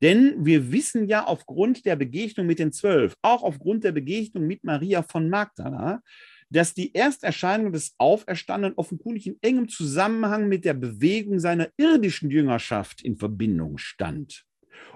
Denn 0.00 0.46
wir 0.46 0.72
wissen 0.72 1.06
ja 1.06 1.26
aufgrund 1.26 1.84
der 1.84 1.96
Begegnung 1.96 2.46
mit 2.46 2.58
den 2.58 2.72
Zwölf, 2.72 3.14
auch 3.20 3.42
aufgrund 3.42 3.84
der 3.84 3.92
Begegnung 3.92 4.46
mit 4.46 4.64
Maria 4.64 5.02
von 5.02 5.28
Magdala, 5.28 6.00
dass 6.48 6.72
die 6.72 6.94
Ersterscheinung 6.94 7.72
des 7.72 7.94
Auferstandenen 7.98 8.78
offenkundig 8.78 9.26
in 9.26 9.36
engem 9.42 9.68
Zusammenhang 9.68 10.48
mit 10.48 10.64
der 10.64 10.72
Bewegung 10.72 11.40
seiner 11.40 11.68
irdischen 11.76 12.30
Jüngerschaft 12.30 13.02
in 13.02 13.18
Verbindung 13.18 13.76
stand. 13.76 14.46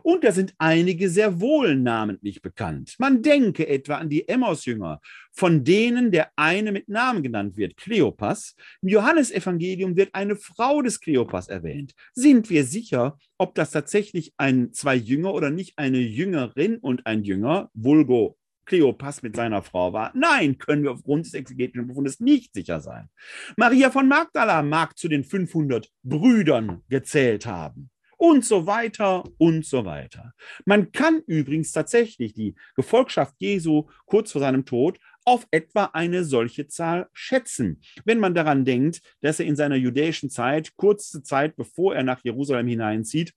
Und 0.04 0.22
da 0.22 0.32
sind 0.32 0.54
einige 0.58 1.08
sehr 1.08 1.40
wohl 1.40 1.76
namentlich 1.76 2.42
bekannt. 2.42 2.94
Man 2.98 3.22
denke 3.22 3.66
etwa 3.66 3.96
an 3.96 4.10
die 4.10 4.28
Emmaus-Jünger, 4.28 5.00
von 5.32 5.64
denen 5.64 6.10
der 6.10 6.30
eine 6.36 6.72
mit 6.72 6.90
Namen 6.90 7.22
genannt 7.22 7.56
wird, 7.56 7.78
Kleopas. 7.78 8.54
Im 8.82 8.88
Johannesevangelium 8.88 9.96
wird 9.96 10.14
eine 10.14 10.36
Frau 10.36 10.82
des 10.82 11.00
Kleopas 11.00 11.48
erwähnt. 11.48 11.94
Sind 12.12 12.50
wir 12.50 12.64
sicher, 12.64 13.18
ob 13.38 13.54
das 13.54 13.70
tatsächlich 13.70 14.34
ein, 14.36 14.74
zwei 14.74 14.94
Jünger 14.94 15.32
oder 15.32 15.50
nicht 15.50 15.78
eine 15.78 16.00
Jüngerin 16.00 16.76
und 16.76 17.06
ein 17.06 17.24
Jünger, 17.24 17.70
Vulgo 17.72 18.36
Kleopas 18.66 19.22
mit 19.22 19.36
seiner 19.36 19.62
Frau 19.62 19.94
war? 19.94 20.12
Nein, 20.14 20.58
können 20.58 20.82
wir 20.82 20.92
aufgrund 20.92 21.24
des 21.24 21.32
exegetischen 21.32 21.86
Befundes 21.86 22.20
nicht 22.20 22.52
sicher 22.52 22.82
sein. 22.82 23.08
Maria 23.56 23.90
von 23.90 24.06
Magdala 24.06 24.62
mag 24.62 24.98
zu 24.98 25.08
den 25.08 25.24
500 25.24 25.90
Brüdern 26.02 26.82
gezählt 26.90 27.46
haben 27.46 27.90
und 28.24 28.42
so 28.42 28.66
weiter 28.66 29.22
und 29.36 29.66
so 29.66 29.84
weiter. 29.84 30.32
Man 30.64 30.92
kann 30.92 31.20
übrigens 31.26 31.72
tatsächlich 31.72 32.32
die 32.32 32.54
Gefolgschaft 32.74 33.34
Jesu 33.38 33.84
kurz 34.06 34.32
vor 34.32 34.40
seinem 34.40 34.64
Tod 34.64 34.98
auf 35.26 35.46
etwa 35.50 35.90
eine 35.92 36.24
solche 36.24 36.66
Zahl 36.66 37.08
schätzen. 37.12 37.82
Wenn 38.06 38.20
man 38.20 38.34
daran 38.34 38.64
denkt, 38.64 39.02
dass 39.20 39.40
er 39.40 39.46
in 39.46 39.56
seiner 39.56 39.76
jüdischen 39.76 40.30
Zeit, 40.30 40.74
kurze 40.76 41.22
Zeit 41.22 41.54
bevor 41.54 41.94
er 41.94 42.02
nach 42.02 42.24
Jerusalem 42.24 42.66
hineinzieht, 42.66 43.34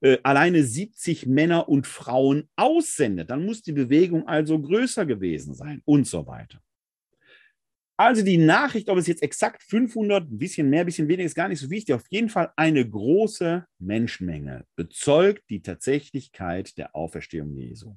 äh, 0.00 0.18
alleine 0.24 0.64
70 0.64 1.26
Männer 1.26 1.68
und 1.68 1.86
Frauen 1.86 2.48
aussendet, 2.56 3.30
dann 3.30 3.46
muss 3.46 3.62
die 3.62 3.72
Bewegung 3.72 4.26
also 4.26 4.60
größer 4.60 5.06
gewesen 5.06 5.54
sein 5.54 5.80
und 5.84 6.08
so 6.08 6.26
weiter. 6.26 6.60
Also 7.98 8.22
die 8.22 8.36
Nachricht, 8.36 8.90
ob 8.90 8.98
es 8.98 9.06
jetzt 9.06 9.22
exakt 9.22 9.62
500, 9.62 10.30
ein 10.30 10.38
bisschen 10.38 10.68
mehr, 10.68 10.80
ein 10.80 10.86
bisschen 10.86 11.08
weniger, 11.08 11.24
ist 11.24 11.34
gar 11.34 11.48
nicht 11.48 11.60
so 11.60 11.70
wichtig. 11.70 11.94
Auf 11.94 12.06
jeden 12.10 12.28
Fall 12.28 12.52
eine 12.56 12.86
große 12.86 13.66
Menschenmenge 13.78 14.66
bezeugt 14.76 15.48
die 15.48 15.62
Tatsächlichkeit 15.62 16.76
der 16.76 16.94
Auferstehung 16.94 17.54
Jesu. 17.54 17.96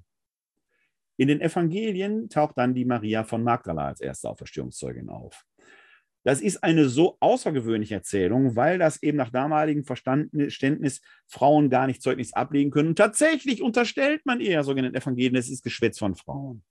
In 1.17 1.27
den 1.27 1.41
Evangelien 1.41 2.29
taucht 2.29 2.57
dann 2.57 2.73
die 2.73 2.85
Maria 2.85 3.25
von 3.25 3.43
Magdala 3.43 3.87
als 3.87 3.99
erste 3.99 4.29
Auferstehungszeugin 4.29 5.09
auf. 5.09 5.45
Das 6.23 6.39
ist 6.39 6.63
eine 6.63 6.87
so 6.87 7.17
außergewöhnliche 7.19 7.95
Erzählung, 7.95 8.55
weil 8.55 8.77
das 8.77 9.03
eben 9.03 9.17
nach 9.17 9.31
damaligem 9.31 9.83
Verständnis 9.83 11.01
Frauen 11.27 11.69
gar 11.69 11.87
nicht 11.87 12.01
Zeugnis 12.01 12.33
ablegen 12.33 12.71
können. 12.71 12.89
Und 12.89 12.97
tatsächlich 12.97 13.61
unterstellt 13.61 14.25
man 14.25 14.39
eher 14.39 14.63
sogar 14.63 14.85
in 14.85 14.93
den 14.93 15.01
Evangelien, 15.01 15.35
es 15.35 15.49
ist 15.49 15.63
Geschwätz 15.63 15.99
von 15.99 16.15
Frauen. 16.15 16.63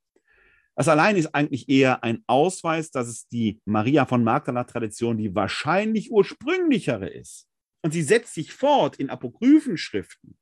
Das 0.78 0.86
allein 0.86 1.16
ist 1.16 1.34
eigentlich 1.34 1.68
eher 1.68 2.04
ein 2.04 2.22
Ausweis, 2.28 2.92
dass 2.92 3.08
es 3.08 3.26
die 3.26 3.60
Maria 3.64 4.06
von 4.06 4.22
Magdala-Tradition 4.22 5.18
die 5.18 5.34
wahrscheinlich 5.34 6.12
ursprünglichere 6.12 7.08
ist. 7.08 7.48
Und 7.82 7.90
sie 7.90 8.02
setzt 8.02 8.32
sich 8.32 8.52
fort 8.52 8.94
in 8.94 9.10
Apokryphenschriften. 9.10 10.38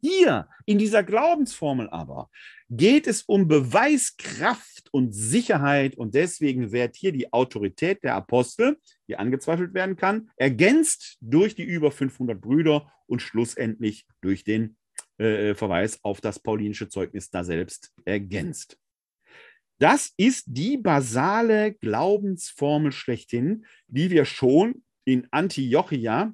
Hier, 0.00 0.48
in 0.66 0.78
dieser 0.78 1.04
Glaubensformel 1.04 1.88
aber, 1.90 2.30
geht 2.68 3.06
es 3.06 3.22
um 3.22 3.46
Beweiskraft 3.46 4.88
und 4.90 5.12
Sicherheit 5.12 5.96
und 5.96 6.16
deswegen 6.16 6.72
wird 6.72 6.96
hier 6.96 7.12
die 7.12 7.32
Autorität 7.32 8.02
der 8.02 8.16
Apostel, 8.16 8.80
die 9.06 9.16
angezweifelt 9.16 9.72
werden 9.72 9.94
kann, 9.94 10.30
ergänzt 10.34 11.16
durch 11.20 11.54
die 11.54 11.62
über 11.62 11.92
500 11.92 12.40
Brüder 12.40 12.92
und 13.06 13.22
schlussendlich 13.22 14.04
durch 14.20 14.42
den 14.42 14.76
äh, 15.18 15.54
Verweis 15.54 16.00
auf 16.02 16.20
das 16.20 16.40
paulinische 16.40 16.88
Zeugnis 16.88 17.30
da 17.30 17.44
selbst 17.44 17.92
ergänzt. 18.04 18.80
Das 19.78 20.12
ist 20.16 20.44
die 20.46 20.76
basale 20.76 21.74
Glaubensformel 21.74 22.92
schlechthin, 22.92 23.66
die 23.88 24.10
wir 24.10 24.24
schon 24.24 24.82
in 25.04 25.26
Antiochia 25.30 26.32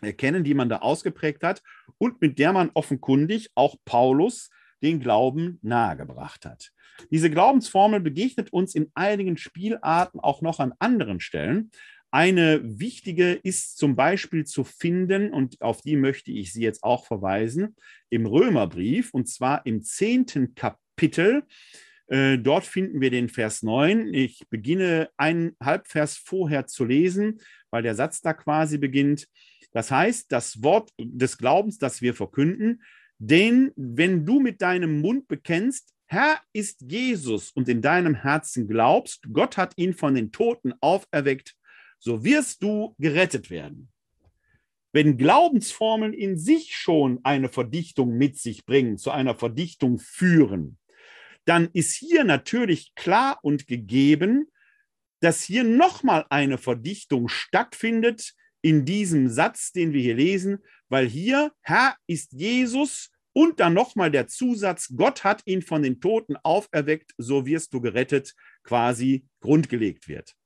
erkennen, 0.00 0.44
die 0.44 0.54
man 0.54 0.68
da 0.68 0.78
ausgeprägt 0.78 1.42
hat 1.42 1.62
und 1.98 2.20
mit 2.20 2.38
der 2.38 2.52
man 2.52 2.70
offenkundig 2.74 3.50
auch 3.54 3.76
Paulus 3.84 4.50
den 4.82 5.00
Glauben 5.00 5.58
nahegebracht 5.62 6.46
hat. 6.46 6.70
Diese 7.10 7.30
Glaubensformel 7.30 8.00
begegnet 8.00 8.52
uns 8.52 8.74
in 8.74 8.90
einigen 8.94 9.36
Spielarten 9.36 10.20
auch 10.20 10.42
noch 10.42 10.58
an 10.58 10.74
anderen 10.78 11.20
Stellen. 11.20 11.70
Eine 12.10 12.60
wichtige 12.62 13.32
ist 13.32 13.78
zum 13.78 13.94
Beispiel 13.94 14.44
zu 14.44 14.64
finden, 14.64 15.32
und 15.32 15.60
auf 15.62 15.80
die 15.82 15.96
möchte 15.96 16.32
ich 16.32 16.52
Sie 16.52 16.62
jetzt 16.62 16.82
auch 16.82 17.06
verweisen, 17.06 17.76
im 18.08 18.26
Römerbrief, 18.26 19.14
und 19.14 19.28
zwar 19.28 19.64
im 19.64 19.82
zehnten 19.82 20.54
Kapitel. 20.54 21.44
Äh, 22.10 22.38
dort 22.38 22.64
finden 22.64 23.00
wir 23.00 23.10
den 23.10 23.28
Vers 23.28 23.62
9. 23.62 24.12
Ich 24.12 24.42
beginne 24.50 25.10
einen 25.16 25.56
Halbvers 25.62 26.16
vorher 26.16 26.66
zu 26.66 26.84
lesen, 26.84 27.40
weil 27.70 27.84
der 27.84 27.94
Satz 27.94 28.20
da 28.20 28.34
quasi 28.34 28.78
beginnt. 28.78 29.28
Das 29.72 29.92
heißt, 29.92 30.32
das 30.32 30.62
Wort 30.62 30.90
des 30.98 31.38
Glaubens, 31.38 31.78
das 31.78 32.02
wir 32.02 32.12
verkünden, 32.12 32.82
denn 33.18 33.70
wenn 33.76 34.26
du 34.26 34.40
mit 34.40 34.60
deinem 34.60 35.00
Mund 35.00 35.28
bekennst, 35.28 35.94
Herr 36.06 36.40
ist 36.52 36.80
Jesus 36.80 37.52
und 37.52 37.68
in 37.68 37.80
deinem 37.80 38.16
Herzen 38.16 38.66
glaubst, 38.66 39.28
Gott 39.32 39.56
hat 39.56 39.74
ihn 39.76 39.94
von 39.94 40.16
den 40.16 40.32
Toten 40.32 40.74
auferweckt, 40.80 41.54
so 42.00 42.24
wirst 42.24 42.64
du 42.64 42.96
gerettet 42.98 43.50
werden. 43.50 43.92
Wenn 44.92 45.16
Glaubensformeln 45.16 46.12
in 46.12 46.36
sich 46.36 46.74
schon 46.74 47.20
eine 47.22 47.48
Verdichtung 47.48 48.16
mit 48.18 48.36
sich 48.36 48.64
bringen, 48.64 48.98
zu 48.98 49.12
einer 49.12 49.36
Verdichtung 49.36 49.98
führen, 49.98 50.79
dann 51.50 51.68
ist 51.72 51.96
hier 51.96 52.22
natürlich 52.22 52.94
klar 52.94 53.40
und 53.42 53.66
gegeben, 53.66 54.46
dass 55.20 55.42
hier 55.42 55.64
nochmal 55.64 56.24
eine 56.30 56.58
Verdichtung 56.58 57.26
stattfindet 57.26 58.34
in 58.62 58.84
diesem 58.84 59.28
Satz, 59.28 59.72
den 59.72 59.92
wir 59.92 60.00
hier 60.00 60.14
lesen, 60.14 60.62
weil 60.88 61.08
hier 61.08 61.50
Herr 61.62 61.96
ist 62.06 62.30
Jesus 62.34 63.10
und 63.32 63.58
dann 63.58 63.74
nochmal 63.74 64.12
der 64.12 64.28
Zusatz, 64.28 64.92
Gott 64.94 65.24
hat 65.24 65.42
ihn 65.44 65.60
von 65.60 65.82
den 65.82 66.00
Toten 66.00 66.36
auferweckt, 66.36 67.14
so 67.18 67.44
wirst 67.46 67.74
du 67.74 67.80
gerettet, 67.80 68.36
quasi 68.62 69.26
grundgelegt 69.40 70.06
wird. 70.06 70.36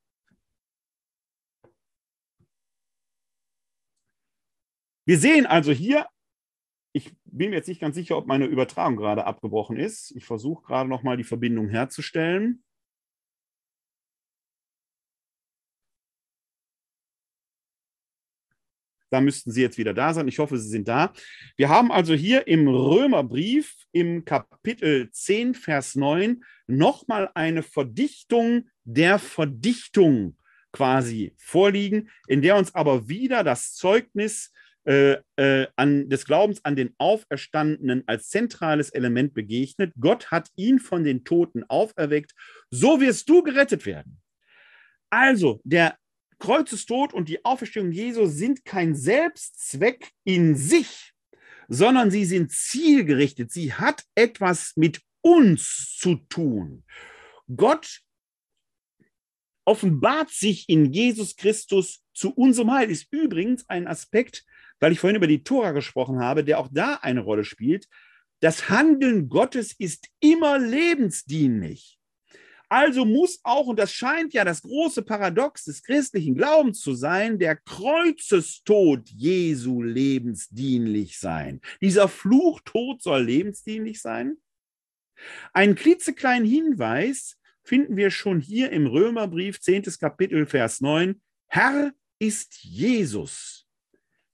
Wir 5.04 5.18
sehen 5.18 5.44
also 5.44 5.70
hier 5.70 6.06
ich 6.96 7.12
bin 7.24 7.50
mir 7.50 7.56
jetzt 7.56 7.66
nicht 7.66 7.80
ganz 7.80 7.96
sicher, 7.96 8.16
ob 8.16 8.26
meine 8.26 8.46
Übertragung 8.46 8.96
gerade 8.96 9.26
abgebrochen 9.26 9.76
ist. 9.76 10.12
Ich 10.16 10.24
versuche 10.24 10.62
gerade 10.62 10.88
noch 10.88 11.02
mal 11.02 11.16
die 11.16 11.24
Verbindung 11.24 11.68
herzustellen. 11.68 12.62
Da 19.10 19.20
müssten 19.20 19.50
Sie 19.50 19.60
jetzt 19.60 19.76
wieder 19.76 19.92
da 19.92 20.14
sein. 20.14 20.28
Ich 20.28 20.38
hoffe, 20.38 20.56
Sie 20.56 20.68
sind 20.68 20.86
da. 20.86 21.12
Wir 21.56 21.68
haben 21.68 21.90
also 21.90 22.14
hier 22.14 22.46
im 22.46 22.68
Römerbrief 22.68 23.74
im 23.90 24.24
Kapitel 24.24 25.10
10, 25.10 25.54
Vers 25.54 25.96
9 25.96 26.44
nochmal 26.68 27.28
eine 27.34 27.64
Verdichtung 27.64 28.68
der 28.84 29.18
Verdichtung 29.18 30.36
quasi 30.70 31.34
vorliegen, 31.38 32.08
in 32.28 32.40
der 32.40 32.56
uns 32.56 32.72
aber 32.74 33.08
wieder 33.08 33.42
das 33.42 33.74
Zeugnis 33.74 34.52
äh, 34.86 35.16
äh, 35.36 35.66
an, 35.76 36.10
des 36.10 36.26
Glaubens 36.26 36.62
an 36.64 36.76
den 36.76 36.94
Auferstandenen 36.98 38.04
als 38.06 38.28
zentrales 38.28 38.90
Element 38.90 39.32
begegnet. 39.32 39.92
Gott 39.98 40.30
hat 40.30 40.50
ihn 40.56 40.78
von 40.78 41.04
den 41.04 41.24
Toten 41.24 41.64
auferweckt. 41.64 42.34
So 42.70 43.00
wirst 43.00 43.28
du 43.28 43.42
gerettet 43.42 43.86
werden. 43.86 44.20
Also, 45.08 45.60
der 45.64 45.96
Kreuzestod 46.38 47.14
und 47.14 47.30
die 47.30 47.44
Auferstehung 47.44 47.92
Jesu 47.92 48.26
sind 48.26 48.64
kein 48.66 48.94
Selbstzweck 48.94 50.10
in 50.24 50.54
sich, 50.54 51.12
sondern 51.68 52.10
sie 52.10 52.26
sind 52.26 52.52
zielgerichtet. 52.52 53.50
Sie 53.52 53.72
hat 53.72 54.04
etwas 54.14 54.72
mit 54.76 55.00
uns 55.22 55.96
zu 55.98 56.16
tun. 56.28 56.84
Gott 57.56 58.00
offenbart 59.64 60.30
sich 60.30 60.68
in 60.68 60.92
Jesus 60.92 61.36
Christus 61.36 62.02
zu 62.12 62.34
unserem 62.34 62.70
Heil. 62.72 62.90
Ist 62.90 63.10
übrigens 63.10 63.66
ein 63.68 63.86
Aspekt, 63.86 64.44
weil 64.80 64.92
ich 64.92 65.00
vorhin 65.00 65.16
über 65.16 65.26
die 65.26 65.44
Tora 65.44 65.72
gesprochen 65.72 66.20
habe, 66.20 66.44
der 66.44 66.58
auch 66.58 66.68
da 66.70 66.94
eine 67.02 67.20
Rolle 67.20 67.44
spielt. 67.44 67.86
Das 68.40 68.68
Handeln 68.68 69.28
Gottes 69.28 69.72
ist 69.78 70.08
immer 70.20 70.58
lebensdienlich. 70.58 71.98
Also 72.68 73.04
muss 73.04 73.40
auch, 73.44 73.66
und 73.66 73.78
das 73.78 73.92
scheint 73.92 74.32
ja 74.32 74.44
das 74.44 74.62
große 74.62 75.02
Paradox 75.02 75.64
des 75.64 75.82
christlichen 75.82 76.34
Glaubens 76.34 76.80
zu 76.80 76.94
sein, 76.94 77.38
der 77.38 77.56
Kreuzestod 77.56 79.08
Jesu 79.10 79.82
lebensdienlich 79.82 81.18
sein. 81.18 81.60
Dieser 81.80 82.08
Fluchtod 82.08 83.02
soll 83.02 83.22
lebensdienlich 83.22 84.00
sein. 84.00 84.38
Einen 85.52 85.74
klitzekleinen 85.74 86.48
Hinweis 86.48 87.38
finden 87.62 87.96
wir 87.96 88.10
schon 88.10 88.40
hier 88.40 88.70
im 88.70 88.86
Römerbrief, 88.86 89.60
10. 89.60 89.84
Kapitel, 90.00 90.46
Vers 90.46 90.80
9. 90.80 91.20
Herr 91.46 91.92
ist 92.18 92.62
Jesus. 92.62 93.63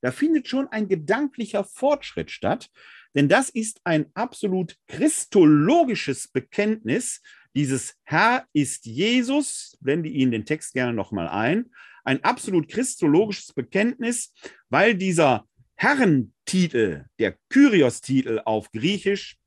Da 0.01 0.13
findet 0.13 0.49
schon 0.49 0.69
ein 0.69 0.89
gedanklicher 0.89 1.65
Fortschritt 1.65 2.31
statt, 2.31 2.71
denn 3.15 3.29
das 3.29 3.51
ist 3.51 3.81
ein 3.85 4.07
absolut 4.15 4.77
christologisches 4.87 6.29
Bekenntnis. 6.29 7.23
Dieses 7.55 7.97
Herr 8.05 8.47
ist 8.53 8.87
Jesus, 8.87 9.77
blende 9.81 10.09
Ihnen 10.09 10.33
den 10.33 10.47
Text 10.47 10.73
gerne 10.73 10.93
nochmal 10.93 11.29
ein, 11.29 11.71
ein 12.05 12.23
absolut 12.25 12.69
christologisches 12.69 13.53
Bekenntnis, 13.53 14.33
weil 14.69 14.95
dieser 14.95 15.47
Herrentitel, 15.75 17.07
der 17.19 17.37
Kyrios-Titel 17.49 18.43
auf 18.45 18.71
Griechisch, 18.71 19.39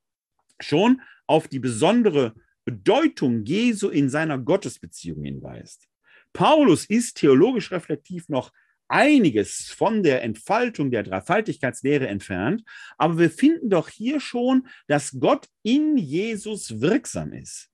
schon 0.60 1.02
auf 1.28 1.48
die 1.48 1.60
besondere 1.60 2.34
Bedeutung 2.66 3.44
Jesu 3.44 3.90
in 3.90 4.10
seiner 4.10 4.38
Gottesbeziehung 4.38 5.24
hinweist. 5.24 5.88
Paulus 6.32 6.86
ist 6.86 7.18
theologisch 7.18 7.72
reflektiv 7.72 8.30
noch 8.30 8.52
einiges 8.94 9.74
von 9.76 10.04
der 10.04 10.22
Entfaltung 10.22 10.92
der 10.92 11.02
Dreifaltigkeitslehre 11.02 12.08
entfernt, 12.08 12.64
aber 12.98 13.18
wir 13.18 13.32
finden 13.32 13.70
doch 13.72 13.90
hier 13.90 14.20
schon, 14.20 14.68
dass 14.88 15.18
Gott 15.20 15.48
in 15.64 15.98
Jesus 15.98 16.80
wirksam 16.80 17.34
ist. 17.34 17.70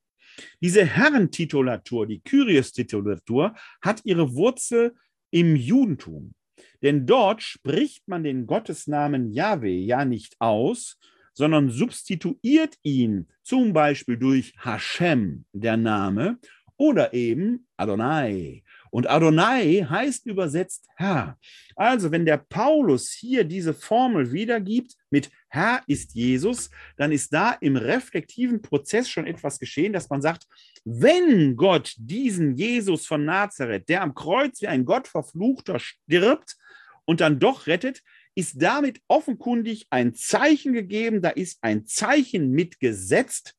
Diese 0.61 0.86
Herrentitulatur, 0.86 2.07
die 2.07 2.22
Kyrios-Titulatur, 2.22 3.53
hat 3.82 4.01
ihre 4.05 4.34
Wurzel 4.34 4.95
im 5.30 5.57
Judentum. 5.57 6.34
Denn 6.82 7.05
dort 7.05 7.43
spricht 7.43 8.07
man 8.07 8.24
den 8.24 8.47
Gottesnamen 8.47 9.34
Yahweh 9.34 9.80
ja 9.80 10.05
nicht 10.05 10.38
aus, 10.39 10.97
sondern 11.34 11.70
substituiert 11.70 12.78
ihn 12.82 13.28
zum 13.43 13.74
Beispiel 13.74 14.15
durch 14.17 14.53
Hashem, 14.59 15.43
der 15.51 15.76
Name, 15.76 16.39
oder 16.78 17.13
eben 17.13 17.67
Adonai 17.76 18.63
Und 18.91 19.09
Adonai 19.09 19.85
heißt 19.89 20.25
übersetzt 20.25 20.87
Herr. 20.95 21.37
Also, 21.75 22.11
wenn 22.11 22.25
der 22.25 22.37
Paulus 22.37 23.11
hier 23.11 23.43
diese 23.43 23.73
Formel 23.73 24.31
wiedergibt 24.31 24.95
mit 25.09 25.29
Herr 25.47 25.81
ist 25.87 26.13
Jesus, 26.13 26.69
dann 26.97 27.11
ist 27.11 27.33
da 27.33 27.51
im 27.53 27.75
reflektiven 27.75 28.61
Prozess 28.61 29.09
schon 29.09 29.27
etwas 29.27 29.59
geschehen, 29.59 29.93
dass 29.93 30.09
man 30.09 30.21
sagt, 30.21 30.47
wenn 30.83 31.55
Gott 31.55 31.95
diesen 31.97 32.55
Jesus 32.55 33.05
von 33.05 33.25
Nazareth, 33.25 33.89
der 33.89 34.01
am 34.01 34.13
Kreuz 34.13 34.61
wie 34.61 34.67
ein 34.67 34.85
Gottverfluchter 34.85 35.79
stirbt 35.79 36.57
und 37.05 37.21
dann 37.21 37.39
doch 37.39 37.67
rettet, 37.67 38.01
ist 38.35 38.61
damit 38.61 39.01
offenkundig 39.07 39.87
ein 39.89 40.13
Zeichen 40.13 40.73
gegeben, 40.73 41.21
da 41.21 41.29
ist 41.29 41.57
ein 41.61 41.85
Zeichen 41.85 42.51
mitgesetzt, 42.51 43.55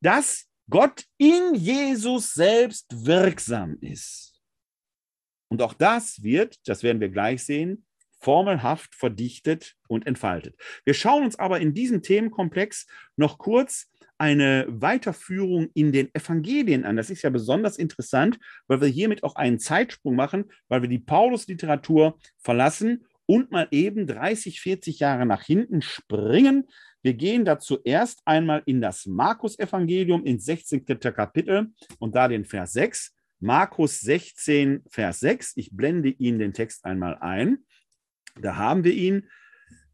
dass 0.00 0.46
Gott 0.70 1.04
in 1.18 1.54
Jesus 1.54 2.34
selbst 2.34 2.86
wirksam 3.06 3.76
ist. 3.80 4.33
Und 5.48 5.62
auch 5.62 5.74
das 5.74 6.22
wird, 6.22 6.56
das 6.66 6.82
werden 6.82 7.00
wir 7.00 7.10
gleich 7.10 7.44
sehen, 7.44 7.84
formelhaft 8.20 8.94
verdichtet 8.94 9.74
und 9.86 10.06
entfaltet. 10.06 10.56
Wir 10.84 10.94
schauen 10.94 11.24
uns 11.24 11.38
aber 11.38 11.60
in 11.60 11.74
diesem 11.74 12.02
Themenkomplex 12.02 12.86
noch 13.16 13.36
kurz 13.36 13.90
eine 14.16 14.66
Weiterführung 14.68 15.68
in 15.74 15.92
den 15.92 16.14
Evangelien 16.14 16.84
an. 16.84 16.96
Das 16.96 17.10
ist 17.10 17.22
ja 17.22 17.30
besonders 17.30 17.76
interessant, 17.76 18.38
weil 18.66 18.80
wir 18.80 18.88
hiermit 18.88 19.24
auch 19.24 19.36
einen 19.36 19.58
Zeitsprung 19.58 20.16
machen, 20.16 20.46
weil 20.68 20.82
wir 20.82 20.88
die 20.88 20.98
Paulus-Literatur 20.98 22.18
verlassen 22.38 23.04
und 23.26 23.50
mal 23.50 23.68
eben 23.70 24.06
30, 24.06 24.60
40 24.60 25.00
Jahre 25.00 25.26
nach 25.26 25.42
hinten 25.42 25.82
springen. 25.82 26.68
Wir 27.02 27.14
gehen 27.14 27.44
da 27.44 27.58
zuerst 27.58 28.22
einmal 28.24 28.62
in 28.64 28.80
das 28.80 29.04
Markus-Evangelium 29.06 30.24
ins 30.24 30.46
16. 30.46 30.86
Kapitel 30.86 31.72
und 31.98 32.14
da 32.14 32.28
den 32.28 32.44
Vers 32.44 32.72
6. 32.72 33.14
Markus 33.40 34.00
16, 34.00 34.84
Vers 34.88 35.20
6. 35.20 35.52
Ich 35.56 35.70
blende 35.72 36.10
Ihnen 36.10 36.38
den 36.38 36.52
Text 36.52 36.84
einmal 36.84 37.18
ein. 37.18 37.58
Da 38.40 38.56
haben 38.56 38.84
wir 38.84 38.92
ihn. 38.92 39.28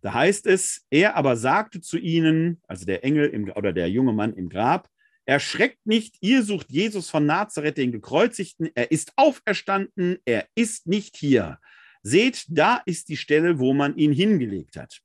Da 0.03 0.15
heißt 0.15 0.47
es, 0.47 0.87
er 0.91 1.17
aber 1.17 1.37
sagte 1.37 1.81
zu 1.81 1.99
ihnen, 1.99 2.61
also 2.67 2.87
der 2.87 3.05
Engel 3.05 3.29
im, 3.29 3.51
oder 3.51 3.73
der 3.73 3.91
junge 3.91 4.13
Mann 4.13 4.33
im 4.33 4.49
Grab, 4.49 4.89
erschreckt 5.27 5.85
nicht, 5.85 6.17
ihr 6.21 6.43
sucht 6.43 6.71
Jesus 6.71 7.11
von 7.11 7.27
Nazareth, 7.27 7.77
den 7.77 7.93
Gekreuzigten, 7.93 8.71
er 8.75 8.91
ist 8.91 9.13
auferstanden, 9.17 10.19
er 10.25 10.47
ist 10.55 10.87
nicht 10.87 11.17
hier. 11.17 11.59
Seht, 12.03 12.47
da 12.49 12.81
ist 12.87 13.11
die 13.11 13.19
Stelle, 13.19 13.59
wo 13.59 13.75
man 13.75 13.97
ihn 13.97 14.13
hingelegt 14.13 14.77
hat. 14.77 15.01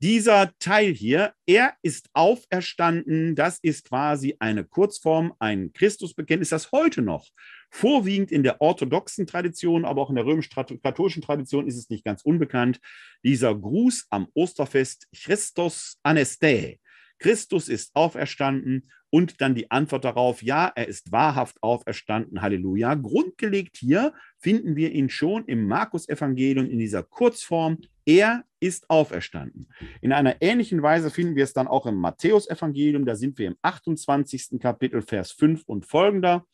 Dieser 0.00 0.52
Teil 0.60 0.92
hier, 0.92 1.32
er 1.46 1.74
ist 1.82 2.08
auferstanden, 2.12 3.34
das 3.34 3.58
ist 3.62 3.88
quasi 3.88 4.36
eine 4.38 4.64
Kurzform, 4.64 5.34
ein 5.40 5.72
Christusbekenntnis, 5.72 6.50
das 6.50 6.70
heute 6.70 7.02
noch 7.02 7.26
vorwiegend 7.70 8.32
in 8.32 8.42
der 8.42 8.60
orthodoxen 8.60 9.26
Tradition, 9.26 9.84
aber 9.84 10.02
auch 10.02 10.10
in 10.10 10.16
der 10.16 10.26
römisch-katholischen 10.26 11.22
Tradition 11.22 11.66
ist 11.66 11.76
es 11.76 11.90
nicht 11.90 12.04
ganz 12.04 12.22
unbekannt, 12.22 12.80
dieser 13.22 13.54
Gruß 13.54 14.06
am 14.10 14.28
Osterfest 14.34 15.08
Christus 15.14 15.98
Aneste. 16.02 16.78
Christus 17.18 17.68
ist 17.68 17.90
auferstanden 17.94 18.90
und 19.10 19.40
dann 19.40 19.54
die 19.54 19.70
Antwort 19.70 20.04
darauf, 20.04 20.42
ja, 20.42 20.70
er 20.74 20.86
ist 20.86 21.10
wahrhaft 21.10 21.62
auferstanden, 21.62 22.42
Halleluja. 22.42 22.94
Grundgelegt 22.94 23.76
hier 23.78 24.12
finden 24.38 24.76
wir 24.76 24.92
ihn 24.92 25.08
schon 25.08 25.44
im 25.46 25.66
Markus-Evangelium 25.66 26.68
in 26.70 26.78
dieser 26.78 27.02
Kurzform, 27.02 27.78
er 28.04 28.44
ist 28.60 28.88
auferstanden. 28.88 29.68
In 30.00 30.12
einer 30.12 30.40
ähnlichen 30.40 30.82
Weise 30.82 31.10
finden 31.10 31.36
wir 31.36 31.44
es 31.44 31.52
dann 31.52 31.68
auch 31.68 31.86
im 31.86 31.96
Matthäus-Evangelium, 31.96 33.04
da 33.04 33.16
sind 33.16 33.38
wir 33.38 33.48
im 33.48 33.56
28. 33.62 34.58
Kapitel, 34.60 35.02
Vers 35.02 35.32
5 35.32 35.64
und 35.66 35.86
folgender. 35.86 36.46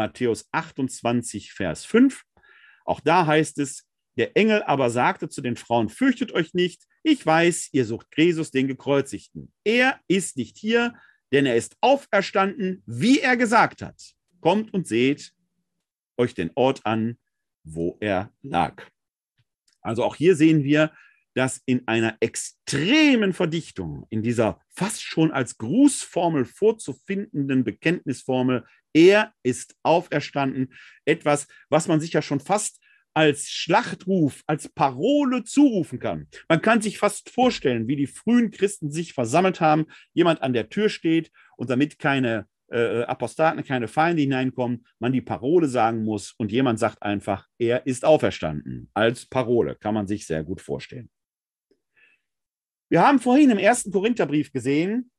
Matthäus 0.00 0.48
28, 0.52 1.52
Vers 1.52 1.84
5. 1.84 2.22
Auch 2.86 3.00
da 3.00 3.26
heißt 3.26 3.58
es, 3.58 3.86
der 4.16 4.34
Engel 4.34 4.62
aber 4.62 4.88
sagte 4.88 5.28
zu 5.28 5.42
den 5.42 5.56
Frauen, 5.56 5.90
fürchtet 5.90 6.32
euch 6.32 6.54
nicht, 6.54 6.84
ich 7.02 7.24
weiß, 7.26 7.68
ihr 7.72 7.84
sucht 7.84 8.06
Jesus, 8.16 8.50
den 8.50 8.66
Gekreuzigten. 8.66 9.52
Er 9.62 10.00
ist 10.08 10.38
nicht 10.38 10.56
hier, 10.56 10.94
denn 11.32 11.44
er 11.44 11.54
ist 11.54 11.76
auferstanden, 11.82 12.82
wie 12.86 13.20
er 13.20 13.36
gesagt 13.36 13.82
hat. 13.82 14.00
Kommt 14.40 14.72
und 14.72 14.86
seht 14.86 15.34
euch 16.16 16.32
den 16.32 16.50
Ort 16.54 16.86
an, 16.86 17.18
wo 17.62 17.98
er 18.00 18.32
lag. 18.40 18.82
Also 19.82 20.02
auch 20.02 20.16
hier 20.16 20.34
sehen 20.34 20.64
wir, 20.64 20.92
dass 21.34 21.60
in 21.66 21.86
einer 21.86 22.16
extremen 22.20 23.34
Verdichtung, 23.34 24.06
in 24.08 24.22
dieser 24.22 24.62
fast 24.70 25.02
schon 25.02 25.30
als 25.30 25.58
Grußformel 25.58 26.46
vorzufindenden 26.46 27.64
Bekenntnisformel, 27.64 28.64
er 28.92 29.32
ist 29.42 29.76
auferstanden, 29.82 30.74
etwas, 31.04 31.46
was 31.68 31.88
man 31.88 32.00
sich 32.00 32.12
ja 32.12 32.22
schon 32.22 32.40
fast 32.40 32.80
als 33.14 33.48
Schlachtruf, 33.48 34.42
als 34.46 34.68
Parole 34.68 35.44
zurufen 35.44 35.98
kann. 35.98 36.28
Man 36.48 36.62
kann 36.62 36.80
sich 36.80 36.98
fast 36.98 37.30
vorstellen, 37.30 37.88
wie 37.88 37.96
die 37.96 38.06
frühen 38.06 38.50
Christen 38.50 38.90
sich 38.90 39.12
versammelt 39.12 39.60
haben, 39.60 39.86
jemand 40.12 40.42
an 40.42 40.52
der 40.52 40.68
Tür 40.68 40.88
steht 40.88 41.30
und 41.56 41.70
damit 41.70 41.98
keine 41.98 42.46
äh, 42.70 43.02
Apostaten, 43.02 43.64
keine 43.64 43.88
Feinde 43.88 44.22
hineinkommen, 44.22 44.86
man 45.00 45.12
die 45.12 45.20
Parole 45.20 45.66
sagen 45.66 46.04
muss 46.04 46.32
und 46.32 46.52
jemand 46.52 46.78
sagt 46.78 47.02
einfach, 47.02 47.48
er 47.58 47.86
ist 47.86 48.04
auferstanden. 48.04 48.88
Als 48.94 49.26
Parole 49.26 49.74
kann 49.74 49.94
man 49.94 50.06
sich 50.06 50.26
sehr 50.26 50.44
gut 50.44 50.60
vorstellen. 50.60 51.10
Wir 52.88 53.02
haben 53.02 53.18
vorhin 53.18 53.50
im 53.50 53.58
ersten 53.58 53.90
Korintherbrief 53.90 54.52
gesehen, 54.52 55.10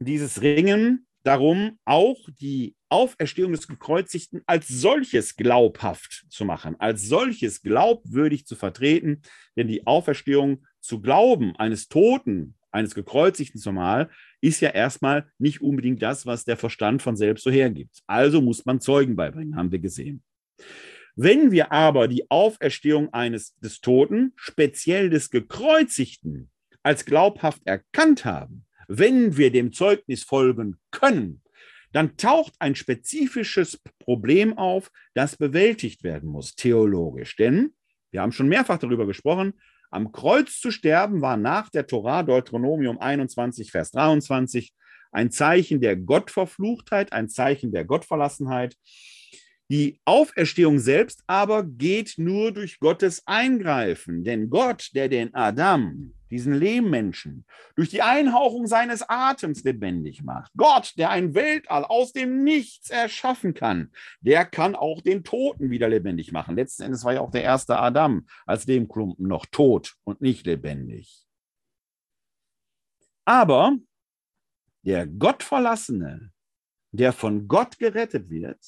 dieses 0.00 0.42
Ringen 0.42 1.06
darum, 1.22 1.78
auch 1.84 2.18
die 2.40 2.74
Auferstehung 2.90 3.52
des 3.52 3.68
Gekreuzigten 3.68 4.42
als 4.46 4.68
solches 4.68 5.36
glaubhaft 5.36 6.26
zu 6.28 6.44
machen, 6.44 6.76
als 6.78 7.02
solches 7.02 7.62
glaubwürdig 7.62 8.46
zu 8.46 8.56
vertreten. 8.56 9.22
Denn 9.56 9.68
die 9.68 9.86
Auferstehung 9.86 10.66
zu 10.80 11.00
glauben 11.00 11.56
eines 11.56 11.88
Toten, 11.88 12.54
eines 12.70 12.94
Gekreuzigten 12.94 13.60
zumal, 13.60 14.10
ist 14.40 14.60
ja 14.60 14.70
erstmal 14.70 15.30
nicht 15.38 15.60
unbedingt 15.60 16.02
das, 16.02 16.26
was 16.26 16.44
der 16.44 16.56
Verstand 16.56 17.02
von 17.02 17.16
selbst 17.16 17.44
so 17.44 17.50
hergibt. 17.50 18.02
Also 18.06 18.40
muss 18.40 18.64
man 18.64 18.80
Zeugen 18.80 19.16
beibringen, 19.16 19.56
haben 19.56 19.72
wir 19.72 19.78
gesehen. 19.78 20.22
Wenn 21.16 21.50
wir 21.50 21.72
aber 21.72 22.08
die 22.08 22.30
Auferstehung 22.30 23.12
eines 23.12 23.56
des 23.56 23.80
Toten, 23.80 24.32
speziell 24.36 25.10
des 25.10 25.30
Gekreuzigten, 25.30 26.50
als 26.82 27.04
glaubhaft 27.04 27.60
erkannt 27.66 28.24
haben, 28.24 28.64
wenn 28.88 29.36
wir 29.36 29.52
dem 29.52 29.72
Zeugnis 29.72 30.22
folgen 30.22 30.76
können, 30.90 31.42
dann 31.92 32.16
taucht 32.16 32.54
ein 32.58 32.74
spezifisches 32.74 33.80
Problem 33.98 34.56
auf, 34.56 34.90
das 35.14 35.36
bewältigt 35.36 36.02
werden 36.02 36.28
muss, 36.28 36.54
theologisch. 36.54 37.36
Denn 37.36 37.74
wir 38.10 38.22
haben 38.22 38.32
schon 38.32 38.48
mehrfach 38.48 38.78
darüber 38.78 39.06
gesprochen, 39.06 39.54
am 39.90 40.12
Kreuz 40.12 40.60
zu 40.60 40.70
sterben 40.70 41.20
war 41.20 41.36
nach 41.36 41.68
der 41.68 41.86
Torah 41.86 42.22
Deuteronomium 42.22 42.98
21, 42.98 43.72
Vers 43.72 43.90
23 43.90 44.72
ein 45.12 45.30
Zeichen 45.32 45.80
der 45.80 45.96
Gottverfluchtheit, 45.96 47.12
ein 47.12 47.28
Zeichen 47.28 47.72
der 47.72 47.84
Gottverlassenheit. 47.84 48.76
Die 49.70 50.00
Auferstehung 50.04 50.80
selbst 50.80 51.22
aber 51.28 51.62
geht 51.62 52.14
nur 52.16 52.50
durch 52.50 52.80
Gottes 52.80 53.24
Eingreifen, 53.28 54.24
denn 54.24 54.50
Gott, 54.50 54.90
der 54.94 55.08
den 55.08 55.32
Adam, 55.32 56.12
diesen 56.28 56.54
Lehmmenschen, 56.54 57.46
durch 57.76 57.88
die 57.88 58.02
Einhauchung 58.02 58.66
seines 58.66 59.08
Atems 59.08 59.62
lebendig 59.62 60.24
macht, 60.24 60.50
Gott, 60.56 60.94
der 60.96 61.10
ein 61.10 61.34
Weltall 61.36 61.84
aus 61.84 62.12
dem 62.12 62.42
Nichts 62.42 62.90
erschaffen 62.90 63.54
kann, 63.54 63.92
der 64.20 64.44
kann 64.44 64.74
auch 64.74 65.02
den 65.02 65.22
Toten 65.22 65.70
wieder 65.70 65.88
lebendig 65.88 66.32
machen. 66.32 66.56
Letzten 66.56 66.82
Endes 66.82 67.04
war 67.04 67.12
ja 67.12 67.20
auch 67.20 67.30
der 67.30 67.44
erste 67.44 67.78
Adam 67.78 68.26
als 68.46 68.66
Lehmklumpen 68.66 69.28
noch 69.28 69.46
tot 69.46 69.94
und 70.02 70.20
nicht 70.20 70.46
lebendig. 70.46 71.24
Aber 73.24 73.76
der 74.82 75.06
Gottverlassene, 75.06 76.32
der 76.90 77.12
von 77.12 77.46
Gott 77.46 77.78
gerettet 77.78 78.30
wird, 78.30 78.58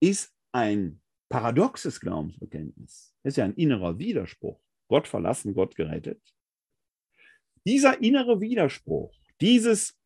ist 0.00 0.32
ein 0.52 1.00
paradoxes 1.28 2.00
Glaubensbekenntnis. 2.00 3.14
Das 3.22 3.32
ist 3.32 3.36
ja 3.38 3.44
ein 3.44 3.54
innerer 3.54 3.98
Widerspruch. 3.98 4.60
Gott 4.88 5.08
verlassen, 5.08 5.54
Gott 5.54 5.74
gerettet. 5.74 6.20
Dieser 7.66 8.02
innere 8.02 8.40
Widerspruch, 8.40 9.14
dieses 9.40 9.96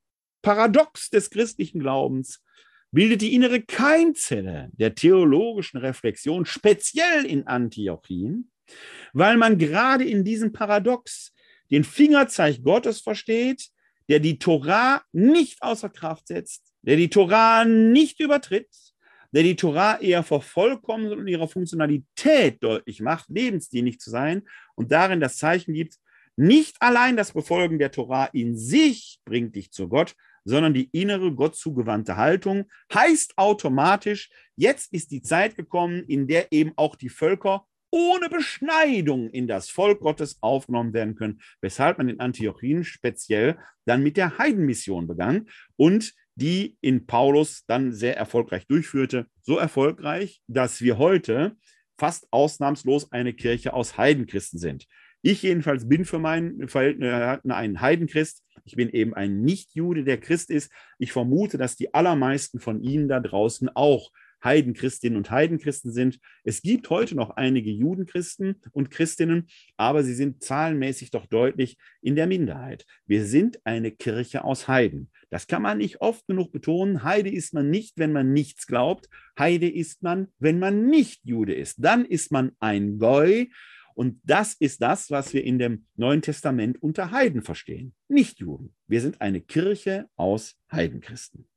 Paradox 0.43 1.11
des 1.11 1.31
christlichen 1.31 1.81
Glaubens, 1.81 2.43
bildet 2.91 3.21
die 3.21 3.35
innere 3.35 3.61
Keimzelle 3.61 4.71
der 4.73 4.95
theologischen 4.95 5.79
Reflexion, 5.79 6.47
speziell 6.47 7.27
in 7.27 7.47
Antiochien, 7.47 8.51
weil 9.13 9.37
man 9.37 9.59
gerade 9.59 10.05
in 10.05 10.25
diesem 10.25 10.53
Paradox 10.53 11.35
den 11.71 11.85
Fingerzeig 11.85 12.63
Gottes 12.63 13.01
versteht, 13.01 13.69
der 14.09 14.21
die 14.21 14.39
Torah 14.39 15.03
nicht 15.13 15.63
außer 15.63 15.91
Kraft 15.91 16.29
setzt, 16.29 16.73
der 16.83 16.97
die 16.97 17.11
Torah 17.11 17.65
nicht 17.65 18.21
übertritt, 18.21 18.71
der 19.33 19.43
die 19.43 19.57
Torah 19.57 20.01
eher 20.01 20.23
vervollkommnet 20.23 21.13
und 21.13 21.29
ihrer 21.29 21.49
Funktionalität 21.49 22.63
deutlich 22.63 23.01
macht, 23.01 23.29
lebensdienlich 23.29 23.99
zu 24.01 24.11
sein 24.11 24.43
und 24.75 24.93
darin 24.93 25.21
das 25.21 25.37
Zeichen 25.37 25.75
gibt, 25.75 25.97
nicht 26.37 26.77
allein 26.81 27.17
das 27.17 27.33
Befolgen 27.33 27.79
der 27.79 27.91
Torah 27.91 28.27
in 28.27 28.57
sich 28.57 29.21
bringt 29.25 29.57
dich 29.57 29.73
zu 29.73 29.89
Gott, 29.89 30.15
sondern 30.45 30.73
die 30.73 30.89
innere 30.93 31.33
Gott 31.35 31.57
zugewandte 31.57 32.17
Haltung 32.17 32.65
heißt 32.95 33.37
automatisch, 33.37 34.31
jetzt 34.57 34.93
ist 34.93 35.11
die 35.11 35.21
Zeit 35.21 35.57
gekommen, 35.57 36.05
in 36.07 36.27
der 36.27 36.53
eben 36.53 36.73
auch 36.77 36.97
die 36.97 37.09
Völker 37.11 37.67
ohne 37.91 38.29
Beschneidung 38.29 39.31
in 39.31 39.47
das 39.47 39.71
Volk 39.71 40.01
Gottes 40.01 40.39
aufgenommen 40.41 40.93
werden 40.93 41.15
können, 41.15 41.41
weshalb 41.61 41.99
man 41.99 42.09
in 42.09 42.21
Antiochien 42.21 42.85
speziell 42.85 43.59
dann 43.85 44.03
mit 44.03 44.17
der 44.17 44.39
Heidenmission 44.39 45.07
begann 45.07 45.49
und 45.77 46.15
die 46.39 46.77
in 46.81 47.07
Paulus 47.07 47.65
dann 47.67 47.93
sehr 47.93 48.17
erfolgreich 48.17 48.67
durchführte. 48.69 49.27
So 49.43 49.59
erfolgreich, 49.59 50.41
dass 50.47 50.81
wir 50.81 50.97
heute 50.99 51.57
fast 51.99 52.29
ausnahmslos 52.31 53.11
eine 53.11 53.33
Kirche 53.35 53.73
aus 53.73 53.99
Heidenchristen 53.99 54.61
sind. 54.61 54.87
Ich 55.21 55.43
jedenfalls 55.43 55.89
bin 55.89 56.05
für 56.05 56.21
mein 56.21 56.69
Verhältnis 56.69 57.13
ein 57.49 57.81
Heidenchrist. 57.81 58.45
Ich 58.65 58.77
bin 58.77 58.89
eben 58.91 59.15
ein 59.15 59.41
Nicht-Jude, 59.41 60.05
der 60.05 60.21
Christ 60.21 60.51
ist. 60.51 60.71
Ich 60.99 61.11
vermute, 61.11 61.59
dass 61.59 61.75
die 61.75 61.93
allermeisten 61.93 62.61
von 62.61 62.81
Ihnen 62.83 63.09
da 63.09 63.19
draußen 63.19 63.69
auch 63.75 64.13
Heidenchristinnen 64.43 65.17
und 65.17 65.31
Heidenchristen 65.31 65.93
sind. 65.93 66.21
Es 66.45 66.63
gibt 66.63 66.91
heute 66.91 67.15
noch 67.15 67.31
einige 67.31 67.71
Judenchristen 67.71 68.61
und 68.73 68.91
Christinnen, 68.91 69.49
aber 69.77 70.03
sie 70.05 70.15
sind 70.15 70.43
zahlenmäßig 70.43 71.11
doch 71.11 71.27
deutlich 71.27 71.77
in 72.01 72.17
der 72.17 72.27
Minderheit. 72.27 72.87
Wir 73.07 73.25
sind 73.25 73.65
eine 73.65 73.91
Kirche 73.91 74.45
aus 74.45 74.69
Heiden. 74.69 75.11
Das 75.31 75.47
kann 75.47 75.63
man 75.63 75.79
nicht 75.79 76.01
oft 76.01 76.27
genug 76.27 76.53
betonen. 76.53 77.03
Heide 77.03 77.31
ist 77.31 77.53
man 77.53 77.71
nicht, 77.71 77.99
wenn 77.99 78.13
man 78.13 78.33
nichts 78.33 78.67
glaubt. 78.67 79.09
Heide 79.39 79.69
ist 79.69 80.03
man, 80.03 80.29
wenn 80.39 80.59
man 80.59 80.87
nicht 80.87 81.21
Jude 81.25 81.55
ist. 81.55 81.77
Dann 81.79 82.05
ist 82.05 82.33
man 82.33 82.53
ein 82.61 82.99
Goi. 82.99 83.49
Und 83.95 84.21
das 84.23 84.55
ist 84.55 84.81
das, 84.81 85.11
was 85.11 85.35
wir 85.35 85.43
in 85.43 85.59
dem 85.59 85.87
Neuen 85.97 86.23
Testament 86.23 86.81
unter 86.81 87.11
Heiden 87.11 87.43
verstehen. 87.43 87.95
Nicht 88.07 88.39
Juden. 88.39 88.73
Wir 88.87 89.01
sind 89.01 89.21
eine 89.21 89.41
Kirche 89.41 90.09
aus 90.15 90.57
Heidenchristen. 90.71 91.49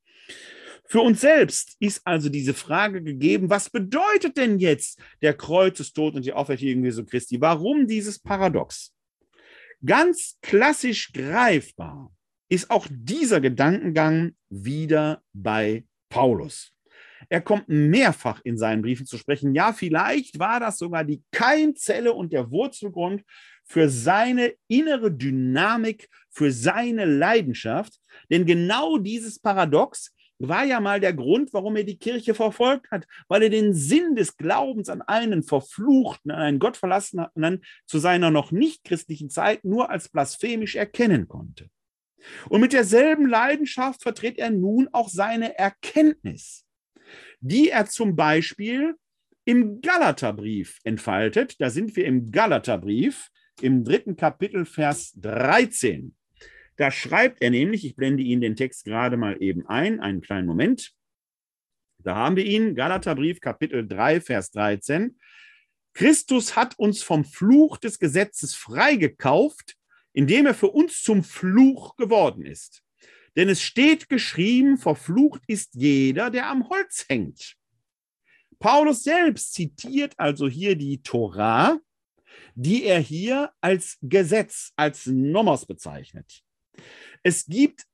Für 0.91 0.99
uns 0.99 1.21
selbst 1.21 1.77
ist 1.79 2.01
also 2.03 2.27
diese 2.27 2.53
Frage 2.53 3.01
gegeben, 3.01 3.49
was 3.49 3.69
bedeutet 3.69 4.35
denn 4.35 4.59
jetzt 4.59 4.99
der 5.21 5.33
Kreuzestod 5.33 6.15
und 6.15 6.25
die 6.25 6.33
Auferstehung 6.33 6.83
Jesu 6.83 7.05
Christi? 7.05 7.39
Warum 7.39 7.87
dieses 7.87 8.19
Paradox? 8.19 8.93
Ganz 9.85 10.37
klassisch 10.41 11.13
greifbar 11.13 12.11
ist 12.49 12.69
auch 12.69 12.87
dieser 12.89 13.39
Gedankengang 13.39 14.35
wieder 14.49 15.23
bei 15.31 15.85
Paulus. 16.09 16.73
Er 17.29 17.39
kommt 17.39 17.69
mehrfach 17.69 18.41
in 18.43 18.57
seinen 18.57 18.81
Briefen 18.81 19.05
zu 19.05 19.17
sprechen. 19.17 19.55
Ja, 19.55 19.71
vielleicht 19.71 20.39
war 20.39 20.59
das 20.59 20.77
sogar 20.77 21.05
die 21.05 21.23
Keimzelle 21.31 22.11
und 22.11 22.33
der 22.33 22.51
Wurzelgrund 22.51 23.23
für 23.63 23.87
seine 23.87 24.55
innere 24.67 25.09
Dynamik, 25.09 26.09
für 26.29 26.51
seine 26.51 27.05
Leidenschaft. 27.05 27.93
Denn 28.29 28.45
genau 28.45 28.97
dieses 28.97 29.39
Paradox 29.39 30.11
war 30.47 30.65
ja 30.65 30.79
mal 30.79 30.99
der 30.99 31.13
Grund, 31.13 31.53
warum 31.53 31.75
er 31.75 31.83
die 31.83 31.97
Kirche 31.97 32.33
verfolgt 32.33 32.91
hat, 32.91 33.05
weil 33.27 33.43
er 33.43 33.49
den 33.49 33.73
Sinn 33.73 34.15
des 34.15 34.37
Glaubens 34.37 34.89
an 34.89 35.01
einen 35.01 35.43
Verfluchten, 35.43 36.31
an 36.31 36.41
einen 36.41 36.59
Gottverlassenen 36.59 37.61
zu 37.85 37.99
seiner 37.99 38.31
noch 38.31 38.51
nicht 38.51 38.83
christlichen 38.83 39.29
Zeit 39.29 39.63
nur 39.65 39.89
als 39.89 40.09
blasphemisch 40.09 40.75
erkennen 40.75 41.27
konnte. 41.27 41.69
Und 42.49 42.61
mit 42.61 42.73
derselben 42.73 43.27
Leidenschaft 43.27 44.03
vertritt 44.03 44.37
er 44.37 44.51
nun 44.51 44.87
auch 44.91 45.09
seine 45.09 45.57
Erkenntnis, 45.57 46.65
die 47.39 47.69
er 47.69 47.87
zum 47.87 48.15
Beispiel 48.15 48.95
im 49.45 49.81
Galaterbrief 49.81 50.79
entfaltet. 50.83 51.59
Da 51.59 51.69
sind 51.69 51.95
wir 51.95 52.05
im 52.05 52.31
Galaterbrief 52.31 53.29
im 53.61 53.83
dritten 53.83 54.15
Kapitel, 54.15 54.65
Vers 54.65 55.13
13. 55.15 56.15
Da 56.77 56.91
schreibt 56.91 57.41
er 57.41 57.49
nämlich, 57.49 57.85
ich 57.85 57.95
blende 57.95 58.23
Ihnen 58.23 58.41
den 58.41 58.55
Text 58.55 58.85
gerade 58.85 59.17
mal 59.17 59.41
eben 59.41 59.67
ein, 59.67 59.99
einen 59.99 60.21
kleinen 60.21 60.47
Moment. 60.47 60.93
Da 61.99 62.15
haben 62.15 62.35
wir 62.35 62.45
ihn, 62.45 62.73
Galaterbrief, 62.73 63.39
Kapitel 63.41 63.87
3, 63.87 64.21
Vers 64.21 64.51
13. 64.51 65.19
Christus 65.93 66.55
hat 66.55 66.77
uns 66.79 67.03
vom 67.03 67.25
Fluch 67.25 67.77
des 67.77 67.99
Gesetzes 67.99 68.55
freigekauft, 68.55 69.75
indem 70.13 70.47
er 70.47 70.53
für 70.53 70.69
uns 70.69 71.03
zum 71.03 71.23
Fluch 71.23 71.95
geworden 71.97 72.45
ist. 72.45 72.83
Denn 73.35 73.49
es 73.49 73.61
steht 73.61 74.09
geschrieben, 74.09 74.77
verflucht 74.77 75.41
ist 75.47 75.75
jeder, 75.75 76.29
der 76.29 76.47
am 76.47 76.67
Holz 76.69 77.05
hängt. 77.07 77.55
Paulus 78.59 79.03
selbst 79.03 79.53
zitiert 79.53 80.13
also 80.17 80.47
hier 80.47 80.75
die 80.75 81.01
Torah, 81.01 81.79
die 82.55 82.83
er 82.83 82.99
hier 82.99 83.51
als 83.61 83.97
Gesetz, 84.01 84.71
als 84.75 85.05
Nomos 85.05 85.65
bezeichnet. 85.65 86.43
Es 87.23 87.45
gibt 87.45 87.85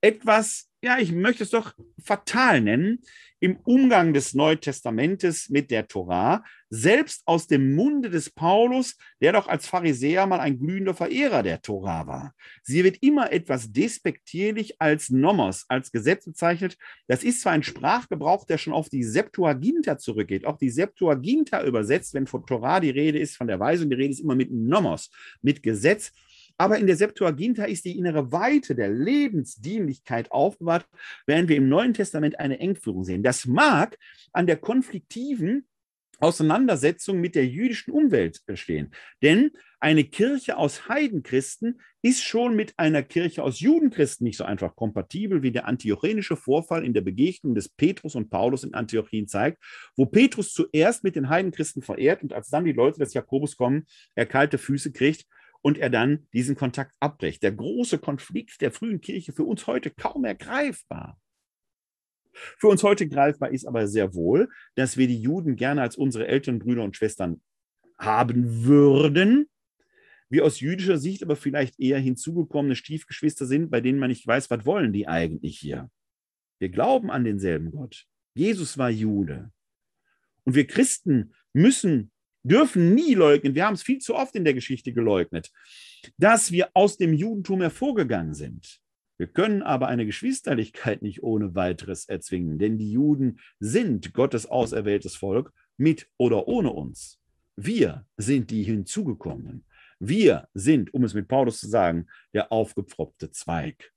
etwas, 0.00 0.68
ja, 0.82 0.98
ich 0.98 1.12
möchte 1.12 1.42
es 1.42 1.50
doch 1.50 1.74
fatal 2.02 2.60
nennen, 2.60 3.02
im 3.38 3.58
Umgang 3.64 4.14
des 4.14 4.34
Neuen 4.34 4.60
Testamentes 4.60 5.50
mit 5.50 5.70
der 5.70 5.86
Torah, 5.88 6.42
selbst 6.70 7.22
aus 7.26 7.46
dem 7.46 7.74
Munde 7.74 8.08
des 8.08 8.30
Paulus, 8.30 8.96
der 9.20 9.32
doch 9.32 9.46
als 9.46 9.66
Pharisäer 9.66 10.26
mal 10.26 10.40
ein 10.40 10.58
glühender 10.58 10.94
Verehrer 10.94 11.42
der 11.42 11.60
Torah 11.60 12.06
war. 12.06 12.34
Sie 12.62 12.82
wird 12.82 12.96
immer 13.02 13.30
etwas 13.32 13.70
despektierlich 13.70 14.80
als 14.80 15.10
Nomos, 15.10 15.66
als 15.68 15.92
Gesetz 15.92 16.24
bezeichnet. 16.24 16.78
Das 17.08 17.24
ist 17.24 17.42
zwar 17.42 17.52
ein 17.52 17.62
Sprachgebrauch, 17.62 18.46
der 18.46 18.58
schon 18.58 18.72
auf 18.72 18.88
die 18.88 19.04
Septuaginta 19.04 19.98
zurückgeht. 19.98 20.46
Auch 20.46 20.56
die 20.56 20.70
Septuaginta 20.70 21.62
übersetzt, 21.62 22.14
wenn 22.14 22.26
von 22.26 22.46
Torah 22.46 22.80
die 22.80 22.90
Rede 22.90 23.18
ist, 23.18 23.36
von 23.36 23.48
der 23.48 23.60
Weisung 23.60 23.90
die 23.90 23.96
Rede 23.96 24.12
ist, 24.12 24.20
immer 24.20 24.34
mit 24.34 24.50
Nomos, 24.50 25.10
mit 25.42 25.62
Gesetz. 25.62 26.12
Aber 26.58 26.78
in 26.78 26.86
der 26.86 26.96
Septuaginta 26.96 27.64
ist 27.64 27.84
die 27.84 27.98
innere 27.98 28.32
Weite 28.32 28.74
der 28.74 28.88
Lebensdienlichkeit 28.88 30.30
aufbewahrt, 30.32 30.86
während 31.26 31.48
wir 31.48 31.56
im 31.56 31.68
Neuen 31.68 31.94
Testament 31.94 32.38
eine 32.38 32.58
Engführung 32.58 33.04
sehen. 33.04 33.22
Das 33.22 33.46
mag 33.46 33.98
an 34.32 34.46
der 34.46 34.56
konfliktiven 34.56 35.66
Auseinandersetzung 36.18 37.20
mit 37.20 37.34
der 37.34 37.46
jüdischen 37.46 37.92
Umwelt 37.92 38.40
stehen. 38.54 38.90
Denn 39.22 39.50
eine 39.80 40.04
Kirche 40.04 40.56
aus 40.56 40.88
Heidenchristen 40.88 41.80
ist 42.00 42.22
schon 42.22 42.56
mit 42.56 42.72
einer 42.78 43.02
Kirche 43.02 43.42
aus 43.42 43.60
Judenchristen 43.60 44.24
nicht 44.24 44.38
so 44.38 44.44
einfach 44.44 44.74
kompatibel, 44.74 45.42
wie 45.42 45.52
der 45.52 45.66
antiochenische 45.66 46.36
Vorfall 46.36 46.84
in 46.84 46.94
der 46.94 47.02
Begegnung 47.02 47.54
des 47.54 47.68
Petrus 47.68 48.14
und 48.14 48.30
Paulus 48.30 48.64
in 48.64 48.72
Antiochien 48.72 49.28
zeigt, 49.28 49.62
wo 49.94 50.06
Petrus 50.06 50.54
zuerst 50.54 51.04
mit 51.04 51.16
den 51.16 51.28
Heidenchristen 51.28 51.82
verehrt 51.82 52.22
und 52.22 52.32
als 52.32 52.48
dann 52.48 52.64
die 52.64 52.72
Leute 52.72 52.98
des 52.98 53.12
Jakobus 53.12 53.56
kommen, 53.56 53.86
er 54.14 54.24
kalte 54.24 54.56
Füße 54.56 54.92
kriegt 54.92 55.26
und 55.66 55.78
er 55.78 55.90
dann 55.90 56.28
diesen 56.32 56.54
Kontakt 56.54 56.94
abbricht. 57.00 57.42
Der 57.42 57.50
große 57.50 57.98
Konflikt 57.98 58.60
der 58.60 58.70
frühen 58.70 59.00
Kirche 59.00 59.32
für 59.32 59.42
uns 59.42 59.66
heute 59.66 59.90
kaum 59.90 60.24
ergreifbar. 60.24 61.20
Für 62.32 62.68
uns 62.68 62.84
heute 62.84 63.08
greifbar 63.08 63.50
ist 63.50 63.66
aber 63.66 63.88
sehr 63.88 64.14
wohl, 64.14 64.48
dass 64.76 64.96
wir 64.96 65.08
die 65.08 65.20
Juden 65.20 65.56
gerne 65.56 65.82
als 65.82 65.96
unsere 65.96 66.28
älteren 66.28 66.60
Brüder 66.60 66.84
und 66.84 66.94
Schwestern 66.94 67.42
haben 67.98 68.64
würden, 68.64 69.48
wir 70.28 70.44
aus 70.44 70.60
jüdischer 70.60 70.98
Sicht 70.98 71.24
aber 71.24 71.34
vielleicht 71.34 71.80
eher 71.80 71.98
hinzugekommene 71.98 72.76
Stiefgeschwister 72.76 73.44
sind, 73.44 73.68
bei 73.68 73.80
denen 73.80 73.98
man 73.98 74.10
nicht 74.10 74.24
weiß, 74.24 74.48
was 74.50 74.66
wollen 74.66 74.92
die 74.92 75.08
eigentlich 75.08 75.58
hier. 75.58 75.90
Wir 76.60 76.68
glauben 76.68 77.10
an 77.10 77.24
denselben 77.24 77.72
Gott. 77.72 78.06
Jesus 78.34 78.78
war 78.78 78.90
Jude. 78.90 79.50
Und 80.44 80.54
wir 80.54 80.68
Christen 80.68 81.34
müssen 81.52 82.12
dürfen 82.46 82.94
nie 82.94 83.14
leugnen, 83.14 83.54
wir 83.54 83.66
haben 83.66 83.74
es 83.74 83.82
viel 83.82 83.98
zu 83.98 84.14
oft 84.14 84.34
in 84.36 84.44
der 84.44 84.54
Geschichte 84.54 84.92
geleugnet, 84.92 85.50
dass 86.18 86.52
wir 86.52 86.70
aus 86.74 86.96
dem 86.96 87.12
Judentum 87.12 87.60
hervorgegangen 87.60 88.34
sind. 88.34 88.80
Wir 89.18 89.26
können 89.26 89.62
aber 89.62 89.88
eine 89.88 90.04
Geschwisterlichkeit 90.04 91.02
nicht 91.02 91.22
ohne 91.22 91.54
weiteres 91.54 92.06
erzwingen, 92.06 92.58
denn 92.58 92.78
die 92.78 92.92
Juden 92.92 93.40
sind 93.58 94.12
Gottes 94.12 94.46
auserwähltes 94.46 95.16
Volk 95.16 95.52
mit 95.78 96.08
oder 96.18 96.48
ohne 96.48 96.70
uns. 96.70 97.18
Wir 97.56 98.06
sind 98.18 98.50
die 98.50 98.62
hinzugekommenen. 98.62 99.64
Wir 99.98 100.48
sind, 100.52 100.92
um 100.92 101.04
es 101.04 101.14
mit 101.14 101.28
Paulus 101.28 101.58
zu 101.58 101.68
sagen, 101.68 102.06
der 102.34 102.52
aufgepfropfte 102.52 103.30
Zweig 103.30 103.92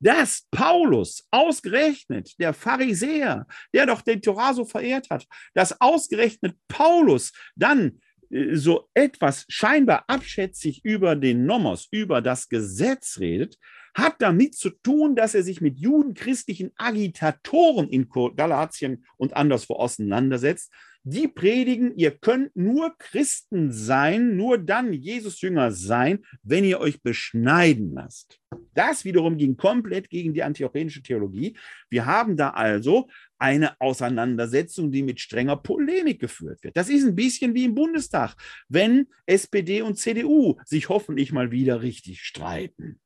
dass 0.00 0.46
Paulus 0.50 1.26
ausgerechnet, 1.30 2.38
der 2.38 2.52
Pharisäer, 2.52 3.46
der 3.72 3.86
doch 3.86 4.02
den 4.02 4.22
Torah 4.22 4.54
so 4.54 4.64
verehrt 4.64 5.10
hat, 5.10 5.26
dass 5.54 5.80
ausgerechnet 5.80 6.56
Paulus 6.68 7.32
dann 7.56 8.00
äh, 8.30 8.54
so 8.54 8.88
etwas 8.94 9.44
scheinbar 9.48 10.04
abschätzig 10.06 10.84
über 10.84 11.16
den 11.16 11.46
Nomos, 11.46 11.88
über 11.90 12.20
das 12.20 12.48
Gesetz 12.48 13.18
redet, 13.18 13.58
hat 13.94 14.16
damit 14.20 14.54
zu 14.54 14.70
tun, 14.70 15.16
dass 15.16 15.34
er 15.34 15.42
sich 15.42 15.60
mit 15.60 15.78
judenchristlichen 15.78 16.70
Agitatoren 16.76 17.88
in 17.88 18.08
Galatien 18.36 19.04
und 19.16 19.34
anderswo 19.34 19.74
auseinandersetzt, 19.74 20.72
die 21.10 21.26
predigen, 21.26 21.96
ihr 21.96 22.10
könnt 22.10 22.54
nur 22.54 22.94
Christen 22.98 23.72
sein, 23.72 24.36
nur 24.36 24.58
dann 24.58 24.92
Jesus-Jünger 24.92 25.72
sein, 25.72 26.18
wenn 26.42 26.64
ihr 26.64 26.80
euch 26.80 27.00
beschneiden 27.02 27.94
lasst. 27.94 28.38
Das 28.74 29.04
wiederum 29.04 29.38
ging 29.38 29.56
komplett 29.56 30.10
gegen 30.10 30.34
die 30.34 30.42
antiochenische 30.42 31.02
Theologie. 31.02 31.56
Wir 31.88 32.04
haben 32.04 32.36
da 32.36 32.50
also 32.50 33.08
eine 33.38 33.80
Auseinandersetzung, 33.80 34.92
die 34.92 35.02
mit 35.02 35.18
strenger 35.18 35.56
Polemik 35.56 36.20
geführt 36.20 36.62
wird. 36.62 36.76
Das 36.76 36.90
ist 36.90 37.06
ein 37.06 37.14
bisschen 37.14 37.54
wie 37.54 37.64
im 37.64 37.74
Bundestag, 37.74 38.34
wenn 38.68 39.06
SPD 39.24 39.80
und 39.80 39.96
CDU 39.96 40.58
sich 40.66 40.90
hoffentlich 40.90 41.32
mal 41.32 41.50
wieder 41.50 41.80
richtig 41.80 42.20
streiten. 42.20 43.00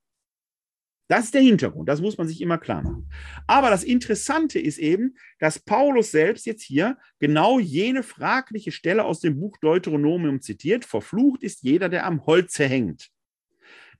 Das 1.12 1.26
ist 1.26 1.34
der 1.34 1.42
Hintergrund, 1.42 1.90
das 1.90 2.00
muss 2.00 2.16
man 2.16 2.26
sich 2.26 2.40
immer 2.40 2.56
klar 2.56 2.82
machen. 2.82 3.06
Aber 3.46 3.68
das 3.68 3.84
Interessante 3.84 4.58
ist 4.58 4.78
eben, 4.78 5.14
dass 5.38 5.58
Paulus 5.58 6.10
selbst 6.10 6.46
jetzt 6.46 6.62
hier 6.62 6.96
genau 7.18 7.58
jene 7.58 8.02
fragliche 8.02 8.72
Stelle 8.72 9.04
aus 9.04 9.20
dem 9.20 9.38
Buch 9.38 9.58
Deuteronomium 9.58 10.40
zitiert. 10.40 10.86
Verflucht 10.86 11.42
ist 11.42 11.64
jeder, 11.64 11.90
der 11.90 12.06
am 12.06 12.24
Holze 12.24 12.64
hängt. 12.64 13.10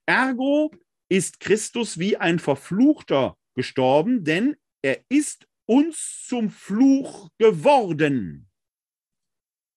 Ergo 0.07 0.73
ist 1.07 1.39
Christus 1.39 1.99
wie 1.99 2.17
ein 2.17 2.39
Verfluchter 2.39 3.37
gestorben, 3.53 4.23
denn 4.23 4.55
er 4.81 4.97
ist 5.07 5.47
uns 5.67 6.25
zum 6.27 6.49
Fluch 6.49 7.29
geworden. 7.37 8.49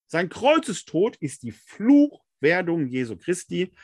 Sein 0.07 0.31
Kreuzestod 0.31 1.17
ist 1.17 1.43
die 1.43 1.53
Fluchwerdung 1.53 2.87
Jesu 2.87 3.15
Christi. 3.15 3.75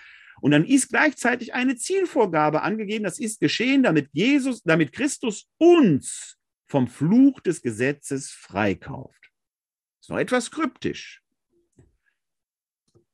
Und 0.42 0.50
dann 0.50 0.64
ist 0.64 0.88
gleichzeitig 0.88 1.54
eine 1.54 1.76
Zielvorgabe 1.76 2.62
angegeben. 2.62 3.04
Das 3.04 3.20
ist 3.20 3.38
geschehen, 3.38 3.84
damit 3.84 4.08
Jesus, 4.12 4.60
damit 4.64 4.92
Christus 4.92 5.48
uns 5.56 6.36
vom 6.66 6.88
Fluch 6.88 7.40
des 7.40 7.62
Gesetzes 7.62 8.32
freikauft. 8.32 9.20
Das 9.22 10.06
ist 10.06 10.10
noch 10.10 10.18
etwas 10.18 10.50
kryptisch. 10.50 11.22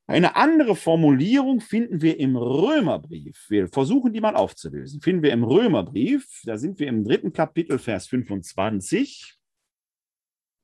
Eine 0.07 0.37
andere 0.37 0.75
Formulierung 0.75 1.61
finden 1.61 2.01
wir 2.01 2.19
im 2.19 2.35
Römerbrief. 2.35 3.45
Wir 3.51 3.69
versuchen 3.69 4.15
die 4.15 4.23
mal 4.23 4.35
aufzulösen. 4.35 5.03
Finden 5.03 5.23
wir 5.23 5.33
im 5.33 5.45
Römerbrief, 5.45 6.41
da 6.45 6.57
sind 6.57 6.79
wir 6.79 6.87
im 6.87 7.05
dritten 7.05 7.35
Kapitel, 7.35 7.79
Vers 7.79 8.07
25. 8.07 9.39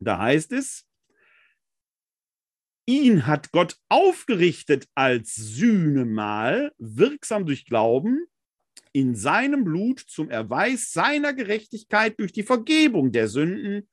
Da 0.00 0.18
heißt 0.18 0.50
es, 0.52 0.86
ihn 2.86 3.26
hat 3.26 3.52
Gott 3.52 3.76
aufgerichtet 3.88 4.86
als 4.94 5.34
Sühnemal, 5.34 6.72
wirksam 6.78 7.46
durch 7.46 7.66
Glauben, 7.66 8.26
in 8.92 9.16
seinem 9.16 9.64
Blut 9.64 10.00
zum 10.00 10.30
Erweis 10.30 10.92
seiner 10.92 11.32
Gerechtigkeit 11.32 12.18
durch 12.18 12.32
die 12.32 12.42
Vergebung 12.44 13.10
der 13.10 13.28
Sünden, 13.28 13.88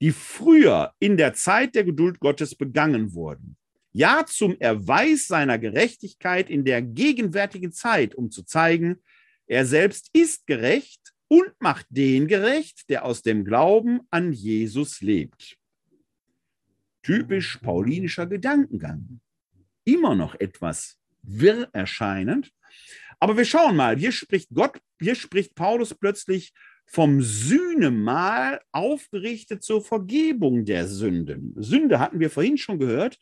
die 0.00 0.12
früher 0.12 0.92
in 0.98 1.16
der 1.16 1.34
Zeit 1.34 1.74
der 1.74 1.84
Geduld 1.84 2.20
Gottes 2.20 2.54
begangen 2.54 3.12
wurden 3.12 3.56
ja 3.92 4.24
zum 4.26 4.56
Erweis 4.60 5.26
seiner 5.26 5.58
Gerechtigkeit 5.58 6.50
in 6.50 6.64
der 6.64 6.82
gegenwärtigen 6.82 7.72
Zeit, 7.72 8.14
um 8.14 8.30
zu 8.30 8.44
zeigen, 8.44 9.02
er 9.46 9.66
selbst 9.66 10.10
ist 10.12 10.46
gerecht 10.46 11.00
und 11.28 11.52
macht 11.58 11.86
den 11.90 12.28
gerecht, 12.28 12.88
der 12.88 13.04
aus 13.04 13.22
dem 13.22 13.44
Glauben 13.44 14.00
an 14.10 14.32
Jesus 14.32 15.00
lebt. 15.00 15.56
Typisch 17.02 17.58
paulinischer 17.58 18.26
Gedankengang. 18.26 19.20
Immer 19.84 20.14
noch 20.14 20.34
etwas 20.38 20.98
wirr 21.22 21.68
erscheinend. 21.72 22.52
Aber 23.18 23.36
wir 23.36 23.44
schauen 23.44 23.76
mal, 23.76 23.96
hier 23.98 24.12
spricht 24.12 24.48
Gott, 24.54 24.80
hier 25.00 25.14
spricht 25.14 25.54
Paulus 25.54 25.94
plötzlich 25.94 26.52
vom 26.86 27.22
Sühnemal 27.22 28.60
aufgerichtet 28.72 29.62
zur 29.62 29.80
Vergebung 29.80 30.64
der 30.64 30.88
Sünden. 30.88 31.54
Sünde 31.56 32.00
hatten 32.00 32.18
wir 32.18 32.30
vorhin 32.30 32.58
schon 32.58 32.80
gehört, 32.80 33.16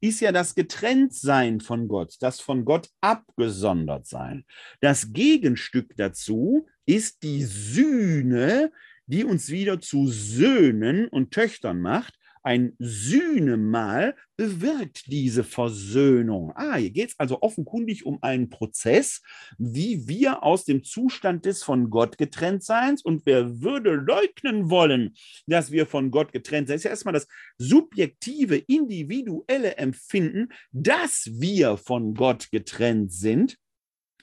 ist 0.00 0.20
ja 0.20 0.30
das 0.30 0.54
Getrenntsein 0.54 1.60
von 1.60 1.88
Gott, 1.88 2.16
das 2.20 2.40
von 2.40 2.66
Gott 2.66 2.90
abgesondert 3.00 4.06
sein. 4.06 4.44
Das 4.80 5.12
Gegenstück 5.12 5.96
dazu 5.96 6.66
ist 6.84 7.22
die 7.22 7.44
Sühne, 7.44 8.72
die 9.06 9.24
uns 9.24 9.48
wieder 9.48 9.80
zu 9.80 10.06
Söhnen 10.06 11.08
und 11.08 11.30
Töchtern 11.30 11.80
macht 11.80 12.17
ein 12.48 12.74
Sühnemal 12.78 14.16
bewirkt 14.38 15.12
diese 15.12 15.44
Versöhnung. 15.44 16.50
Ah, 16.54 16.76
hier 16.76 16.88
geht 16.88 17.10
es 17.10 17.18
also 17.18 17.42
offenkundig 17.42 18.06
um 18.06 18.22
einen 18.22 18.48
Prozess, 18.48 19.20
wie 19.58 20.08
wir 20.08 20.42
aus 20.42 20.64
dem 20.64 20.82
Zustand 20.82 21.44
des 21.44 21.62
von 21.62 21.90
Gott 21.90 22.16
getrennt 22.16 22.64
Seins 22.64 23.04
und 23.04 23.26
wer 23.26 23.60
würde 23.60 23.96
leugnen 23.96 24.70
wollen, 24.70 25.14
dass 25.46 25.72
wir 25.72 25.84
von 25.84 26.10
Gott 26.10 26.32
getrennt 26.32 26.68
sind, 26.68 26.76
das 26.76 26.80
ist 26.80 26.84
ja 26.84 26.90
erstmal 26.90 27.12
das 27.12 27.28
subjektive, 27.58 28.56
individuelle 28.56 29.76
Empfinden, 29.76 30.48
dass 30.72 31.28
wir 31.30 31.76
von 31.76 32.14
Gott 32.14 32.50
getrennt 32.50 33.12
sind 33.12 33.58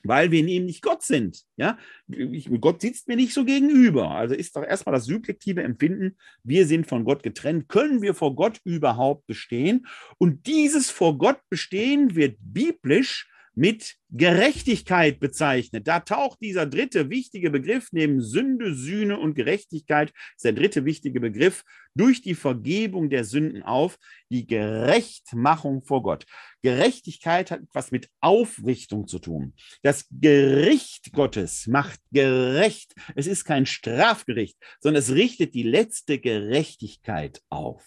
weil 0.08 0.32
wir 0.32 0.46
eben 0.46 0.66
nicht 0.66 0.82
Gott 0.82 1.04
sind. 1.04 1.44
Ja? 1.58 1.78
Ich, 2.08 2.50
Gott 2.62 2.82
sitzt 2.82 3.08
mir 3.08 3.16
nicht 3.16 3.34
so 3.34 3.46
gegenüber. 3.46 4.12
Also 4.12 4.36
ist 4.36 4.56
doch 4.56 4.64
erstmal 4.64 4.94
das 4.96 5.06
subjektive 5.06 5.64
Empfinden, 5.64 6.18
wir 6.44 6.66
sind 6.68 6.88
von 6.88 7.04
Gott 7.04 7.24
getrennt. 7.24 7.68
Können 7.68 8.02
wir 8.02 8.14
vor 8.14 8.36
Gott 8.36 8.60
überhaupt 8.64 9.28
bestehen? 9.28 9.88
Und 10.18 10.48
dieses 10.48 10.90
vor 10.90 11.18
Gott 11.18 11.40
bestehen 11.50 12.16
wird 12.16 12.38
biblisch 12.40 13.28
mit 13.56 13.96
Gerechtigkeit 14.12 15.20
bezeichnet. 15.20 15.88
Da 15.88 16.02
taucht 16.02 16.42
dieser 16.42 16.66
dritte 16.66 17.10
wichtige 17.10 17.50
Begriff 17.50 17.90
neben 17.92 18.22
Sünde, 18.22 18.76
Sühne 18.76 19.18
und 19.18 19.34
Gerechtigkeit, 19.34 20.14
ist 20.36 20.46
der 20.46 20.54
dritte 20.54 20.86
wichtige 20.86 21.20
Begriff, 21.20 21.64
durch 21.96 22.22
die 22.22 22.36
Vergebung 22.36 23.10
der 23.10 23.24
Sünden 23.24 23.64
auf, 23.64 23.98
die 24.30 24.46
Gerechtmachung 24.46 25.82
vor 25.82 26.04
Gott. 26.04 26.26
Gerechtigkeit 26.62 27.52
hat 27.52 27.62
etwas 27.62 27.92
mit 27.92 28.10
Aufrichtung 28.20 29.08
zu 29.08 29.20
tun. 29.20 29.54
Das 29.82 30.06
Gericht 30.12 31.14
Gottes 31.14 31.68
macht 31.68 32.02
gerecht. 32.12 32.94
Es 33.16 33.28
ist 33.28 33.46
kein 33.46 33.66
Strafgericht, 33.66 34.58
sondern 34.82 35.02
es 35.02 35.12
richtet 35.12 35.54
die 35.54 35.64
letzte 35.64 36.20
Gerechtigkeit 36.20 37.42
auf. 37.50 37.84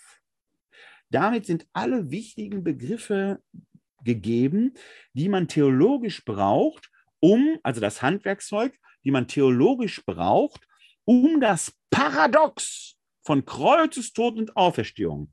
Damit 1.11 1.47
sind 1.47 1.67
alle 1.73 2.11
wichtigen 2.11 2.63
Begriffe 2.65 3.43
gegeben, 4.05 4.75
die 5.13 5.29
man 5.29 5.49
theologisch 5.49 6.25
braucht, 6.25 6.91
um, 7.21 7.59
also 7.63 7.81
das 7.81 8.03
Handwerkszeug, 8.03 8.79
die 9.05 9.11
man 9.11 9.29
theologisch 9.29 10.05
braucht, 10.05 10.67
um 11.05 11.41
das 11.41 11.73
Paradox 11.91 12.97
von 13.23 13.45
Kreuzestod 13.45 14.37
und 14.37 14.57
Auferstehung, 14.57 15.33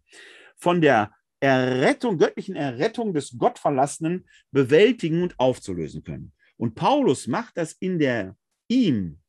von 0.58 0.82
der 0.82 1.12
Errettung, 1.40 2.18
göttlichen 2.18 2.56
Errettung 2.56 3.14
des 3.14 3.38
Gottverlassenen 3.38 4.26
bewältigen 4.52 5.22
und 5.22 5.40
aufzulösen 5.40 6.04
können. 6.04 6.34
Und 6.58 6.76
Paulus 6.76 7.28
macht 7.28 7.58
das 7.58 7.74
in 7.74 8.00
der 8.00 8.36
ihm 8.68 9.20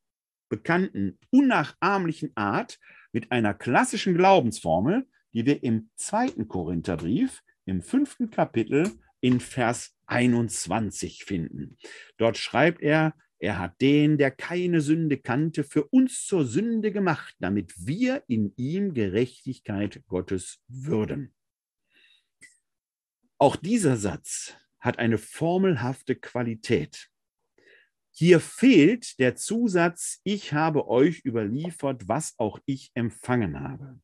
bekannten, 0.48 1.18
unnachahmlichen 1.30 2.32
Art 2.36 2.78
mit 3.12 3.32
einer 3.32 3.54
klassischen 3.54 4.14
Glaubensformel, 4.14 5.06
die 5.32 5.44
wir 5.44 5.62
im 5.62 5.90
zweiten 5.96 6.48
Korintherbrief, 6.48 7.42
im 7.64 7.82
fünften 7.82 8.30
Kapitel, 8.30 8.90
in 9.26 9.40
Vers 9.40 9.92
21 10.06 11.24
finden. 11.24 11.76
Dort 12.16 12.38
schreibt 12.38 12.80
er, 12.80 13.12
er 13.40 13.58
hat 13.58 13.80
den, 13.80 14.18
der 14.18 14.30
keine 14.30 14.80
Sünde 14.80 15.18
kannte, 15.18 15.64
für 15.64 15.84
uns 15.88 16.24
zur 16.24 16.44
Sünde 16.44 16.92
gemacht, 16.92 17.34
damit 17.40 17.74
wir 17.76 18.22
in 18.28 18.54
ihm 18.56 18.94
Gerechtigkeit 18.94 20.04
Gottes 20.06 20.62
würden. 20.68 21.34
Auch 23.36 23.56
dieser 23.56 23.96
Satz 23.96 24.54
hat 24.78 25.00
eine 25.00 25.18
formelhafte 25.18 26.14
Qualität. 26.14 27.08
Hier 28.12 28.38
fehlt 28.38 29.18
der 29.18 29.34
Zusatz, 29.34 30.20
ich 30.22 30.52
habe 30.52 30.86
euch 30.86 31.24
überliefert, 31.24 32.06
was 32.06 32.38
auch 32.38 32.60
ich 32.64 32.92
empfangen 32.94 33.58
habe. 33.58 34.00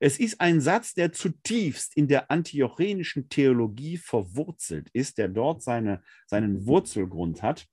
Es 0.00 0.18
ist 0.18 0.40
ein 0.40 0.60
Satz, 0.60 0.94
der 0.94 1.12
zutiefst 1.12 1.96
in 1.96 2.08
der 2.08 2.30
antiochenischen 2.30 3.28
Theologie 3.28 3.96
verwurzelt 3.96 4.88
ist, 4.92 5.18
der 5.18 5.28
dort 5.28 5.62
seine, 5.62 6.02
seinen 6.26 6.66
Wurzelgrund 6.66 7.42
hat. 7.42 7.66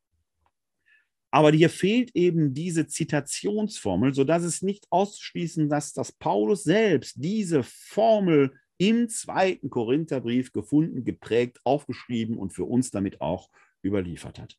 Aber 1.32 1.52
hier 1.52 1.70
fehlt 1.70 2.16
eben 2.16 2.54
diese 2.54 2.88
Zitationsformel, 2.88 4.14
sodass 4.14 4.44
es 4.44 4.62
nicht 4.62 4.88
auszuschließen, 4.90 5.68
dass 5.70 5.92
das 5.92 6.14
Paulus 6.14 6.64
selbst 6.64 7.16
diese 7.18 7.64
Formel 7.64 8.54
im 8.78 9.10
zweiten 9.10 9.70
Korintherbrief 9.70 10.52
gefunden, 10.52 11.04
geprägt, 11.04 11.60
aufgeschrieben 11.64 12.38
und 12.38 12.54
für 12.54 12.66
uns 12.66 12.92
damit 12.92 13.22
auch 13.22 13.50
überliefert 13.84 14.40
hat. 14.40 14.58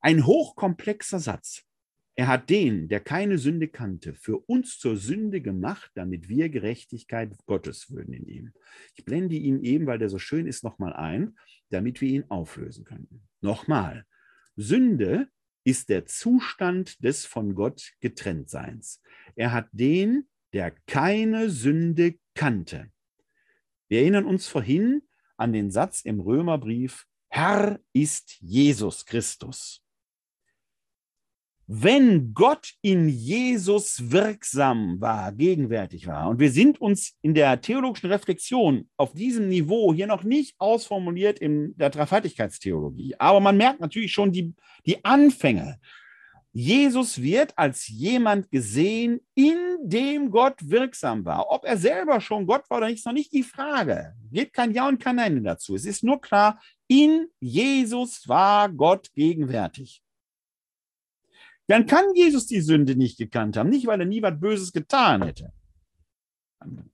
Ein 0.00 0.26
hochkomplexer 0.26 1.18
Satz, 1.18 1.64
er 2.16 2.28
hat 2.28 2.48
den, 2.48 2.88
der 2.88 3.00
keine 3.00 3.38
Sünde 3.38 3.66
kannte, 3.66 4.14
für 4.14 4.38
uns 4.38 4.78
zur 4.78 4.96
Sünde 4.96 5.40
gemacht, 5.40 5.90
damit 5.94 6.28
wir 6.28 6.48
Gerechtigkeit 6.48 7.36
Gottes 7.46 7.90
würden 7.90 8.14
in 8.14 8.26
ihm. 8.26 8.52
Ich 8.94 9.04
blende 9.04 9.34
ihn 9.34 9.62
eben, 9.64 9.86
weil 9.86 9.98
der 9.98 10.08
so 10.08 10.18
schön 10.18 10.46
ist, 10.46 10.62
nochmal 10.62 10.92
ein, 10.92 11.36
damit 11.70 12.00
wir 12.00 12.08
ihn 12.08 12.24
auflösen 12.28 12.84
können. 12.84 13.26
Nochmal. 13.40 14.06
Sünde 14.54 15.28
ist 15.64 15.88
der 15.88 16.06
Zustand 16.06 17.02
des 17.02 17.26
von 17.26 17.56
Gott 17.56 17.94
Getrenntseins. 18.00 19.02
Er 19.34 19.52
hat 19.52 19.68
den, 19.72 20.28
der 20.52 20.70
keine 20.86 21.50
Sünde 21.50 22.14
kannte. 22.34 22.92
Wir 23.88 24.02
erinnern 24.02 24.26
uns 24.26 24.46
vorhin 24.46 25.02
an 25.36 25.52
den 25.52 25.72
Satz 25.72 26.02
im 26.02 26.20
Römerbrief, 26.20 27.06
Herr 27.28 27.80
ist 27.92 28.36
Jesus 28.40 29.04
Christus 29.04 29.83
wenn 31.66 32.34
Gott 32.34 32.74
in 32.82 33.08
Jesus 33.08 34.10
wirksam 34.10 35.00
war, 35.00 35.32
gegenwärtig 35.32 36.06
war, 36.06 36.28
und 36.28 36.38
wir 36.38 36.50
sind 36.50 36.80
uns 36.80 37.14
in 37.22 37.34
der 37.34 37.60
theologischen 37.60 38.10
Reflexion 38.10 38.88
auf 38.96 39.14
diesem 39.14 39.48
Niveau 39.48 39.94
hier 39.94 40.06
noch 40.06 40.24
nicht 40.24 40.54
ausformuliert 40.58 41.38
in 41.38 41.74
der 41.76 41.90
Dreifaltigkeitstheologie, 41.90 43.14
aber 43.18 43.40
man 43.40 43.56
merkt 43.56 43.80
natürlich 43.80 44.12
schon 44.12 44.32
die, 44.32 44.54
die 44.84 45.04
Anfänge. 45.04 45.78
Jesus 46.56 47.20
wird 47.20 47.52
als 47.58 47.88
jemand 47.88 48.48
gesehen, 48.48 49.20
in 49.34 49.58
dem 49.82 50.30
Gott 50.30 50.54
wirksam 50.60 51.24
war. 51.24 51.50
Ob 51.50 51.64
er 51.64 51.76
selber 51.76 52.20
schon 52.20 52.46
Gott 52.46 52.70
war 52.70 52.78
oder 52.78 52.86
nicht, 52.86 52.98
ist 52.98 53.06
noch 53.06 53.12
nicht 53.12 53.32
die 53.32 53.42
Frage. 53.42 54.14
Gibt 54.30 54.52
kein 54.52 54.70
Ja 54.70 54.86
und 54.86 55.02
kein 55.02 55.16
Nein 55.16 55.42
dazu. 55.42 55.74
Es 55.74 55.84
ist 55.84 56.04
nur 56.04 56.20
klar, 56.20 56.60
in 56.86 57.26
Jesus 57.40 58.28
war 58.28 58.68
Gott 58.68 59.12
gegenwärtig. 59.14 60.03
Dann 61.66 61.86
kann 61.86 62.04
Jesus 62.14 62.46
die 62.46 62.60
Sünde 62.60 62.96
nicht 62.96 63.18
gekannt 63.18 63.56
haben, 63.56 63.70
nicht 63.70 63.86
weil 63.86 64.00
er 64.00 64.06
nie 64.06 64.22
was 64.22 64.38
Böses 64.38 64.72
getan 64.72 65.22
hätte. 65.22 65.52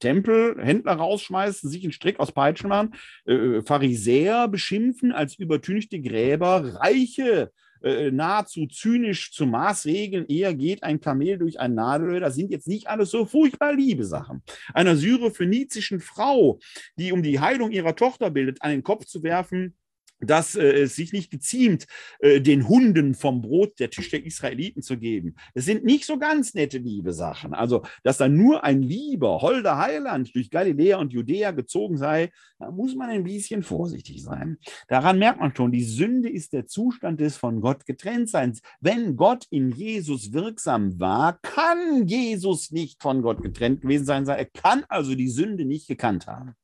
Tempel, 0.01 0.57
Händler 0.61 0.95
rausschmeißen, 0.95 1.71
sich 1.71 1.85
einen 1.85 1.93
Strick 1.93 2.19
aus 2.19 2.33
Peitschen 2.33 2.69
machen, 2.69 2.95
äh, 3.25 3.63
Pharisäer 3.63 4.49
beschimpfen 4.49 5.13
als 5.13 5.39
übertünchte 5.39 6.01
Gräber, 6.01 6.75
Reiche 6.81 7.53
äh, 7.83 8.11
nahezu 8.11 8.67
zynisch 8.67 9.33
zu 9.33 9.47
Maßregeln, 9.47 10.27
eher 10.27 10.55
geht 10.55 10.83
ein 10.83 11.01
Kamel 11.01 11.39
durch 11.39 11.59
ein 11.59 11.75
Nadelöhr. 11.75 12.21
Das 12.21 12.35
sind 12.35 12.51
jetzt 12.51 12.69
nicht 12.69 12.89
alles 12.89 13.11
so 13.11 13.25
furchtbar 13.25 13.73
liebe 13.73 14.05
Sachen. 14.05 14.43
Einer 14.75 14.97
syrophönizischen 14.97 16.01
Frau, 16.01 16.59
die 16.97 17.13
um 17.13 17.23
die 17.23 17.41
Heilung 17.41 17.71
ihrer 17.71 17.97
Tochter 17.97 18.31
bildet, 18.31 18.61
an 18.63 18.71
den 18.71 18.83
Kopf 18.83 19.07
zu 19.07 19.23
werfen, 19.23 19.77
dass 20.21 20.55
äh, 20.55 20.83
es 20.83 20.97
sich 20.97 21.13
nicht 21.13 21.31
geziemt, 21.31 21.87
äh, 22.21 22.41
den 22.41 22.69
Hunden 22.69 23.15
vom 23.15 23.41
Brot 23.41 23.79
der 23.79 23.91
Tisch 23.91 24.11
der 24.11 24.25
Israeliten 24.25 24.83
zu 24.83 24.99
geben. 24.99 25.35
Es 25.55 25.65
sind 25.65 25.85
nicht 25.85 26.05
so 26.05 26.19
ganz 26.19 26.55
nette 26.55 26.79
liebe 26.79 27.13
Sachen. 27.13 27.55
Also, 27.55 27.83
dass 28.03 28.19
da 28.19 28.29
nur 28.29 28.65
ein 28.65 28.83
lieber, 28.83 29.41
holder 29.41 29.79
Heiland 29.79 30.35
durch 30.35 30.51
Galiläa 30.51 30.99
und 30.99 31.13
Judäa 31.13 31.51
gezogen 31.51 31.97
sei, 31.97 32.31
da 32.59 32.71
muss 32.71 32.95
man 32.95 33.11
ein 33.11 33.25
bisschen 33.25 33.63
vorsichtig 33.63 34.23
sein. 34.23 34.59
Daran 34.89 35.19
merkt 35.19 35.41
man 35.41 35.55
schon, 35.55 35.73
die 35.73 35.85
Sünde 35.85 36.29
ist 36.29 36.53
der 36.53 36.67
Zustand 36.67 37.21
des 37.21 37.37
von 37.37 37.61
Gott 37.61 37.87
Getrenntseins. 37.87 38.61
Wenn 38.81 39.17
Gott 39.17 39.47
in 39.51 39.71
Jesus 39.71 40.33
wirksam 40.33 41.01
war, 41.01 41.39
kann 41.43 42.07
Jesus 42.07 42.71
nicht 42.71 43.03
von 43.03 43.23
Gott 43.23 43.43
getrennt 43.43 43.83
gewesen 43.83 44.05
sein. 44.05 44.27
Er 44.27 44.45
kann 44.45 44.85
also 44.89 45.15
die 45.15 45.29
Sünde 45.29 45.65
nicht 45.65 45.89
gekannt 45.89 46.27
haben. 46.27 46.55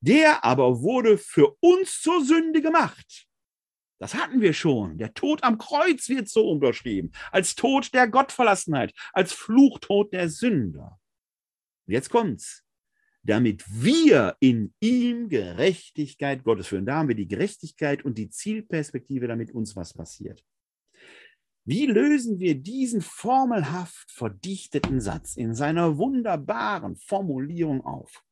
Der 0.00 0.44
aber 0.44 0.80
wurde 0.80 1.18
für 1.18 1.56
uns 1.60 2.00
zur 2.00 2.24
Sünde 2.24 2.62
gemacht. 2.62 3.26
Das 4.00 4.14
hatten 4.14 4.40
wir 4.40 4.54
schon. 4.54 4.96
Der 4.96 5.12
Tod 5.12 5.44
am 5.44 5.58
Kreuz 5.58 6.08
wird 6.08 6.28
so 6.28 6.48
unterschrieben. 6.48 7.12
Als 7.30 7.54
Tod 7.54 7.92
der 7.92 8.08
Gottverlassenheit, 8.08 8.94
als 9.12 9.32
Fluchtod 9.32 10.14
der 10.14 10.30
Sünder. 10.30 10.98
Jetzt 11.86 12.08
kommt's. 12.08 12.64
Damit 13.22 13.62
wir 13.68 14.36
in 14.40 14.72
ihm 14.80 15.28
Gerechtigkeit 15.28 16.42
Gottes 16.44 16.68
führen. 16.68 16.86
Da 16.86 16.96
haben 16.96 17.08
wir 17.08 17.14
die 17.14 17.28
Gerechtigkeit 17.28 18.02
und 18.02 18.16
die 18.16 18.30
Zielperspektive, 18.30 19.28
damit 19.28 19.50
uns 19.50 19.76
was 19.76 19.92
passiert. 19.92 20.42
Wie 21.66 21.84
lösen 21.84 22.38
wir 22.40 22.54
diesen 22.54 23.02
formelhaft 23.02 24.10
verdichteten 24.10 25.02
Satz 25.02 25.36
in 25.36 25.54
seiner 25.54 25.98
wunderbaren 25.98 26.96
Formulierung 26.96 27.84
auf? 27.84 28.24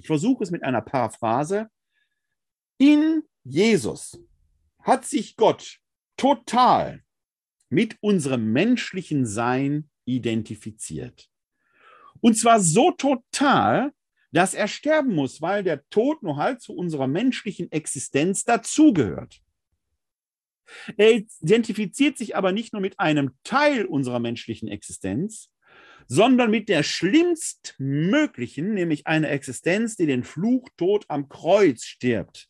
Ich 0.00 0.06
versuche 0.06 0.42
es 0.42 0.50
mit 0.50 0.62
einer 0.62 0.80
Paraphrase. 0.80 1.68
In 2.78 3.22
Jesus 3.44 4.18
hat 4.82 5.04
sich 5.04 5.36
Gott 5.36 5.78
total 6.16 7.04
mit 7.68 7.98
unserem 8.00 8.50
menschlichen 8.50 9.26
Sein 9.26 9.90
identifiziert. 10.06 11.28
Und 12.22 12.38
zwar 12.38 12.60
so 12.60 12.92
total, 12.92 13.92
dass 14.32 14.54
er 14.54 14.68
sterben 14.68 15.14
muss, 15.14 15.42
weil 15.42 15.62
der 15.62 15.86
Tod 15.90 16.22
nur 16.22 16.36
halt 16.36 16.62
zu 16.62 16.74
unserer 16.74 17.06
menschlichen 17.06 17.70
Existenz 17.70 18.44
dazugehört. 18.44 19.42
Er 20.96 21.12
identifiziert 21.42 22.16
sich 22.16 22.36
aber 22.36 22.52
nicht 22.52 22.72
nur 22.72 22.80
mit 22.80 22.98
einem 22.98 23.34
Teil 23.44 23.84
unserer 23.84 24.18
menschlichen 24.18 24.68
Existenz, 24.68 25.50
sondern 26.06 26.50
mit 26.50 26.68
der 26.68 26.82
schlimmstmöglichen, 26.82 28.74
nämlich 28.74 29.06
einer 29.06 29.30
Existenz, 29.30 29.96
die 29.96 30.06
den 30.06 30.24
Fluchtod 30.24 31.04
am 31.08 31.28
Kreuz 31.28 31.84
stirbt. 31.84 32.48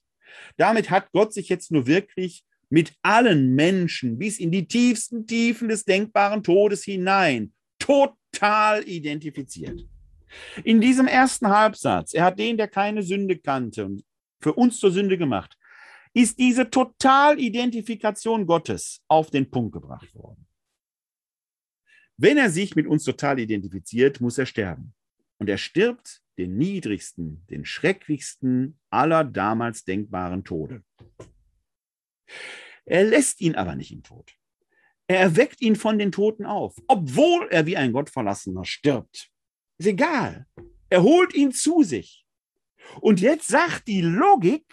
Damit 0.56 0.90
hat 0.90 1.12
Gott 1.12 1.32
sich 1.32 1.48
jetzt 1.48 1.70
nur 1.72 1.86
wirklich 1.86 2.44
mit 2.68 2.92
allen 3.02 3.54
Menschen 3.54 4.18
bis 4.18 4.38
in 4.38 4.50
die 4.50 4.66
tiefsten 4.66 5.26
Tiefen 5.26 5.68
des 5.68 5.84
denkbaren 5.84 6.42
Todes 6.42 6.84
hinein 6.84 7.52
total 7.78 8.86
identifiziert. 8.88 9.80
In 10.62 10.80
diesem 10.80 11.08
ersten 11.08 11.48
Halbsatz, 11.48 12.14
er 12.14 12.24
hat 12.24 12.38
den, 12.38 12.56
der 12.56 12.68
keine 12.68 13.02
Sünde 13.02 13.36
kannte 13.36 13.84
und 13.84 14.04
für 14.40 14.52
uns 14.54 14.78
zur 14.78 14.92
Sünde 14.92 15.18
gemacht, 15.18 15.56
ist 16.14 16.38
diese 16.38 16.70
Totalidentifikation 16.70 18.46
Gottes 18.46 19.02
auf 19.08 19.30
den 19.30 19.50
Punkt 19.50 19.72
gebracht 19.72 20.14
worden. 20.14 20.46
Wenn 22.22 22.36
er 22.36 22.50
sich 22.50 22.76
mit 22.76 22.86
uns 22.86 23.04
total 23.04 23.38
identifiziert, 23.38 24.20
muss 24.20 24.36
er 24.36 24.44
sterben. 24.44 24.92
Und 25.38 25.48
er 25.48 25.56
stirbt 25.56 26.20
den 26.36 26.58
niedrigsten, 26.58 27.46
den 27.48 27.64
schrecklichsten 27.64 28.78
aller 28.90 29.24
damals 29.24 29.84
denkbaren 29.86 30.44
Tode. 30.44 30.84
Er 32.84 33.04
lässt 33.04 33.40
ihn 33.40 33.54
aber 33.54 33.74
nicht 33.74 33.90
im 33.90 34.02
Tod. 34.02 34.34
Er 35.06 35.18
erweckt 35.18 35.62
ihn 35.62 35.76
von 35.76 35.98
den 35.98 36.12
Toten 36.12 36.44
auf, 36.44 36.76
obwohl 36.88 37.48
er 37.50 37.64
wie 37.64 37.78
ein 37.78 37.92
Gottverlassener 37.92 38.66
stirbt. 38.66 39.30
Ist 39.78 39.86
egal. 39.86 40.46
Er 40.90 41.02
holt 41.02 41.32
ihn 41.32 41.52
zu 41.52 41.82
sich. 41.82 42.26
Und 43.00 43.22
jetzt 43.22 43.48
sagt 43.48 43.88
die 43.88 44.02
Logik, 44.02 44.66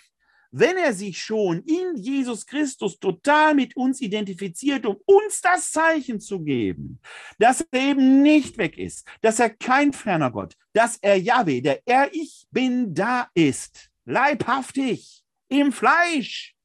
wenn 0.51 0.77
er 0.77 0.93
sich 0.93 1.21
schon 1.21 1.61
in 1.63 1.95
Jesus 1.95 2.45
Christus 2.45 2.99
total 2.99 3.53
mit 3.53 3.75
uns 3.75 4.01
identifiziert, 4.01 4.85
um 4.85 4.97
uns 5.05 5.41
das 5.41 5.71
Zeichen 5.71 6.19
zu 6.19 6.41
geben, 6.41 6.99
dass 7.37 7.65
er 7.71 7.89
eben 7.91 8.21
nicht 8.21 8.57
weg 8.57 8.77
ist, 8.77 9.07
dass 9.21 9.39
er 9.39 9.49
kein 9.49 9.93
ferner 9.93 10.31
Gott, 10.31 10.55
dass 10.73 10.97
er 11.01 11.17
Yahweh, 11.17 11.61
der 11.61 11.81
er 11.85 12.13
ich 12.13 12.47
bin, 12.51 12.93
da 12.93 13.29
ist, 13.33 13.89
leibhaftig, 14.05 15.23
im 15.49 15.71
Fleisch, 15.71 16.57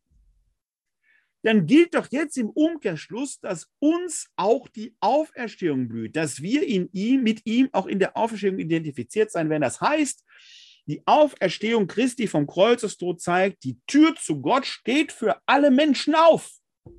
dann 1.43 1.66
gilt 1.66 1.95
doch 1.95 2.07
jetzt 2.11 2.39
im 2.39 2.51
Umkehrschluss, 2.51 3.41
dass 3.41 3.68
uns 3.80 4.28
auch 4.37 4.68
die 4.68 4.95
Auferstehung 5.01 5.89
blüht, 5.89 6.14
dass 6.14 6.41
wir 6.41 6.66
in 6.66 6.89
ihm, 6.93 7.22
mit 7.22 7.45
ihm 7.45 7.68
auch 7.72 7.87
in 7.87 7.99
der 7.99 8.16
Auferstehung 8.16 8.59
identifiziert 8.59 9.30
sein 9.30 9.51
werden. 9.51 9.62
Das 9.62 9.80
heißt, 9.80 10.24
die 10.87 11.03
Auferstehung 11.07 11.87
Christi 11.87 12.26
vom 12.26 12.47
Kreuzestod 12.47 13.20
zeigt, 13.20 13.64
die 13.64 13.78
Tür 13.87 14.14
zu 14.16 14.41
Gott 14.41 14.66
steht 14.66 15.12
für 15.12 15.41
alle 15.47 15.70
Menschen 15.70 16.14
auf. 16.14 16.51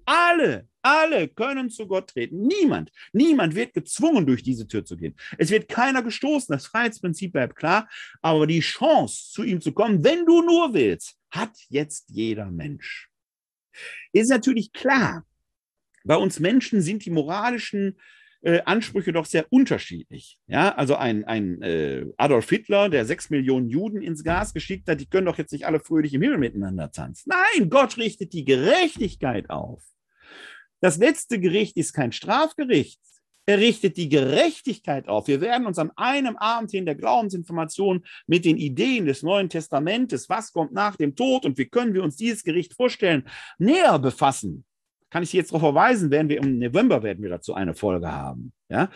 Alle, 0.06 0.70
alle 0.82 1.28
können 1.28 1.70
zu 1.70 1.88
Gott 1.88 2.12
treten. 2.12 2.48
Niemand, 2.48 2.92
niemand 3.12 3.56
wird 3.56 3.74
gezwungen, 3.74 4.26
durch 4.26 4.42
diese 4.44 4.68
Tür 4.68 4.86
zu 4.86 4.96
gehen. 4.96 5.16
Es 5.38 5.50
wird 5.50 5.68
keiner 5.68 6.02
gestoßen. 6.02 6.54
Das 6.54 6.68
Freiheitsprinzip 6.68 7.34
bleibt 7.34 7.56
klar. 7.58 7.90
Aber 8.22 8.48
die 8.48 8.62
Chance, 8.62 9.32
zu 9.32 9.44
ihm 9.44 9.60
zu 9.60 9.74
kommen, 9.74 10.04
wenn 10.04 10.26
du 10.26 10.42
nur 10.42 10.74
willst, 10.74 11.18
hat 11.32 11.52
jetzt 11.70 12.10
jeder 12.10 12.50
Mensch. 12.50 13.10
Ist 14.14 14.30
natürlich 14.30 14.72
klar. 14.72 15.26
Bei 16.06 16.16
uns 16.16 16.40
Menschen 16.40 16.82
sind 16.82 17.06
die 17.06 17.12
moralischen 17.12 17.98
äh, 18.44 18.62
Ansprüche 18.66 19.14
doch 19.14 19.26
sehr 19.26 19.46
unterschiedlich. 19.50 20.38
Ja, 20.48 20.76
also 20.76 20.96
ein, 20.96 21.24
ein 21.24 21.62
äh, 21.62 22.06
Adolf 22.18 22.50
Hitler, 22.50 22.90
der 22.90 23.06
sechs 23.06 23.30
Millionen 23.30 23.70
Juden 23.70 24.02
ins 24.02 24.24
Gas 24.24 24.54
geschickt 24.54 24.88
hat, 24.90 25.00
die 25.00 25.06
können 25.08 25.26
doch 25.26 25.38
jetzt 25.38 25.54
nicht 25.54 25.66
alle 25.66 25.80
fröhlich 25.80 26.14
im 26.14 26.22
Himmel 26.22 26.38
miteinander 26.38 26.92
tanzen. 26.92 27.30
Nein, 27.30 27.70
Gott 27.70 27.98
richtet 27.98 28.34
die 28.34 28.46
Gerechtigkeit 28.46 29.50
auf. 29.50 29.82
Das 30.82 30.98
letzte 30.98 31.40
Gericht 31.40 31.78
ist 31.78 31.94
kein 31.94 32.12
Strafgericht. 32.12 33.00
Er 33.46 33.58
richtet 33.60 33.98
die 33.98 34.10
Gerechtigkeit 34.10 35.08
auf. 35.08 35.28
Wir 35.28 35.42
werden 35.42 35.68
uns 35.68 35.78
an 35.78 35.92
einem 35.96 36.38
Abend 36.38 36.72
hier 36.72 36.80
in 36.80 36.86
der 36.86 36.96
Glaubensinformation 36.96 38.06
mit 38.26 38.46
den 38.46 38.58
Ideen 38.58 39.06
des 39.06 39.22
Neuen 39.22 39.50
Testamentes, 39.50 40.30
was 40.30 40.54
kommt 40.54 40.74
nach 40.74 40.96
dem 40.96 41.16
Tod 41.16 41.46
und 41.46 41.58
wie 41.58 41.66
können 41.66 41.94
wir 41.94 42.04
uns 42.04 42.16
dieses 42.16 42.44
Gericht 42.44 42.74
vorstellen, 42.74 43.28
näher 43.58 44.00
befassen 44.00 44.66
kann 45.14 45.22
ich 45.22 45.30
Sie 45.30 45.38
jetzt 45.38 45.52
darauf 45.52 45.62
verweisen, 45.62 46.10
werden 46.10 46.28
wir 46.28 46.38
im 46.38 46.58
November 46.58 47.04
werden 47.04 47.22
wir 47.22 47.30
dazu 47.30 47.54
eine 47.54 47.76
Folge 47.76 48.12
haben. 48.12 48.52
Ja? 48.68 48.90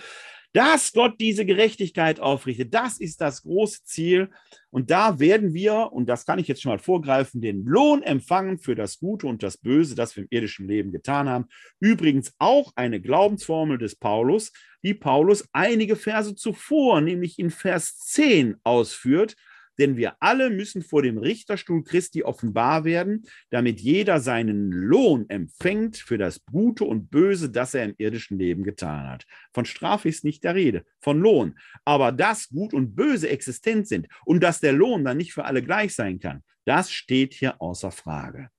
Dass 0.51 0.91
Gott 0.91 1.19
diese 1.19 1.45
Gerechtigkeit 1.45 2.19
aufrichtet, 2.19 2.73
das 2.73 2.99
ist 2.99 3.21
das 3.21 3.43
große 3.43 3.83
Ziel. 3.83 4.31
Und 4.71 4.89
da 4.89 5.19
werden 5.19 5.53
wir, 5.53 5.93
und 5.93 6.09
das 6.09 6.25
kann 6.25 6.39
ich 6.39 6.47
jetzt 6.47 6.63
schon 6.63 6.71
mal 6.71 6.79
vorgreifen, 6.79 7.39
den 7.39 7.63
Lohn 7.65 8.01
empfangen 8.01 8.57
für 8.57 8.73
das 8.73 8.97
Gute 8.97 9.27
und 9.27 9.43
das 9.43 9.57
Böse, 9.57 9.93
das 9.93 10.15
wir 10.15 10.23
im 10.23 10.29
irdischen 10.31 10.67
Leben 10.67 10.91
getan 10.91 11.29
haben. 11.29 11.45
Übrigens 11.79 12.33
auch 12.39 12.71
eine 12.75 12.99
Glaubensformel 12.99 13.77
des 13.77 13.95
Paulus, 13.95 14.51
die 14.81 14.95
Paulus 14.95 15.47
einige 15.51 15.95
Verse 15.95 16.33
zuvor, 16.33 16.99
nämlich 17.01 17.37
in 17.37 17.51
Vers 17.51 17.99
10 17.99 18.55
ausführt, 18.63 19.35
denn 19.77 19.97
wir 19.97 20.15
alle 20.19 20.49
müssen 20.49 20.81
vor 20.81 21.01
dem 21.01 21.17
Richterstuhl 21.17 21.83
Christi 21.83 22.23
offenbar 22.23 22.83
werden, 22.83 23.25
damit 23.49 23.79
jeder 23.79 24.19
seinen 24.19 24.71
Lohn 24.71 25.29
empfängt 25.29 25.97
für 25.97 26.17
das 26.17 26.43
Gute 26.45 26.85
und 26.85 27.09
Böse, 27.09 27.49
das 27.49 27.73
er 27.73 27.85
im 27.85 27.95
irdischen 27.97 28.37
Leben 28.39 28.63
getan 28.63 29.09
hat. 29.09 29.25
Von 29.53 29.65
Strafe 29.65 30.09
ist 30.09 30.23
nicht 30.23 30.43
der 30.43 30.55
Rede, 30.55 30.83
von 30.99 31.19
Lohn. 31.19 31.57
Aber 31.85 32.11
dass 32.11 32.49
Gut 32.49 32.73
und 32.73 32.95
Böse 32.95 33.29
existent 33.29 33.87
sind 33.87 34.07
und 34.25 34.41
dass 34.41 34.59
der 34.59 34.73
Lohn 34.73 35.03
dann 35.05 35.17
nicht 35.17 35.33
für 35.33 35.45
alle 35.45 35.61
gleich 35.61 35.93
sein 35.93 36.19
kann, 36.19 36.43
das 36.65 36.91
steht 36.91 37.33
hier 37.33 37.61
außer 37.61 37.91
Frage. 37.91 38.49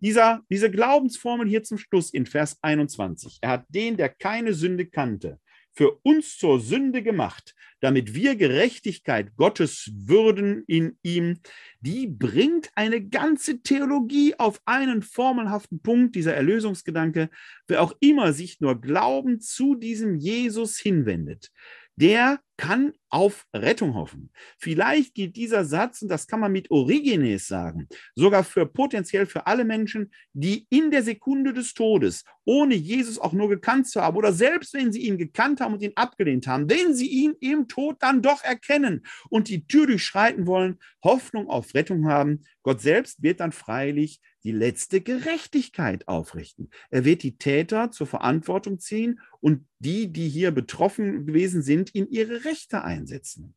Dieser, 0.00 0.40
diese 0.48 0.70
Glaubensformel 0.70 1.46
hier 1.46 1.62
zum 1.62 1.76
Schluss 1.76 2.10
in 2.10 2.24
Vers 2.24 2.56
21. 2.62 3.38
Er 3.42 3.50
hat 3.50 3.66
den, 3.68 3.98
der 3.98 4.08
keine 4.08 4.54
Sünde 4.54 4.86
kannte, 4.86 5.38
für 5.72 5.98
uns 6.02 6.36
zur 6.36 6.60
Sünde 6.60 7.02
gemacht, 7.02 7.54
damit 7.80 8.14
wir 8.14 8.36
Gerechtigkeit 8.36 9.36
Gottes 9.36 9.90
würden 9.94 10.64
in 10.66 10.98
ihm, 11.02 11.40
die 11.80 12.06
bringt 12.06 12.70
eine 12.74 13.00
ganze 13.00 13.62
Theologie 13.62 14.34
auf 14.38 14.60
einen 14.66 15.02
formelhaften 15.02 15.80
Punkt, 15.80 16.14
dieser 16.14 16.34
Erlösungsgedanke. 16.34 17.30
Wer 17.66 17.82
auch 17.82 17.94
immer 18.00 18.32
sich 18.32 18.60
nur 18.60 18.80
glaubend 18.80 19.42
zu 19.44 19.74
diesem 19.74 20.16
Jesus 20.16 20.78
hinwendet, 20.78 21.50
der 21.96 22.40
kann 22.60 22.92
auf 23.08 23.46
Rettung 23.54 23.94
hoffen. 23.94 24.30
Vielleicht 24.58 25.14
gilt 25.14 25.34
dieser 25.34 25.64
Satz, 25.64 26.02
und 26.02 26.08
das 26.08 26.26
kann 26.26 26.40
man 26.40 26.52
mit 26.52 26.70
Origenes 26.70 27.48
sagen, 27.48 27.88
sogar 28.14 28.44
für 28.44 28.66
potenziell 28.66 29.24
für 29.24 29.46
alle 29.46 29.64
Menschen, 29.64 30.12
die 30.34 30.66
in 30.68 30.90
der 30.90 31.02
Sekunde 31.02 31.54
des 31.54 31.72
Todes, 31.72 32.22
ohne 32.44 32.74
Jesus 32.74 33.18
auch 33.18 33.32
nur 33.32 33.48
gekannt 33.48 33.88
zu 33.88 34.02
haben, 34.02 34.18
oder 34.18 34.34
selbst 34.34 34.74
wenn 34.74 34.92
sie 34.92 35.06
ihn 35.06 35.16
gekannt 35.16 35.62
haben 35.62 35.72
und 35.72 35.82
ihn 35.82 35.92
abgelehnt 35.94 36.46
haben, 36.46 36.68
wenn 36.68 36.94
sie 36.94 37.08
ihn 37.08 37.34
im 37.40 37.66
Tod 37.66 37.96
dann 38.00 38.20
doch 38.20 38.44
erkennen 38.44 39.06
und 39.30 39.48
die 39.48 39.66
Tür 39.66 39.86
durchschreiten 39.86 40.46
wollen, 40.46 40.78
Hoffnung 41.02 41.48
auf 41.48 41.72
Rettung 41.72 42.08
haben. 42.08 42.44
Gott 42.62 42.82
selbst 42.82 43.22
wird 43.22 43.40
dann 43.40 43.52
freilich 43.52 44.20
die 44.44 44.52
letzte 44.52 45.00
Gerechtigkeit 45.00 46.08
aufrichten. 46.08 46.70
Er 46.90 47.04
wird 47.04 47.22
die 47.22 47.36
Täter 47.36 47.90
zur 47.90 48.06
Verantwortung 48.06 48.78
ziehen 48.78 49.20
und 49.40 49.66
die, 49.78 50.12
die 50.12 50.28
hier 50.28 50.50
betroffen 50.50 51.26
gewesen 51.26 51.62
sind, 51.62 51.90
in 51.94 52.08
ihre 52.10 52.44
Rechte 52.44 52.49
einsetzen. 52.84 53.54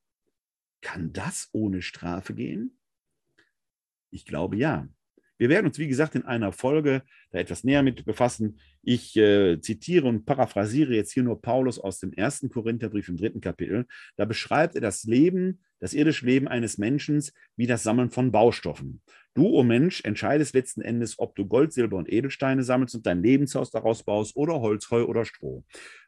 Kann 0.81 1.13
das 1.13 1.49
ohne 1.51 1.81
Strafe 1.81 2.33
gehen? 2.33 2.77
Ich 4.09 4.25
glaube 4.25 4.57
ja. 4.57 4.87
Wir 5.37 5.49
werden 5.49 5.65
uns, 5.67 5.79
wie 5.79 5.87
gesagt, 5.87 6.15
in 6.15 6.23
einer 6.23 6.51
Folge 6.51 7.03
da 7.31 7.39
etwas 7.39 7.63
näher 7.63 7.83
mit 7.83 8.05
befassen. 8.05 8.59
Ich 8.81 9.15
äh, 9.17 9.59
zitiere 9.59 10.07
und 10.07 10.25
paraphrasiere 10.25 10.93
jetzt 10.93 11.11
hier 11.11 11.23
nur 11.23 11.41
Paulus 11.41 11.79
aus 11.79 11.99
dem 11.99 12.13
ersten 12.13 12.49
Korintherbrief 12.49 13.09
im 13.09 13.17
dritten 13.17 13.41
Kapitel. 13.41 13.85
Da 14.15 14.25
beschreibt 14.25 14.75
er 14.75 14.81
das 14.81 15.03
Leben, 15.03 15.61
das 15.79 15.93
irdische 15.93 16.25
Leben 16.25 16.47
eines 16.47 16.77
Menschen 16.77 17.23
wie 17.55 17.67
das 17.67 17.83
Sammeln 17.83 18.09
von 18.09 18.31
Baustoffen. 18.31 19.01
Du, 19.35 19.47
o 19.47 19.59
oh 19.59 19.63
Mensch, 19.63 20.01
entscheidest 20.03 20.53
letzten 20.53 20.81
Endes, 20.81 21.17
ob 21.17 21.35
du 21.35 21.47
Gold, 21.47 21.73
Silber 21.73 21.97
und 21.97 22.11
Edelsteine 22.11 22.63
sammelst 22.63 22.93
und 22.93 23.07
dein 23.07 23.23
Lebenshaus 23.23 23.71
daraus 23.71 24.03
baust 24.03 24.35
oder 24.35 24.61
Holz, 24.61 24.91
Heu 24.91 25.05
oder 25.05 25.25
Stroh. 25.25 25.63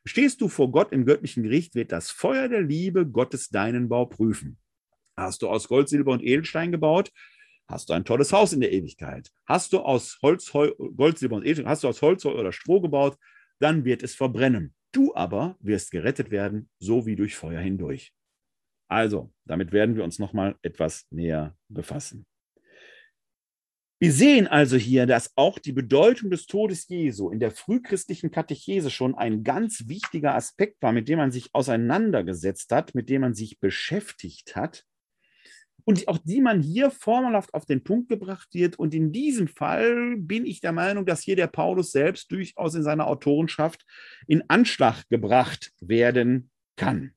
Stehst 0.05 0.41
du 0.41 0.47
vor 0.47 0.71
Gott 0.71 0.91
im 0.91 1.05
göttlichen 1.05 1.41
Gericht, 1.41 1.73
wird 1.73 1.91
das 1.91 2.11
Feuer 2.11 2.47
der 2.47 2.61
Liebe 2.61 3.07
Gottes 3.07 3.49
deinen 3.49 3.89
Bau 3.89 4.05
prüfen. 4.05 4.59
Hast 5.17 5.41
du 5.41 5.49
aus 5.49 5.67
Gold, 5.67 5.89
Silber 5.89 6.11
und 6.11 6.23
Edelstein 6.23 6.71
gebaut, 6.71 7.11
hast 7.67 7.89
du 7.89 7.93
ein 7.93 8.05
tolles 8.05 8.31
Haus 8.31 8.53
in 8.53 8.61
der 8.61 8.71
Ewigkeit. 8.71 9.31
Hast 9.45 9.73
du 9.73 9.79
aus 9.79 10.19
Holz, 10.21 10.53
Heu, 10.53 10.71
Gold, 10.95 11.17
Silber 11.17 11.35
und 11.35 11.43
Edelstein, 11.43 11.69
hast 11.69 11.83
du 11.83 11.87
aus 11.87 12.01
Holz, 12.01 12.23
Heu 12.25 12.33
oder 12.33 12.51
Stroh 12.51 12.81
gebaut, 12.81 13.17
dann 13.59 13.85
wird 13.85 14.03
es 14.03 14.15
verbrennen. 14.15 14.73
Du 14.91 15.13
aber 15.15 15.57
wirst 15.59 15.91
gerettet 15.91 16.31
werden, 16.31 16.69
so 16.79 17.05
wie 17.05 17.15
durch 17.15 17.35
Feuer 17.35 17.61
hindurch. 17.61 18.13
Also, 18.87 19.33
damit 19.45 19.71
werden 19.71 19.95
wir 19.95 20.03
uns 20.03 20.19
nochmal 20.19 20.55
etwas 20.61 21.05
näher 21.09 21.57
befassen. 21.69 22.25
Wir 23.99 24.11
sehen 24.11 24.47
also 24.47 24.75
hier, 24.75 25.05
dass 25.05 25.31
auch 25.35 25.57
die 25.57 25.71
Bedeutung 25.71 26.29
des 26.29 26.45
Todes 26.47 26.87
Jesu 26.89 27.29
in 27.29 27.39
der 27.39 27.51
frühchristlichen 27.51 28.29
Katechese 28.29 28.91
schon 28.91 29.15
ein 29.15 29.43
ganz 29.43 29.87
wichtiger 29.87 30.35
Aspekt 30.35 30.81
war, 30.81 30.91
mit 30.91 31.07
dem 31.07 31.17
man 31.17 31.31
sich 31.31 31.49
auseinandergesetzt 31.53 32.71
hat, 32.71 32.93
mit 32.93 33.09
dem 33.09 33.21
man 33.21 33.33
sich 33.33 33.59
beschäftigt 33.59 34.55
hat 34.55 34.85
und 35.85 36.07
auch 36.07 36.17
die 36.17 36.41
man 36.41 36.61
hier 36.61 36.91
formelhaft 36.91 37.53
auf 37.53 37.65
den 37.65 37.83
Punkt 37.83 38.09
gebracht 38.09 38.49
wird. 38.53 38.77
Und 38.77 38.93
in 38.93 39.11
diesem 39.11 39.47
Fall 39.47 40.17
bin 40.17 40.45
ich 40.45 40.59
der 40.59 40.71
Meinung, 40.71 41.05
dass 41.05 41.21
hier 41.21 41.35
der 41.35 41.47
Paulus 41.47 41.91
selbst 41.91 42.31
durchaus 42.31 42.73
in 42.73 42.83
seiner 42.83 43.07
Autorenschaft 43.07 43.85
in 44.27 44.43
Anschlag 44.49 45.07
gebracht 45.09 45.71
werden 45.79 46.49
kann. 46.75 47.13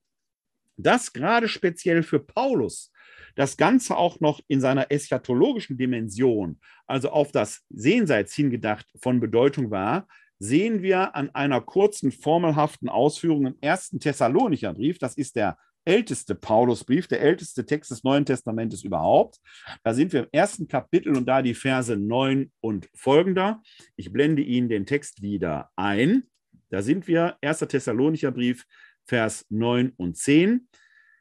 Das 0.77 1.13
gerade 1.13 1.49
speziell 1.49 2.03
für 2.03 2.21
Paulus 2.21 2.93
das 3.35 3.57
Ganze 3.57 3.97
auch 3.97 4.21
noch 4.21 4.41
in 4.49 4.61
seiner 4.61 4.91
eschatologischen 4.91 5.79
Dimension, 5.79 6.61
also 6.87 7.11
auf 7.11 7.33
das 7.33 7.65
Jenseits 7.71 8.35
hingedacht, 8.35 8.87
von 9.01 9.21
Bedeutung 9.21 9.71
war, 9.71 10.09
sehen 10.41 10.83
wir 10.83 11.15
an 11.15 11.31
einer 11.35 11.61
kurzen 11.61 12.13
formelhaften 12.13 12.89
Ausführung 12.89 13.47
im 13.47 13.57
ersten 13.61 14.01
Thessalonicher 14.01 14.75
Brief. 14.75 14.99
Das 14.99 15.17
ist 15.17 15.37
der 15.37 15.57
älteste 15.89 16.35
Paulusbrief, 16.35 17.09
der 17.09 17.23
älteste 17.23 17.65
Text 17.65 17.91
des 17.91 18.05
Neuen 18.05 18.27
Testamentes 18.27 18.85
überhaupt. 18.85 19.41
Da 19.83 19.95
sind 19.95 20.13
wir 20.13 20.25
im 20.25 20.29
ersten 20.33 20.69
Kapitel 20.69 21.17
und 21.17 21.27
da 21.27 21.41
die 21.41 21.55
Verse 21.55 21.97
9 21.97 22.53
und 22.61 22.91
folgender. 22.95 23.63
Ich 23.97 24.13
blende 24.13 24.43
Ihnen 24.43 24.69
den 24.69 24.85
Text 24.85 25.23
wieder 25.23 25.71
ein. 25.77 26.25
Da 26.69 26.83
sind 26.83 27.09
wir, 27.09 27.39
1. 27.41 27.61
Thessalonicher 27.61 28.31
Brief, 28.31 28.67
Vers 29.07 29.47
9 29.49 29.95
und 29.97 30.19
10. 30.19 30.69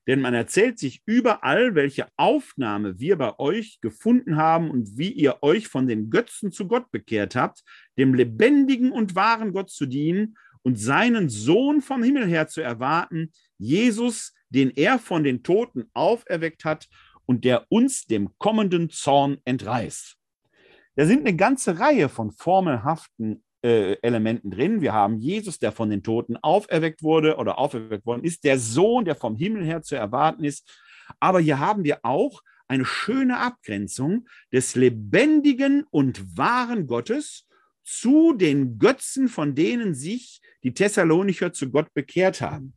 Denn 0.05 0.20
man 0.20 0.34
erzählt 0.34 0.80
sich 0.80 1.01
überall, 1.05 1.74
welche 1.76 2.07
Aufnahme 2.18 2.99
wir 2.99 3.18
bei 3.18 3.39
euch 3.39 3.80
gefunden 3.80 4.36
haben 4.36 4.70
und 4.70 4.97
wie 4.97 5.11
ihr 5.11 5.38
euch 5.41 5.70
von 5.70 5.88
den 5.88 6.09
Götzen 6.09 6.51
zu 6.51 6.68
Gott 6.68 6.91
bekehrt 6.91 7.36
habt, 7.36 7.63
dem 7.97 8.13
lebendigen 8.13 8.91
und 8.91 9.15
wahren 9.15 9.53
Gott 9.53 9.70
zu 9.70 9.86
dienen 9.86 10.38
und 10.61 10.78
seinen 10.78 11.30
Sohn 11.30 11.82
vom 11.82 12.03
Himmel 12.03 12.28
her 12.28 12.49
zu 12.49 12.59
erwarten, 12.59 13.32
Jesus, 13.57 14.34
den 14.49 14.71
er 14.71 14.99
von 14.99 15.23
den 15.23 15.43
Toten 15.43 15.89
auferweckt 15.93 16.65
hat 16.65 16.87
und 17.25 17.43
der 17.43 17.65
uns 17.69 18.05
dem 18.05 18.29
kommenden 18.37 18.89
Zorn 18.89 19.37
entreißt. 19.45 20.15
Da 20.95 21.05
sind 21.05 21.27
eine 21.27 21.35
ganze 21.35 21.79
Reihe 21.79 22.09
von 22.09 22.31
formelhaften 22.31 23.43
äh, 23.63 23.93
Elementen 24.01 24.49
drin. 24.49 24.81
Wir 24.81 24.93
haben 24.93 25.17
Jesus, 25.17 25.59
der 25.59 25.71
von 25.71 25.89
den 25.89 26.03
Toten 26.03 26.37
auferweckt 26.37 27.03
wurde 27.03 27.37
oder 27.37 27.59
auferweckt 27.59 28.05
worden 28.05 28.23
ist, 28.23 28.43
der 28.43 28.57
Sohn, 28.57 29.05
der 29.05 29.15
vom 29.15 29.35
Himmel 29.35 29.63
her 29.63 29.81
zu 29.81 29.95
erwarten 29.95 30.43
ist. 30.43 30.67
Aber 31.19 31.39
hier 31.39 31.59
haben 31.59 31.83
wir 31.83 31.99
auch 32.03 32.41
eine 32.67 32.85
schöne 32.85 33.37
Abgrenzung 33.39 34.27
des 34.51 34.75
lebendigen 34.75 35.83
und 35.89 36.37
wahren 36.37 36.87
Gottes 36.87 37.45
zu 37.83 38.33
den 38.33 38.79
Götzen, 38.79 39.29
von 39.29 39.55
denen 39.55 39.93
sich 39.93 40.41
die 40.63 40.73
Thessalonicher 40.73 41.53
zu 41.53 41.71
Gott 41.71 41.93
bekehrt 41.93 42.41
haben. 42.41 42.73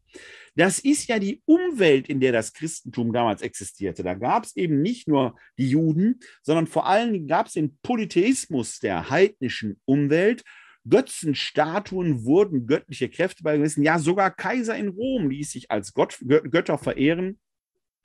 Das 0.57 0.79
ist 0.79 1.09
ja 1.09 1.19
die 1.19 1.43
Umwelt, 1.47 2.09
in 2.09 2.21
der 2.21 2.33
das 2.33 2.53
Christentum 2.53 3.13
damals 3.13 3.43
existierte. 3.43 4.03
Da 4.03 4.15
gab 4.15 4.45
es 4.45 4.57
eben 4.57 4.83
nicht 4.83 5.09
nur 5.09 5.37
die 5.59 5.71
Juden, 5.71 6.21
sondern 6.43 6.67
vor 6.67 6.87
allem 6.87 7.27
gab 7.27 7.47
es 7.47 7.53
den 7.53 7.79
Polytheismus 7.83 8.81
der 8.81 9.11
heidnischen 9.11 9.81
Umwelt 9.85 10.45
Götzenstatuen 10.89 12.25
wurden 12.25 12.67
göttliche 12.67 13.09
Kräfte 13.09 13.43
beigemessen. 13.43 13.83
Ja, 13.83 13.99
sogar 13.99 14.31
Kaiser 14.31 14.77
in 14.77 14.89
Rom 14.89 15.29
ließ 15.29 15.53
sich 15.53 15.71
als 15.71 15.93
Gott, 15.93 16.19
Götter 16.21 16.79
verehren. 16.79 17.39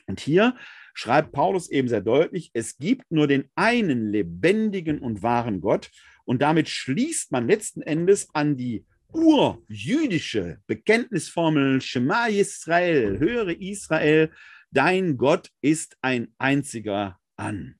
Und 0.07 0.19
hier 0.19 0.55
schreibt 0.93 1.31
Paulus 1.31 1.69
eben 1.69 1.87
sehr 1.87 2.01
deutlich, 2.01 2.51
es 2.53 2.77
gibt 2.77 3.09
nur 3.11 3.27
den 3.27 3.49
einen 3.55 4.11
lebendigen 4.11 4.99
und 4.99 5.23
wahren 5.23 5.61
Gott. 5.61 5.89
Und 6.25 6.41
damit 6.41 6.69
schließt 6.69 7.31
man 7.31 7.47
letzten 7.47 7.81
Endes 7.81 8.29
an 8.33 8.57
die 8.57 8.85
urjüdische 9.15 10.59
Bekenntnisformel 10.67 11.81
Shema 11.81 12.27
Israel, 12.27 13.17
höre 13.19 13.59
Israel, 13.59 14.29
dein 14.71 15.17
Gott 15.17 15.51
ist 15.61 15.97
ein 16.01 16.33
einziger 16.37 17.17
an. 17.37 17.75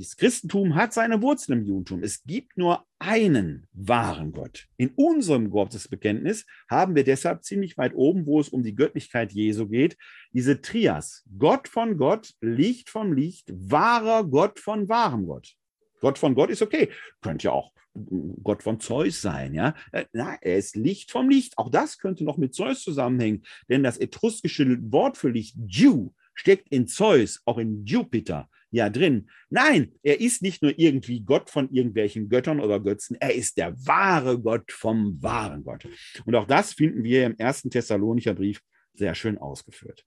Das 0.00 0.16
Christentum 0.16 0.76
hat 0.76 0.94
seine 0.94 1.20
Wurzeln 1.22 1.58
im 1.58 1.66
Judentum. 1.66 2.04
Es 2.04 2.22
gibt 2.22 2.56
nur 2.56 2.86
einen 3.00 3.66
wahren 3.72 4.30
Gott. 4.30 4.68
In 4.76 4.90
unserem 4.90 5.50
Gottesbekenntnis 5.50 6.46
haben 6.70 6.94
wir 6.94 7.02
deshalb 7.02 7.42
ziemlich 7.42 7.76
weit 7.76 7.94
oben, 7.96 8.24
wo 8.24 8.38
es 8.38 8.48
um 8.48 8.62
die 8.62 8.76
Göttlichkeit 8.76 9.32
Jesu 9.32 9.66
geht, 9.66 9.96
diese 10.32 10.60
Trias. 10.60 11.24
Gott 11.36 11.66
von 11.66 11.96
Gott, 11.98 12.32
Licht 12.40 12.90
vom 12.90 13.12
Licht, 13.12 13.50
wahrer 13.52 14.22
Gott 14.22 14.60
von 14.60 14.88
wahrem 14.88 15.26
Gott. 15.26 15.57
Gott 16.00 16.18
von 16.18 16.34
Gott 16.34 16.50
ist 16.50 16.62
okay. 16.62 16.90
Könnte 17.20 17.44
ja 17.44 17.52
auch 17.52 17.72
Gott 18.42 18.62
von 18.62 18.80
Zeus 18.80 19.20
sein, 19.20 19.54
ja. 19.54 19.74
Äh, 19.92 20.04
na, 20.12 20.36
er 20.40 20.56
ist 20.56 20.76
Licht 20.76 21.10
vom 21.10 21.28
Licht. 21.28 21.58
Auch 21.58 21.70
das 21.70 21.98
könnte 21.98 22.24
noch 22.24 22.36
mit 22.36 22.54
Zeus 22.54 22.82
zusammenhängen, 22.82 23.42
denn 23.68 23.82
das 23.82 23.98
etruskische 23.98 24.78
Wort 24.92 25.16
für 25.16 25.30
Licht, 25.30 25.56
Jew, 25.66 26.10
steckt 26.34 26.68
in 26.68 26.86
Zeus, 26.86 27.42
auch 27.44 27.58
in 27.58 27.84
Jupiter 27.84 28.48
ja 28.70 28.90
drin. 28.90 29.28
Nein, 29.50 29.92
er 30.02 30.20
ist 30.20 30.42
nicht 30.42 30.62
nur 30.62 30.78
irgendwie 30.78 31.20
Gott 31.20 31.50
von 31.50 31.70
irgendwelchen 31.70 32.28
Göttern 32.28 32.60
oder 32.60 32.80
Götzen, 32.80 33.16
er 33.18 33.34
ist 33.34 33.56
der 33.56 33.74
wahre 33.86 34.38
Gott 34.38 34.70
vom 34.70 35.20
wahren 35.22 35.64
Gott. 35.64 35.88
Und 36.24 36.34
auch 36.34 36.46
das 36.46 36.74
finden 36.74 37.02
wir 37.02 37.26
im 37.26 37.36
ersten 37.38 37.70
Thessalonicher 37.70 38.34
Brief 38.34 38.62
sehr 38.94 39.14
schön 39.14 39.38
ausgeführt. 39.38 40.04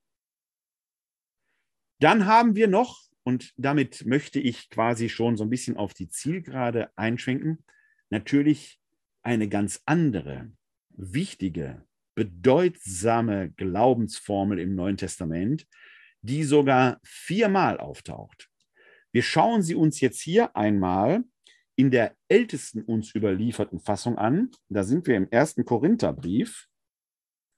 Dann 2.00 2.26
haben 2.26 2.56
wir 2.56 2.68
noch, 2.68 3.02
und 3.24 3.54
damit 3.58 4.06
möchte 4.06 4.40
ich 4.40 4.70
quasi 4.70 5.10
schon 5.10 5.38
so 5.38 5.44
ein 5.44 5.50
bisschen 5.50 5.78
auf 5.78 5.94
die 5.94 6.10
Zielgerade 6.10 6.90
einschwenken, 6.96 7.64
natürlich 8.10 8.80
eine 9.24 9.48
ganz 9.48 9.82
andere, 9.86 10.52
wichtige, 10.90 11.86
bedeutsame 12.16 13.52
Glaubensformel 13.52 14.60
im 14.60 14.76
Neuen 14.76 14.98
Testament, 14.98 15.68
die 16.22 16.44
sogar 16.44 17.00
viermal 17.04 17.80
auftaucht. 17.80 18.50
Wir 19.12 19.24
schauen 19.24 19.62
sie 19.62 19.76
uns 19.76 20.00
jetzt 20.00 20.22
hier 20.22 20.56
einmal 20.56 21.24
in 21.76 21.92
der 21.92 22.16
ältesten 22.28 22.84
uns 22.84 23.16
überlieferten 23.16 23.80
Fassung 23.80 24.18
an. 24.18 24.52
Da 24.70 24.84
sind 24.84 25.08
wir 25.08 25.16
im 25.16 25.30
ersten 25.32 25.66
Korintherbrief 25.66 26.68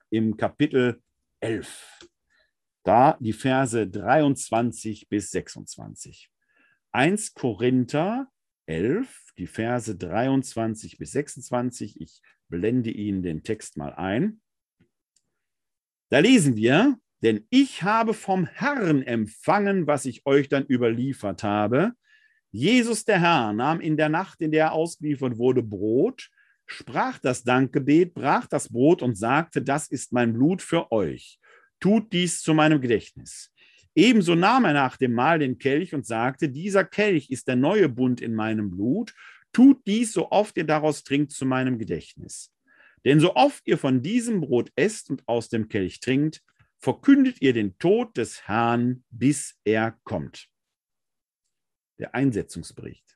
im 0.09 0.37
Kapitel 0.37 1.01
11. 1.39 2.07
Da 2.83 3.17
die 3.19 3.33
Verse 3.33 3.87
23 3.87 5.07
bis 5.09 5.31
26. 5.31 6.29
1 6.91 7.33
Korinther 7.33 8.27
11, 8.65 9.33
die 9.37 9.47
Verse 9.47 9.95
23 9.95 10.97
bis 10.97 11.11
26. 11.13 11.99
Ich 12.01 12.21
blende 12.49 12.91
Ihnen 12.91 13.23
den 13.23 13.43
Text 13.43 13.77
mal 13.77 13.93
ein. 13.93 14.41
Da 16.09 16.19
lesen 16.19 16.55
wir, 16.55 16.99
denn 17.23 17.47
ich 17.49 17.83
habe 17.83 18.13
vom 18.13 18.45
Herrn 18.45 19.01
empfangen, 19.01 19.87
was 19.87 20.05
ich 20.05 20.25
euch 20.25 20.49
dann 20.49 20.65
überliefert 20.65 21.41
habe. 21.41 21.93
Jesus 22.51 23.05
der 23.05 23.19
Herr 23.19 23.53
nahm 23.53 23.79
in 23.79 23.97
der 23.97 24.09
Nacht, 24.09 24.41
in 24.41 24.51
der 24.51 24.65
er 24.65 24.71
ausgeliefert 24.73 25.37
wurde, 25.37 25.63
Brot, 25.63 26.29
sprach 26.67 27.17
das 27.17 27.43
Dankgebet, 27.43 28.13
brach 28.13 28.45
das 28.45 28.69
Brot 28.69 29.01
und 29.01 29.17
sagte, 29.17 29.61
das 29.61 29.87
ist 29.87 30.11
mein 30.11 30.33
Blut 30.33 30.61
für 30.61 30.91
euch. 30.91 31.39
Tut 31.83 32.13
dies 32.13 32.41
zu 32.41 32.53
meinem 32.53 32.79
Gedächtnis. 32.79 33.51
Ebenso 33.93 34.35
nahm 34.35 34.63
er 34.63 34.71
nach 34.71 34.95
dem 34.95 35.11
Mahl 35.11 35.39
den 35.39 35.57
Kelch 35.57 35.93
und 35.93 36.05
sagte, 36.05 36.47
dieser 36.47 36.85
Kelch 36.85 37.29
ist 37.29 37.49
der 37.49 37.57
neue 37.57 37.89
Bund 37.89 38.21
in 38.21 38.33
meinem 38.33 38.71
Blut. 38.71 39.13
Tut 39.51 39.85
dies, 39.85 40.13
so 40.13 40.31
oft 40.31 40.55
ihr 40.55 40.63
daraus 40.63 41.03
trinkt, 41.03 41.33
zu 41.33 41.45
meinem 41.45 41.77
Gedächtnis. 41.77 42.53
Denn 43.03 43.19
so 43.19 43.35
oft 43.35 43.67
ihr 43.67 43.77
von 43.77 44.01
diesem 44.01 44.39
Brot 44.39 44.71
esst 44.77 45.09
und 45.09 45.27
aus 45.27 45.49
dem 45.49 45.67
Kelch 45.67 45.99
trinkt, 45.99 46.41
verkündet 46.79 47.41
ihr 47.41 47.51
den 47.51 47.77
Tod 47.79 48.15
des 48.15 48.47
Herrn, 48.47 49.03
bis 49.09 49.59
er 49.65 49.99
kommt. 50.05 50.47
Der 51.99 52.15
Einsetzungsbericht. 52.15 53.12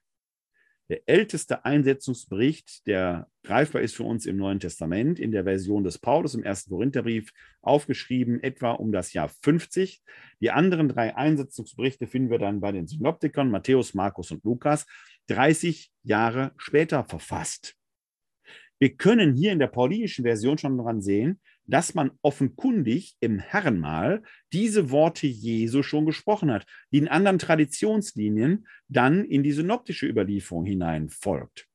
Der 0.90 1.02
älteste 1.06 1.66
Einsetzungsbericht, 1.66 2.88
der 2.88 3.30
greifbar 3.44 3.82
ist 3.82 3.96
für 3.96 4.04
uns 4.04 4.26
im 4.26 4.38
Neuen 4.38 4.62
Testament, 4.62 5.20
in 5.20 5.32
der 5.32 5.44
Version 5.44 5.84
des 5.84 5.98
Paulus 5.98 6.34
im 6.34 6.44
ersten 6.44 6.70
Korintherbrief, 6.70 7.34
aufgeschrieben 7.62 8.42
etwa 8.42 8.72
um 8.72 8.94
das 8.94 9.12
Jahr 9.12 9.28
50. 9.28 10.02
Die 10.40 10.52
anderen 10.52 10.88
drei 10.88 11.16
Einsetzungsberichte 11.16 12.08
finden 12.08 12.30
wir 12.30 12.40
dann 12.40 12.62
bei 12.62 12.72
den 12.72 12.88
Synoptikern 12.88 13.52
Matthäus, 13.52 13.94
Markus 13.94 14.32
und 14.32 14.46
Lukas, 14.46 14.86
30 15.28 15.92
Jahre 16.04 16.54
später 16.56 17.04
verfasst. 17.04 17.76
Wir 18.80 18.96
können 18.96 19.36
hier 19.36 19.52
in 19.52 19.60
der 19.60 19.68
paulinischen 19.68 20.24
Version 20.24 20.58
schon 20.58 20.78
daran 20.78 21.02
sehen, 21.02 21.42
dass 21.68 21.94
man 21.94 22.12
offenkundig 22.22 23.16
im 23.20 23.40
Herrenmahl 23.40 24.24
diese 24.54 24.90
Worte 24.90 25.28
Jesu 25.28 25.84
schon 25.84 26.06
gesprochen 26.06 26.52
hat, 26.52 26.66
die 26.92 26.98
in 26.98 27.08
anderen 27.08 27.40
Traditionslinien 27.40 28.68
dann 28.88 29.24
in 29.26 29.44
die 29.44 29.52
synoptische 29.52 30.08
Überlieferung 30.08 30.66
hinein 30.66 31.10
folgt. 31.10 31.68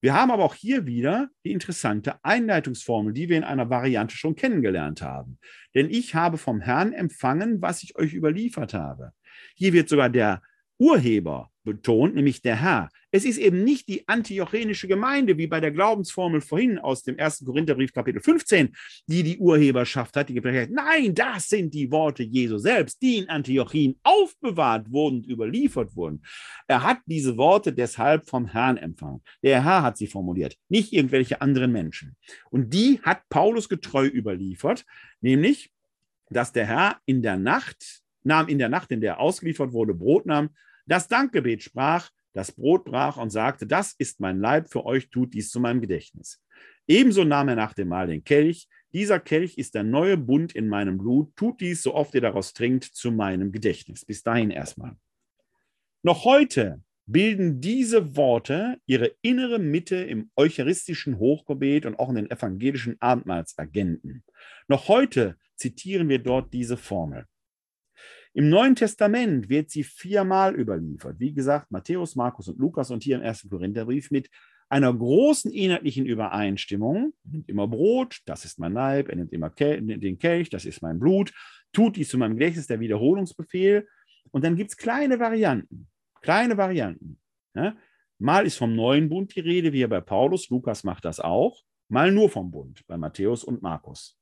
Wir 0.00 0.14
haben 0.14 0.32
aber 0.32 0.42
auch 0.42 0.56
hier 0.56 0.84
wieder 0.84 1.30
die 1.44 1.52
interessante 1.52 2.16
Einleitungsformel, 2.24 3.12
die 3.12 3.28
wir 3.28 3.36
in 3.36 3.44
einer 3.44 3.70
Variante 3.70 4.16
schon 4.16 4.34
kennengelernt 4.34 5.00
haben. 5.00 5.38
Denn 5.76 5.88
ich 5.88 6.16
habe 6.16 6.38
vom 6.38 6.60
Herrn 6.60 6.92
empfangen, 6.92 7.62
was 7.62 7.84
ich 7.84 7.94
euch 7.94 8.12
überliefert 8.12 8.74
habe. 8.74 9.12
Hier 9.54 9.72
wird 9.72 9.88
sogar 9.88 10.10
der 10.10 10.42
Urheber 10.78 11.52
betont, 11.64 12.14
nämlich 12.14 12.42
der 12.42 12.56
Herr. 12.56 12.88
Es 13.10 13.24
ist 13.24 13.38
eben 13.38 13.62
nicht 13.62 13.88
die 13.88 14.08
antiochenische 14.08 14.88
Gemeinde, 14.88 15.36
wie 15.38 15.46
bei 15.46 15.60
der 15.60 15.70
Glaubensformel 15.70 16.40
vorhin 16.40 16.78
aus 16.78 17.02
dem 17.02 17.18
1. 17.18 17.44
Korintherbrief 17.44 17.92
Kapitel 17.92 18.20
15, 18.20 18.74
die 19.06 19.22
die 19.22 19.38
Urheberschaft 19.38 20.16
hat, 20.16 20.28
die 20.28 20.34
geprägt 20.34 20.70
hat. 20.70 20.70
Nein, 20.70 21.14
das 21.14 21.48
sind 21.48 21.72
die 21.74 21.90
Worte 21.90 22.22
Jesu 22.22 22.58
selbst, 22.58 23.00
die 23.02 23.18
in 23.18 23.28
Antiochien 23.28 23.98
aufbewahrt 24.02 24.90
wurden 24.90 25.18
und 25.18 25.28
überliefert 25.28 25.94
wurden. 25.94 26.22
Er 26.66 26.82
hat 26.82 26.98
diese 27.06 27.36
Worte 27.36 27.72
deshalb 27.72 28.28
vom 28.28 28.46
Herrn 28.46 28.76
empfangen. 28.76 29.22
Der 29.42 29.62
Herr 29.64 29.82
hat 29.82 29.98
sie 29.98 30.06
formuliert, 30.06 30.56
nicht 30.68 30.92
irgendwelche 30.92 31.40
anderen 31.40 31.72
Menschen. 31.72 32.16
Und 32.50 32.72
die 32.72 33.00
hat 33.02 33.28
Paulus 33.28 33.68
getreu 33.68 34.06
überliefert, 34.06 34.84
nämlich, 35.20 35.70
dass 36.30 36.52
der 36.52 36.66
Herr 36.66 36.96
in 37.04 37.22
der 37.22 37.36
Nacht, 37.36 38.01
nahm 38.24 38.48
in 38.48 38.58
der 38.58 38.68
Nacht, 38.68 38.90
in 38.90 39.00
der 39.00 39.14
er 39.14 39.20
ausgeliefert 39.20 39.72
wurde, 39.72 39.94
Brot 39.94 40.26
nahm, 40.26 40.50
das 40.86 41.08
Dankgebet 41.08 41.62
sprach, 41.62 42.10
das 42.32 42.52
Brot 42.52 42.84
brach 42.84 43.16
und 43.16 43.30
sagte, 43.30 43.66
das 43.66 43.92
ist 43.92 44.20
mein 44.20 44.40
Leib, 44.40 44.70
für 44.70 44.84
euch 44.86 45.10
tut 45.10 45.34
dies 45.34 45.50
zu 45.50 45.60
meinem 45.60 45.80
Gedächtnis. 45.80 46.42
Ebenso 46.86 47.24
nahm 47.24 47.48
er 47.48 47.56
nach 47.56 47.74
dem 47.74 47.88
Mahl 47.88 48.06
den 48.06 48.24
Kelch. 48.24 48.68
Dieser 48.92 49.20
Kelch 49.20 49.56
ist 49.56 49.74
der 49.74 49.84
neue 49.84 50.16
Bund 50.16 50.52
in 50.52 50.68
meinem 50.68 50.98
Blut. 50.98 51.34
Tut 51.36 51.60
dies, 51.60 51.82
so 51.82 51.94
oft 51.94 52.14
ihr 52.14 52.20
daraus 52.20 52.52
trinkt, 52.52 52.84
zu 52.84 53.12
meinem 53.12 53.52
Gedächtnis. 53.52 54.04
Bis 54.04 54.22
dahin 54.22 54.50
erstmal. 54.50 54.96
Noch 56.02 56.24
heute 56.24 56.82
bilden 57.06 57.60
diese 57.60 58.16
Worte 58.16 58.78
ihre 58.86 59.12
innere 59.22 59.58
Mitte 59.58 59.96
im 59.96 60.30
eucharistischen 60.36 61.18
Hochgebet 61.18 61.86
und 61.86 61.98
auch 61.98 62.08
in 62.10 62.16
den 62.16 62.30
evangelischen 62.30 62.96
Abendmahlsagenten. 63.00 64.24
Noch 64.68 64.88
heute 64.88 65.36
zitieren 65.56 66.08
wir 66.08 66.18
dort 66.18 66.52
diese 66.52 66.76
Formel. 66.76 67.26
Im 68.34 68.48
Neuen 68.48 68.74
Testament 68.74 69.48
wird 69.50 69.70
sie 69.70 69.84
viermal 69.84 70.54
überliefert. 70.54 71.20
Wie 71.20 71.34
gesagt, 71.34 71.70
Matthäus, 71.70 72.16
Markus 72.16 72.48
und 72.48 72.58
Lukas 72.58 72.90
und 72.90 73.02
hier 73.02 73.16
im 73.16 73.22
ersten 73.22 73.50
Korintherbrief 73.50 74.10
mit 74.10 74.30
einer 74.70 74.92
großen 74.92 75.52
inhaltlichen 75.52 76.06
Übereinstimmung. 76.06 77.12
Er 77.24 77.30
nimmt 77.30 77.48
immer 77.50 77.68
Brot, 77.68 78.20
das 78.24 78.46
ist 78.46 78.58
mein 78.58 78.72
Leib, 78.72 79.10
er 79.10 79.16
nimmt 79.16 79.32
immer 79.32 79.50
den 79.50 80.18
Kelch, 80.18 80.48
das 80.48 80.64
ist 80.64 80.80
mein 80.80 80.98
Blut, 80.98 81.30
tut 81.74 81.96
dies 81.96 82.08
zu 82.08 82.16
meinem 82.16 82.38
Gedächtnis, 82.38 82.68
der 82.68 82.80
Wiederholungsbefehl. 82.80 83.86
Und 84.30 84.44
dann 84.44 84.56
gibt 84.56 84.70
es 84.70 84.78
kleine 84.78 85.18
Varianten, 85.18 85.88
kleine 86.22 86.56
Varianten. 86.56 87.18
Ja? 87.54 87.76
Mal 88.18 88.46
ist 88.46 88.56
vom 88.56 88.74
neuen 88.74 89.10
Bund 89.10 89.36
die 89.36 89.40
Rede, 89.40 89.74
wie 89.74 89.78
hier 89.78 89.88
bei 89.88 90.00
Paulus, 90.00 90.48
Lukas 90.48 90.84
macht 90.84 91.04
das 91.04 91.20
auch, 91.20 91.62
mal 91.88 92.10
nur 92.10 92.30
vom 92.30 92.50
Bund, 92.50 92.82
bei 92.86 92.96
Matthäus 92.96 93.44
und 93.44 93.60
Markus. 93.60 94.16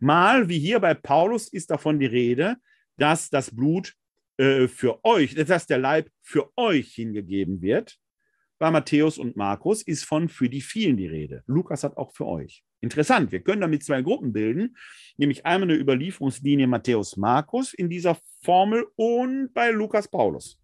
Mal, 0.00 0.50
wie 0.50 0.58
hier 0.58 0.80
bei 0.80 0.92
Paulus, 0.92 1.48
ist 1.48 1.70
davon 1.70 1.98
die 1.98 2.06
Rede, 2.06 2.56
dass 2.96 3.30
das 3.30 3.54
Blut 3.54 3.94
äh, 4.38 4.68
für 4.68 5.04
euch, 5.04 5.34
dass 5.34 5.66
der 5.66 5.78
Leib 5.78 6.10
für 6.20 6.50
euch 6.56 6.94
hingegeben 6.94 7.62
wird. 7.62 7.98
Bei 8.58 8.70
Matthäus 8.70 9.18
und 9.18 9.36
Markus 9.36 9.82
ist 9.82 10.04
von 10.04 10.28
für 10.28 10.48
die 10.48 10.60
vielen 10.60 10.96
die 10.96 11.08
Rede. 11.08 11.42
Lukas 11.46 11.82
hat 11.82 11.96
auch 11.96 12.12
für 12.12 12.26
euch. 12.26 12.62
Interessant, 12.80 13.30
wir 13.30 13.40
können 13.40 13.60
damit 13.60 13.84
zwei 13.84 14.02
Gruppen 14.02 14.32
bilden, 14.32 14.76
nämlich 15.16 15.46
einmal 15.46 15.70
eine 15.70 15.78
Überlieferungslinie 15.78 16.66
Matthäus-Markus 16.66 17.74
in 17.74 17.88
dieser 17.88 18.18
Formel 18.42 18.86
und 18.96 19.52
bei 19.54 19.70
Lukas-Paulus. 19.70 20.60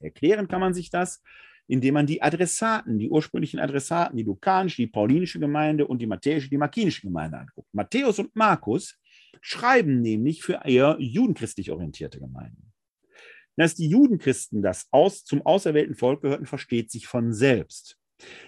Erklären 0.00 0.46
kann 0.46 0.60
man 0.60 0.74
sich 0.74 0.90
das, 0.90 1.22
indem 1.66 1.94
man 1.94 2.06
die 2.06 2.22
Adressaten, 2.22 2.98
die 2.98 3.10
ursprünglichen 3.10 3.60
Adressaten, 3.60 4.16
die 4.16 4.22
lukanische, 4.22 4.82
die 4.82 4.86
paulinische 4.86 5.38
Gemeinde 5.38 5.86
und 5.86 6.00
die 6.00 6.06
matthäische, 6.06 6.48
die 6.48 6.56
markinische 6.56 7.02
Gemeinde 7.02 7.38
anguckt. 7.38 7.68
Matthäus 7.72 8.18
und 8.18 8.34
Markus 8.34 8.96
schreiben 9.40 10.00
nämlich 10.00 10.42
für 10.42 10.60
eher 10.64 10.96
judenchristlich 10.98 11.70
orientierte 11.70 12.20
Gemeinden. 12.20 12.72
Dass 13.56 13.74
die 13.74 13.88
Judenchristen 13.88 14.62
das 14.62 14.86
aus, 14.90 15.24
zum 15.24 15.44
auserwählten 15.44 15.96
Volk 15.96 16.22
gehörten, 16.22 16.46
versteht 16.46 16.90
sich 16.90 17.06
von 17.06 17.32
selbst. 17.32 17.98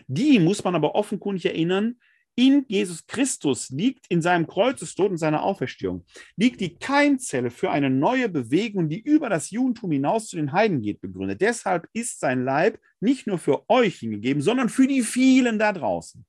Die 0.07 0.39
muss 0.39 0.63
man 0.63 0.75
aber 0.75 0.95
offenkundig 0.95 1.47
erinnern, 1.47 1.97
in 2.37 2.65
Jesus 2.69 3.07
Christus 3.07 3.71
liegt 3.71 4.07
in 4.09 4.23
seinem 4.23 4.47
Kreuzestod 4.47 5.11
und 5.11 5.19
seiner 5.19 5.43
Auferstehung, 5.43 6.07
liegt 6.37 6.61
die 6.61 6.77
Keimzelle 6.79 7.51
für 7.51 7.71
eine 7.71 7.91
neue 7.91 8.29
Bewegung, 8.29 8.89
die 8.89 9.01
über 9.01 9.29
das 9.29 9.51
Judentum 9.51 9.91
hinaus 9.93 10.29
zu 10.29 10.37
den 10.37 10.53
Heiden 10.53 10.81
geht, 10.81 11.01
begründet. 11.01 11.41
Deshalb 11.41 11.89
ist 11.93 12.21
sein 12.21 12.45
Leib 12.45 12.79
nicht 13.01 13.27
nur 13.27 13.39
für 13.39 13.69
euch 13.69 13.97
hingegeben, 13.97 14.43
sondern 14.43 14.69
für 14.69 14.87
die 14.87 15.03
vielen 15.03 15.59
da 15.59 15.73
draußen. 15.73 16.25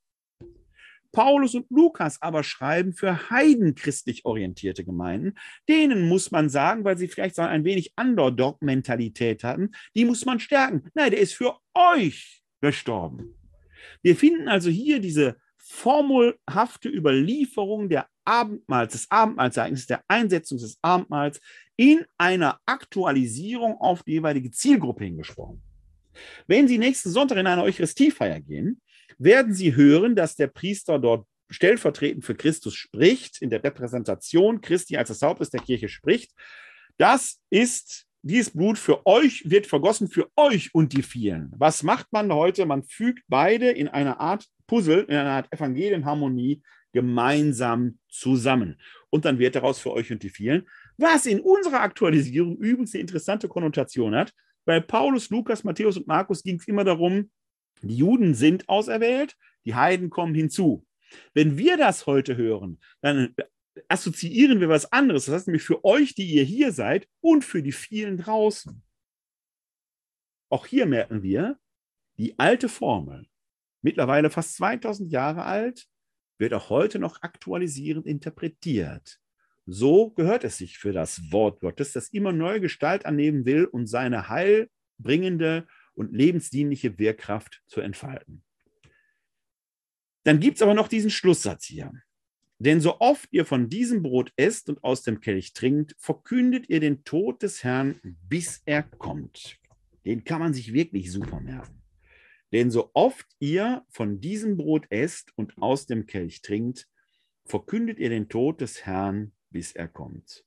Paulus 1.12 1.56
und 1.56 1.66
Lukas 1.70 2.22
aber 2.22 2.44
schreiben 2.44 2.94
für 2.94 3.30
heidenchristlich 3.30 4.26
orientierte 4.26 4.84
Gemeinden. 4.84 5.34
Denen 5.68 6.08
muss 6.08 6.32
man 6.32 6.50
sagen, 6.50 6.84
weil 6.84 6.98
sie 6.98 7.08
vielleicht 7.08 7.36
so 7.36 7.42
ein 7.42 7.64
wenig 7.64 7.94
Underdog-Mentalität 8.00 9.44
hatten, 9.44 9.72
die 9.96 10.06
muss 10.06 10.26
man 10.26 10.40
stärken. 10.40 10.90
Nein, 10.94 11.12
der 11.12 11.20
ist 11.20 11.34
für 11.34 11.58
euch 11.74 12.42
gestorben. 12.62 13.36
Wir 14.02 14.16
finden 14.16 14.48
also 14.48 14.70
hier 14.70 15.00
diese 15.00 15.38
formelhafte 15.58 16.90
Überlieferung 16.90 17.90
der 17.90 18.08
Abendmahls, 18.26 18.94
des 18.94 19.12
Abendmahlsereignisses, 19.12 19.88
der 19.88 20.04
Einsetzung 20.08 20.58
des 20.58 20.78
Abendmahls 20.82 21.40
in 21.76 22.06
einer 22.18 22.60
Aktualisierung 22.66 23.78
auf 23.78 24.04
die 24.04 24.14
jeweilige 24.14 24.52
Zielgruppe 24.52 25.06
hingesprochen. 25.06 25.62
Wenn 26.48 26.68
Sie 26.68 26.78
nächsten 26.78 27.10
Sonntag 27.10 27.38
in 27.38 27.48
eine 27.48 27.64
Eucharistiefeier 27.64 28.40
gehen, 28.42 28.82
werden 29.24 29.54
Sie 29.54 29.76
hören, 29.76 30.16
dass 30.16 30.36
der 30.36 30.48
Priester 30.48 31.00
dort 31.00 31.28
stellvertretend 31.50 32.26
für 32.26 32.36
Christus 32.36 32.76
spricht, 32.76 33.42
in 33.42 33.50
der 33.50 33.64
Repräsentation 33.64 34.62
Christi 34.62 34.98
als 34.98 35.10
das 35.10 35.22
Haupt 35.22 35.54
der 35.54 35.60
Kirche 35.60 35.90
spricht. 35.90 36.32
Das 36.98 37.40
ist, 37.50 38.06
dieses 38.22 38.52
Blut 38.52 38.78
für 38.78 39.06
euch 39.06 39.44
wird 39.50 39.68
vergossen 39.68 40.08
für 40.08 40.30
euch 40.36 40.74
und 40.74 40.94
die 40.94 41.04
vielen. 41.04 41.52
Was 41.58 41.84
macht 41.84 42.08
man 42.12 42.32
heute? 42.34 42.66
Man 42.66 42.84
fügt 42.84 43.24
beide 43.28 43.70
in 43.70 43.88
einer 43.88 44.20
Art 44.20 44.48
Puzzle, 44.68 45.06
in 45.08 45.16
einer 45.16 45.32
Art 45.32 45.52
Evangelienharmonie 45.52 46.62
gemeinsam 46.94 48.00
zusammen. 48.08 48.80
Und 49.10 49.26
dann 49.26 49.40
wird 49.40 49.56
daraus 49.56 49.80
für 49.80 49.92
euch 49.92 50.12
und 50.12 50.24
die 50.24 50.30
vielen, 50.30 50.68
was 50.98 51.26
in 51.26 51.40
unserer 51.42 51.82
Aktualisierung 51.82 52.58
übrigens 52.58 52.94
eine 52.94 53.02
interessante 53.02 53.48
Konnotation 53.48 54.16
hat, 54.16 54.34
Bei 54.64 54.80
Paulus, 54.80 55.30
Lukas, 55.30 55.64
Matthäus 55.64 55.98
und 55.98 56.08
Markus 56.08 56.44
ging 56.44 56.58
es 56.60 56.68
immer 56.68 56.84
darum, 56.84 57.30
die 57.90 57.98
Juden 57.98 58.34
sind 58.34 58.70
auserwählt, 58.70 59.38
die 59.66 59.76
Heiden 59.76 60.10
kommen 60.10 60.36
hinzu. 60.36 60.86
Wenn 61.34 61.58
wir 61.58 61.78
das 61.78 62.06
heute 62.06 62.38
hören, 62.38 62.80
dann 63.02 63.36
assoziieren 63.88 64.60
wir 64.60 64.70
was 64.70 64.92
anderes. 64.92 65.26
Das 65.26 65.36
heißt 65.36 65.48
nämlich 65.48 65.64
für 65.64 65.84
euch, 65.84 66.16
die 66.16 66.30
ihr 66.30 66.44
hier 66.44 66.72
seid 66.72 67.08
und 67.22 67.44
für 67.44 67.62
die 67.62 67.72
vielen 67.72 68.18
draußen. 68.18 68.82
Auch 70.50 70.66
hier 70.66 70.86
merken 70.86 71.24
wir, 71.24 71.58
die 72.18 72.38
alte 72.38 72.70
Formel, 72.70 73.28
mittlerweile 73.82 74.30
fast 74.30 74.56
2000 74.56 75.12
Jahre 75.12 75.44
alt, 75.44 75.88
wird 76.38 76.54
auch 76.54 76.70
heute 76.70 77.00
noch 77.00 77.22
aktualisierend 77.22 78.06
interpretiert. 78.06 79.20
So 79.66 80.10
gehört 80.12 80.44
es 80.44 80.58
sich 80.58 80.78
für 80.78 80.92
das 80.92 81.32
Wort 81.32 81.62
Gottes, 81.62 81.94
das 81.94 82.10
immer 82.10 82.32
neue 82.34 82.60
Gestalt 82.60 83.06
annehmen 83.06 83.46
will 83.46 83.66
und 83.66 83.88
seine 83.88 84.28
heilbringende 84.28 85.68
und 85.96 86.14
lebensdienliche 86.14 86.98
Wirkkraft 86.98 87.62
zu 87.68 87.82
entfalten. 87.82 88.44
Dann 90.24 90.40
gibt 90.40 90.58
es 90.58 90.62
aber 90.62 90.74
noch 90.74 90.88
diesen 90.88 91.10
Schlusssatz 91.10 91.66
hier. 91.66 91.92
Denn 92.60 92.80
so 92.80 93.00
oft 93.00 93.28
ihr 93.32 93.46
von 93.46 93.70
diesem 93.70 94.04
Brot 94.04 94.32
esst 94.36 94.70
und 94.70 94.84
aus 94.84 95.02
dem 95.02 95.20
Kelch 95.20 95.54
trinkt, 95.54 95.96
verkündet 95.98 96.70
ihr 96.70 96.80
den 96.80 97.04
Tod 97.04 97.42
des 97.42 97.64
Herrn, 97.64 98.00
bis 98.30 98.62
er 98.66 98.84
kommt. 98.84 99.58
Den 100.06 100.24
kann 100.24 100.40
man 100.40 100.54
sich 100.54 100.72
wirklich 100.72 101.12
super 101.12 101.40
merken. 101.40 101.82
Denn 102.52 102.70
so 102.70 102.92
oft 102.94 103.26
ihr 103.40 103.84
von 103.90 104.20
diesem 104.20 104.58
Brot 104.58 104.86
esst 104.92 105.36
und 105.36 105.58
aus 105.58 105.88
dem 105.88 106.06
Kelch 106.06 106.42
trinkt, 106.42 106.88
verkündet 107.46 107.98
ihr 107.98 108.10
den 108.10 108.30
Tod 108.30 108.62
des 108.62 108.86
Herrn, 108.86 109.32
bis 109.50 109.72
er 109.72 109.88
kommt. 109.88 110.46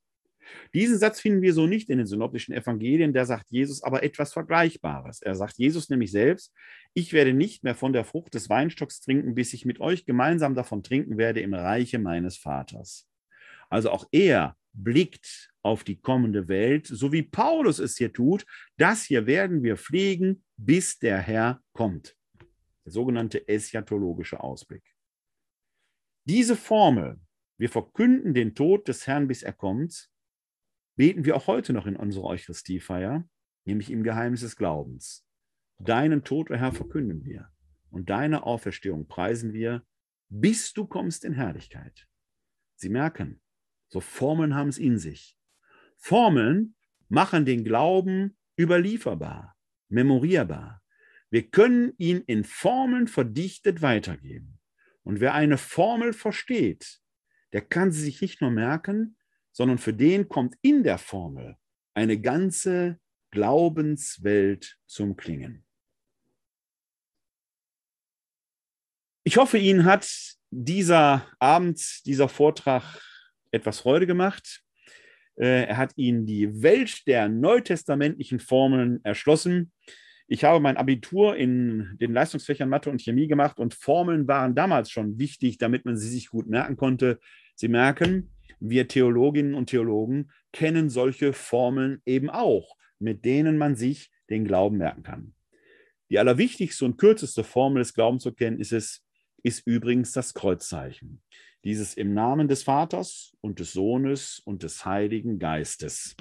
Diesen 0.72 0.98
Satz 0.98 1.20
finden 1.20 1.42
wir 1.42 1.52
so 1.54 1.66
nicht 1.66 1.90
in 1.90 1.98
den 1.98 2.06
synoptischen 2.06 2.54
Evangelien, 2.54 3.12
da 3.12 3.24
sagt 3.24 3.50
Jesus 3.50 3.82
aber 3.82 4.02
etwas 4.02 4.32
Vergleichbares. 4.32 5.22
Er 5.22 5.34
sagt 5.34 5.58
Jesus 5.58 5.88
nämlich 5.88 6.10
selbst, 6.10 6.52
ich 6.92 7.12
werde 7.12 7.32
nicht 7.32 7.64
mehr 7.64 7.74
von 7.74 7.92
der 7.92 8.04
Frucht 8.04 8.34
des 8.34 8.48
Weinstocks 8.48 9.00
trinken, 9.00 9.34
bis 9.34 9.52
ich 9.52 9.64
mit 9.64 9.80
euch 9.80 10.04
gemeinsam 10.04 10.54
davon 10.54 10.82
trinken 10.82 11.18
werde 11.18 11.40
im 11.40 11.54
Reiche 11.54 11.98
meines 11.98 12.36
Vaters. 12.36 13.08
Also 13.68 13.90
auch 13.90 14.06
er 14.12 14.56
blickt 14.72 15.52
auf 15.62 15.84
die 15.84 16.00
kommende 16.00 16.48
Welt, 16.48 16.86
so 16.86 17.12
wie 17.12 17.22
Paulus 17.22 17.78
es 17.78 17.96
hier 17.96 18.12
tut. 18.12 18.44
Das 18.76 19.04
hier 19.04 19.26
werden 19.26 19.62
wir 19.62 19.76
pflegen, 19.76 20.44
bis 20.56 20.98
der 20.98 21.18
Herr 21.18 21.62
kommt. 21.72 22.16
Der 22.84 22.92
sogenannte 22.92 23.48
eschatologische 23.48 24.40
Ausblick. 24.40 24.84
Diese 26.26 26.56
Formel, 26.56 27.18
wir 27.58 27.68
verkünden 27.68 28.34
den 28.34 28.54
Tod 28.54 28.88
des 28.88 29.06
Herrn, 29.06 29.28
bis 29.28 29.42
er 29.42 29.52
kommt, 29.52 30.10
beten 30.96 31.24
wir 31.24 31.36
auch 31.36 31.46
heute 31.46 31.72
noch 31.72 31.86
in 31.86 31.96
unserer 31.96 32.24
Eucharistiefeier, 32.24 33.28
nämlich 33.64 33.90
im 33.90 34.02
Geheimnis 34.02 34.40
des 34.40 34.56
Glaubens. 34.56 35.26
Deinen 35.78 36.24
Tod, 36.24 36.50
o 36.50 36.54
Herr, 36.54 36.72
verkünden 36.72 37.24
wir 37.24 37.50
und 37.90 38.10
deine 38.10 38.44
Auferstehung 38.44 39.06
preisen 39.06 39.52
wir, 39.52 39.84
bis 40.28 40.72
du 40.72 40.86
kommst 40.86 41.24
in 41.24 41.32
Herrlichkeit. 41.32 42.08
Sie 42.76 42.88
merken, 42.88 43.40
so 43.88 44.00
Formeln 44.00 44.54
haben 44.54 44.68
es 44.68 44.78
in 44.78 44.98
sich. 44.98 45.38
Formeln 45.96 46.74
machen 47.08 47.44
den 47.44 47.64
Glauben 47.64 48.36
überlieferbar, 48.58 49.56
memorierbar. 49.88 50.82
Wir 51.30 51.50
können 51.50 51.92
ihn 51.98 52.22
in 52.26 52.44
Formeln 52.44 53.06
verdichtet 53.06 53.82
weitergeben. 53.82 54.58
Und 55.02 55.20
wer 55.20 55.34
eine 55.34 55.58
Formel 55.58 56.12
versteht, 56.12 57.00
der 57.52 57.60
kann 57.60 57.92
sie 57.92 58.02
sich 58.02 58.20
nicht 58.20 58.40
nur 58.40 58.50
merken, 58.50 59.16
sondern 59.54 59.78
für 59.78 59.94
den 59.94 60.28
kommt 60.28 60.56
in 60.62 60.82
der 60.82 60.98
Formel 60.98 61.56
eine 61.94 62.20
ganze 62.20 62.98
Glaubenswelt 63.30 64.76
zum 64.86 65.16
Klingen. 65.16 65.64
Ich 69.22 69.36
hoffe, 69.36 69.56
Ihnen 69.56 69.84
hat 69.84 70.06
dieser 70.50 71.26
Abend, 71.38 72.04
dieser 72.04 72.28
Vortrag 72.28 73.00
etwas 73.52 73.80
Freude 73.80 74.06
gemacht. 74.06 74.62
Äh, 75.36 75.66
er 75.66 75.76
hat 75.76 75.92
Ihnen 75.96 76.26
die 76.26 76.62
Welt 76.62 77.06
der 77.06 77.28
neutestamentlichen 77.28 78.40
Formeln 78.40 79.00
erschlossen. 79.04 79.72
Ich 80.26 80.42
habe 80.42 80.58
mein 80.58 80.76
Abitur 80.76 81.36
in 81.36 81.96
den 82.00 82.12
Leistungsfächern 82.12 82.68
Mathe 82.68 82.90
und 82.90 83.00
Chemie 83.00 83.28
gemacht 83.28 83.60
und 83.60 83.74
Formeln 83.74 84.26
waren 84.26 84.54
damals 84.54 84.90
schon 84.90 85.18
wichtig, 85.18 85.58
damit 85.58 85.84
man 85.84 85.96
sie 85.96 86.08
sich 86.08 86.28
gut 86.28 86.48
merken 86.48 86.76
konnte. 86.76 87.20
Sie 87.54 87.68
merken, 87.68 88.33
wir 88.68 88.88
Theologinnen 88.88 89.54
und 89.54 89.70
Theologen 89.70 90.30
kennen 90.52 90.88
solche 90.88 91.32
Formeln 91.32 92.00
eben 92.06 92.30
auch, 92.30 92.76
mit 92.98 93.24
denen 93.24 93.58
man 93.58 93.76
sich 93.76 94.10
den 94.30 94.44
Glauben 94.44 94.78
merken 94.78 95.02
kann. 95.02 95.34
Die 96.10 96.18
allerwichtigste 96.18 96.84
und 96.84 96.96
kürzeste 96.96 97.44
Formel 97.44 97.82
des 97.82 97.94
Glaubenserkenntnisses 97.94 99.04
ist 99.42 99.66
übrigens 99.66 100.12
das 100.12 100.32
Kreuzzeichen. 100.32 101.22
Dieses 101.64 101.94
im 101.94 102.14
Namen 102.14 102.48
des 102.48 102.62
Vaters 102.62 103.36
und 103.40 103.58
des 103.58 103.72
Sohnes 103.72 104.40
und 104.44 104.62
des 104.62 104.84
Heiligen 104.84 105.38
Geistes. 105.38 106.16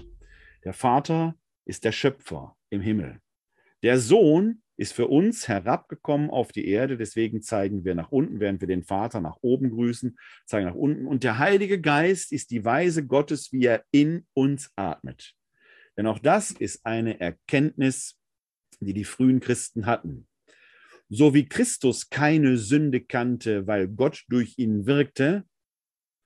Der 0.64 0.74
Vater 0.74 1.36
ist 1.66 1.86
der 1.86 1.92
Schöpfer 1.92 2.58
im 2.70 2.82
Himmel. 2.82 3.20
Der 3.84 4.00
Sohn 4.00 4.63
ist 4.78 4.94
für 4.94 5.08
uns 5.08 5.48
herabgekommen 5.48 6.30
auf 6.30 6.52
die 6.52 6.68
Erde. 6.68 6.98
Deswegen 6.98 7.42
zeigen 7.42 7.86
wir 7.86 7.96
nach 7.96 8.12
unten, 8.12 8.40
während 8.40 8.62
wir 8.62 8.68
den 8.68 8.84
Vater 8.84 9.22
nach 9.22 9.38
oben 9.42 9.70
grüßen, 9.70 10.18
zeigen 10.46 10.68
nach 10.68 10.76
unten. 10.76 11.06
Und 11.06 11.24
der 11.24 11.38
Heilige 11.38 11.80
Geist 11.80 12.32
ist 12.32 12.52
die 12.52 12.66
Weise 12.66 13.06
Gottes, 13.06 13.52
wie 13.52 13.66
er 13.66 13.84
in 13.92 14.26
uns 14.34 14.72
atmet. 14.76 15.34
Denn 15.98 16.08
auch 16.08 16.20
das 16.20 16.52
ist 16.52 16.86
eine 16.86 17.20
Erkenntnis, 17.20 18.20
die 18.80 18.94
die 18.94 19.04
frühen 19.04 19.40
Christen 19.40 19.86
hatten. 19.86 20.28
So 21.10 21.34
wie 21.34 21.48
Christus 21.48 22.10
keine 22.10 22.58
Sünde 22.58 23.02
kannte, 23.02 23.68
weil 23.68 23.88
Gott 23.88 24.24
durch 24.30 24.56
ihn 24.58 24.88
wirkte, 24.88 25.46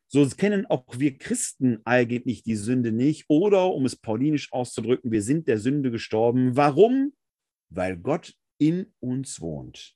so 0.09 0.25
kennen 0.29 0.65
auch 0.67 0.85
wir 0.97 1.17
Christen 1.17 1.79
eigentlich 1.83 2.43
die 2.43 2.55
Sünde 2.55 2.93
nicht. 2.93 3.25
Oder, 3.27 3.73
um 3.73 3.85
es 3.85 3.97
paulinisch 3.97 4.53
auszudrücken, 4.53 5.11
wir 5.11 5.21
sind 5.21 5.49
der 5.49 5.57
Sünde 5.57 5.91
gestorben. 5.91 6.55
Warum? 6.55 7.11
Weil 7.69 7.97
Gott 7.97 8.35
in 8.57 8.93
uns 8.99 9.39
wohnt. 9.41 9.95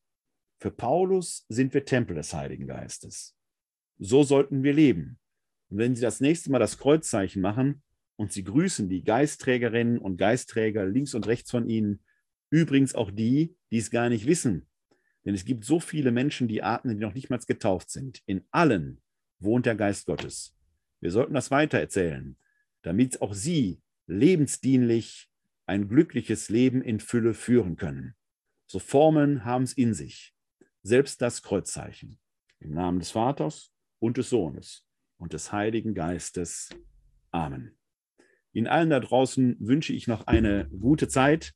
Für 0.60 0.72
Paulus 0.72 1.45
sind 1.49 1.73
wir 1.73 1.85
Tempel 1.85 2.15
des 2.15 2.34
Heiligen 2.34 2.68
Geistes. 2.68 3.35
So 3.98 4.23
sollten 4.23 4.64
wir 4.64 4.73
leben. 4.73 5.19
Und 5.69 5.77
wenn 5.77 5.95
Sie 5.95 6.02
das 6.02 6.19
nächste 6.19 6.52
Mal 6.52 6.60
das 6.60 6.77
Kreuzzeichen 6.77 7.41
machen 7.41 7.81
und 8.15 8.31
Sie 8.31 8.43
grüßen 8.43 8.89
die 8.89 9.03
Geistträgerinnen 9.03 9.98
und 9.98 10.18
Geistträger 10.18 10.85
links 10.85 11.15
und 11.15 11.26
rechts 11.27 11.49
von 11.49 11.68
Ihnen, 11.69 12.03
übrigens 12.52 12.93
auch 12.93 13.10
die, 13.10 13.56
die 13.72 13.77
es 13.77 13.89
gar 13.89 14.10
nicht 14.10 14.27
wissen. 14.27 14.68
Denn 15.26 15.34
es 15.34 15.45
gibt 15.45 15.65
so 15.65 15.80
viele 15.80 16.11
Menschen, 16.11 16.48
die 16.48 16.61
atmen, 16.61 16.98
die 16.98 17.03
noch 17.03 17.14
nicht 17.14 17.30
mal 17.30 17.39
getauft 17.39 17.89
sind. 17.89 18.22
In 18.26 18.45
allen 18.52 19.02
wohnt 19.39 19.65
der 19.65 19.76
Geist 19.76 20.06
Gottes. 20.06 20.56
Wir 20.99 21.11
sollten 21.11 21.34
das 21.34 21.49
weitererzählen, 21.49 22.38
damit 22.84 23.22
auch 23.22 23.34
Sie 23.34 23.81
lebensdienlich 24.07 25.31
ein 25.65 25.88
glückliches 25.88 26.49
Leben 26.49 26.81
in 26.81 26.99
Fülle 26.99 27.33
führen 27.33 27.75
können. 27.75 28.15
So 28.67 28.79
Formen 28.79 29.45
haben 29.45 29.63
es 29.63 29.73
in 29.73 29.93
sich. 29.93 30.33
Selbst 30.83 31.21
das 31.21 31.41
Kreuzzeichen. 31.41 32.19
Im 32.59 32.73
Namen 32.73 32.99
des 32.99 33.11
Vaters 33.11 33.71
und 33.99 34.17
des 34.17 34.29
Sohnes 34.29 34.85
und 35.17 35.33
des 35.33 35.51
Heiligen 35.51 35.93
Geistes. 35.93 36.69
Amen. 37.31 37.77
Ihnen 38.53 38.67
allen 38.67 38.89
da 38.89 38.99
draußen 38.99 39.57
wünsche 39.59 39.93
ich 39.93 40.07
noch 40.07 40.27
eine 40.27 40.69
gute 40.79 41.07
Zeit. 41.07 41.53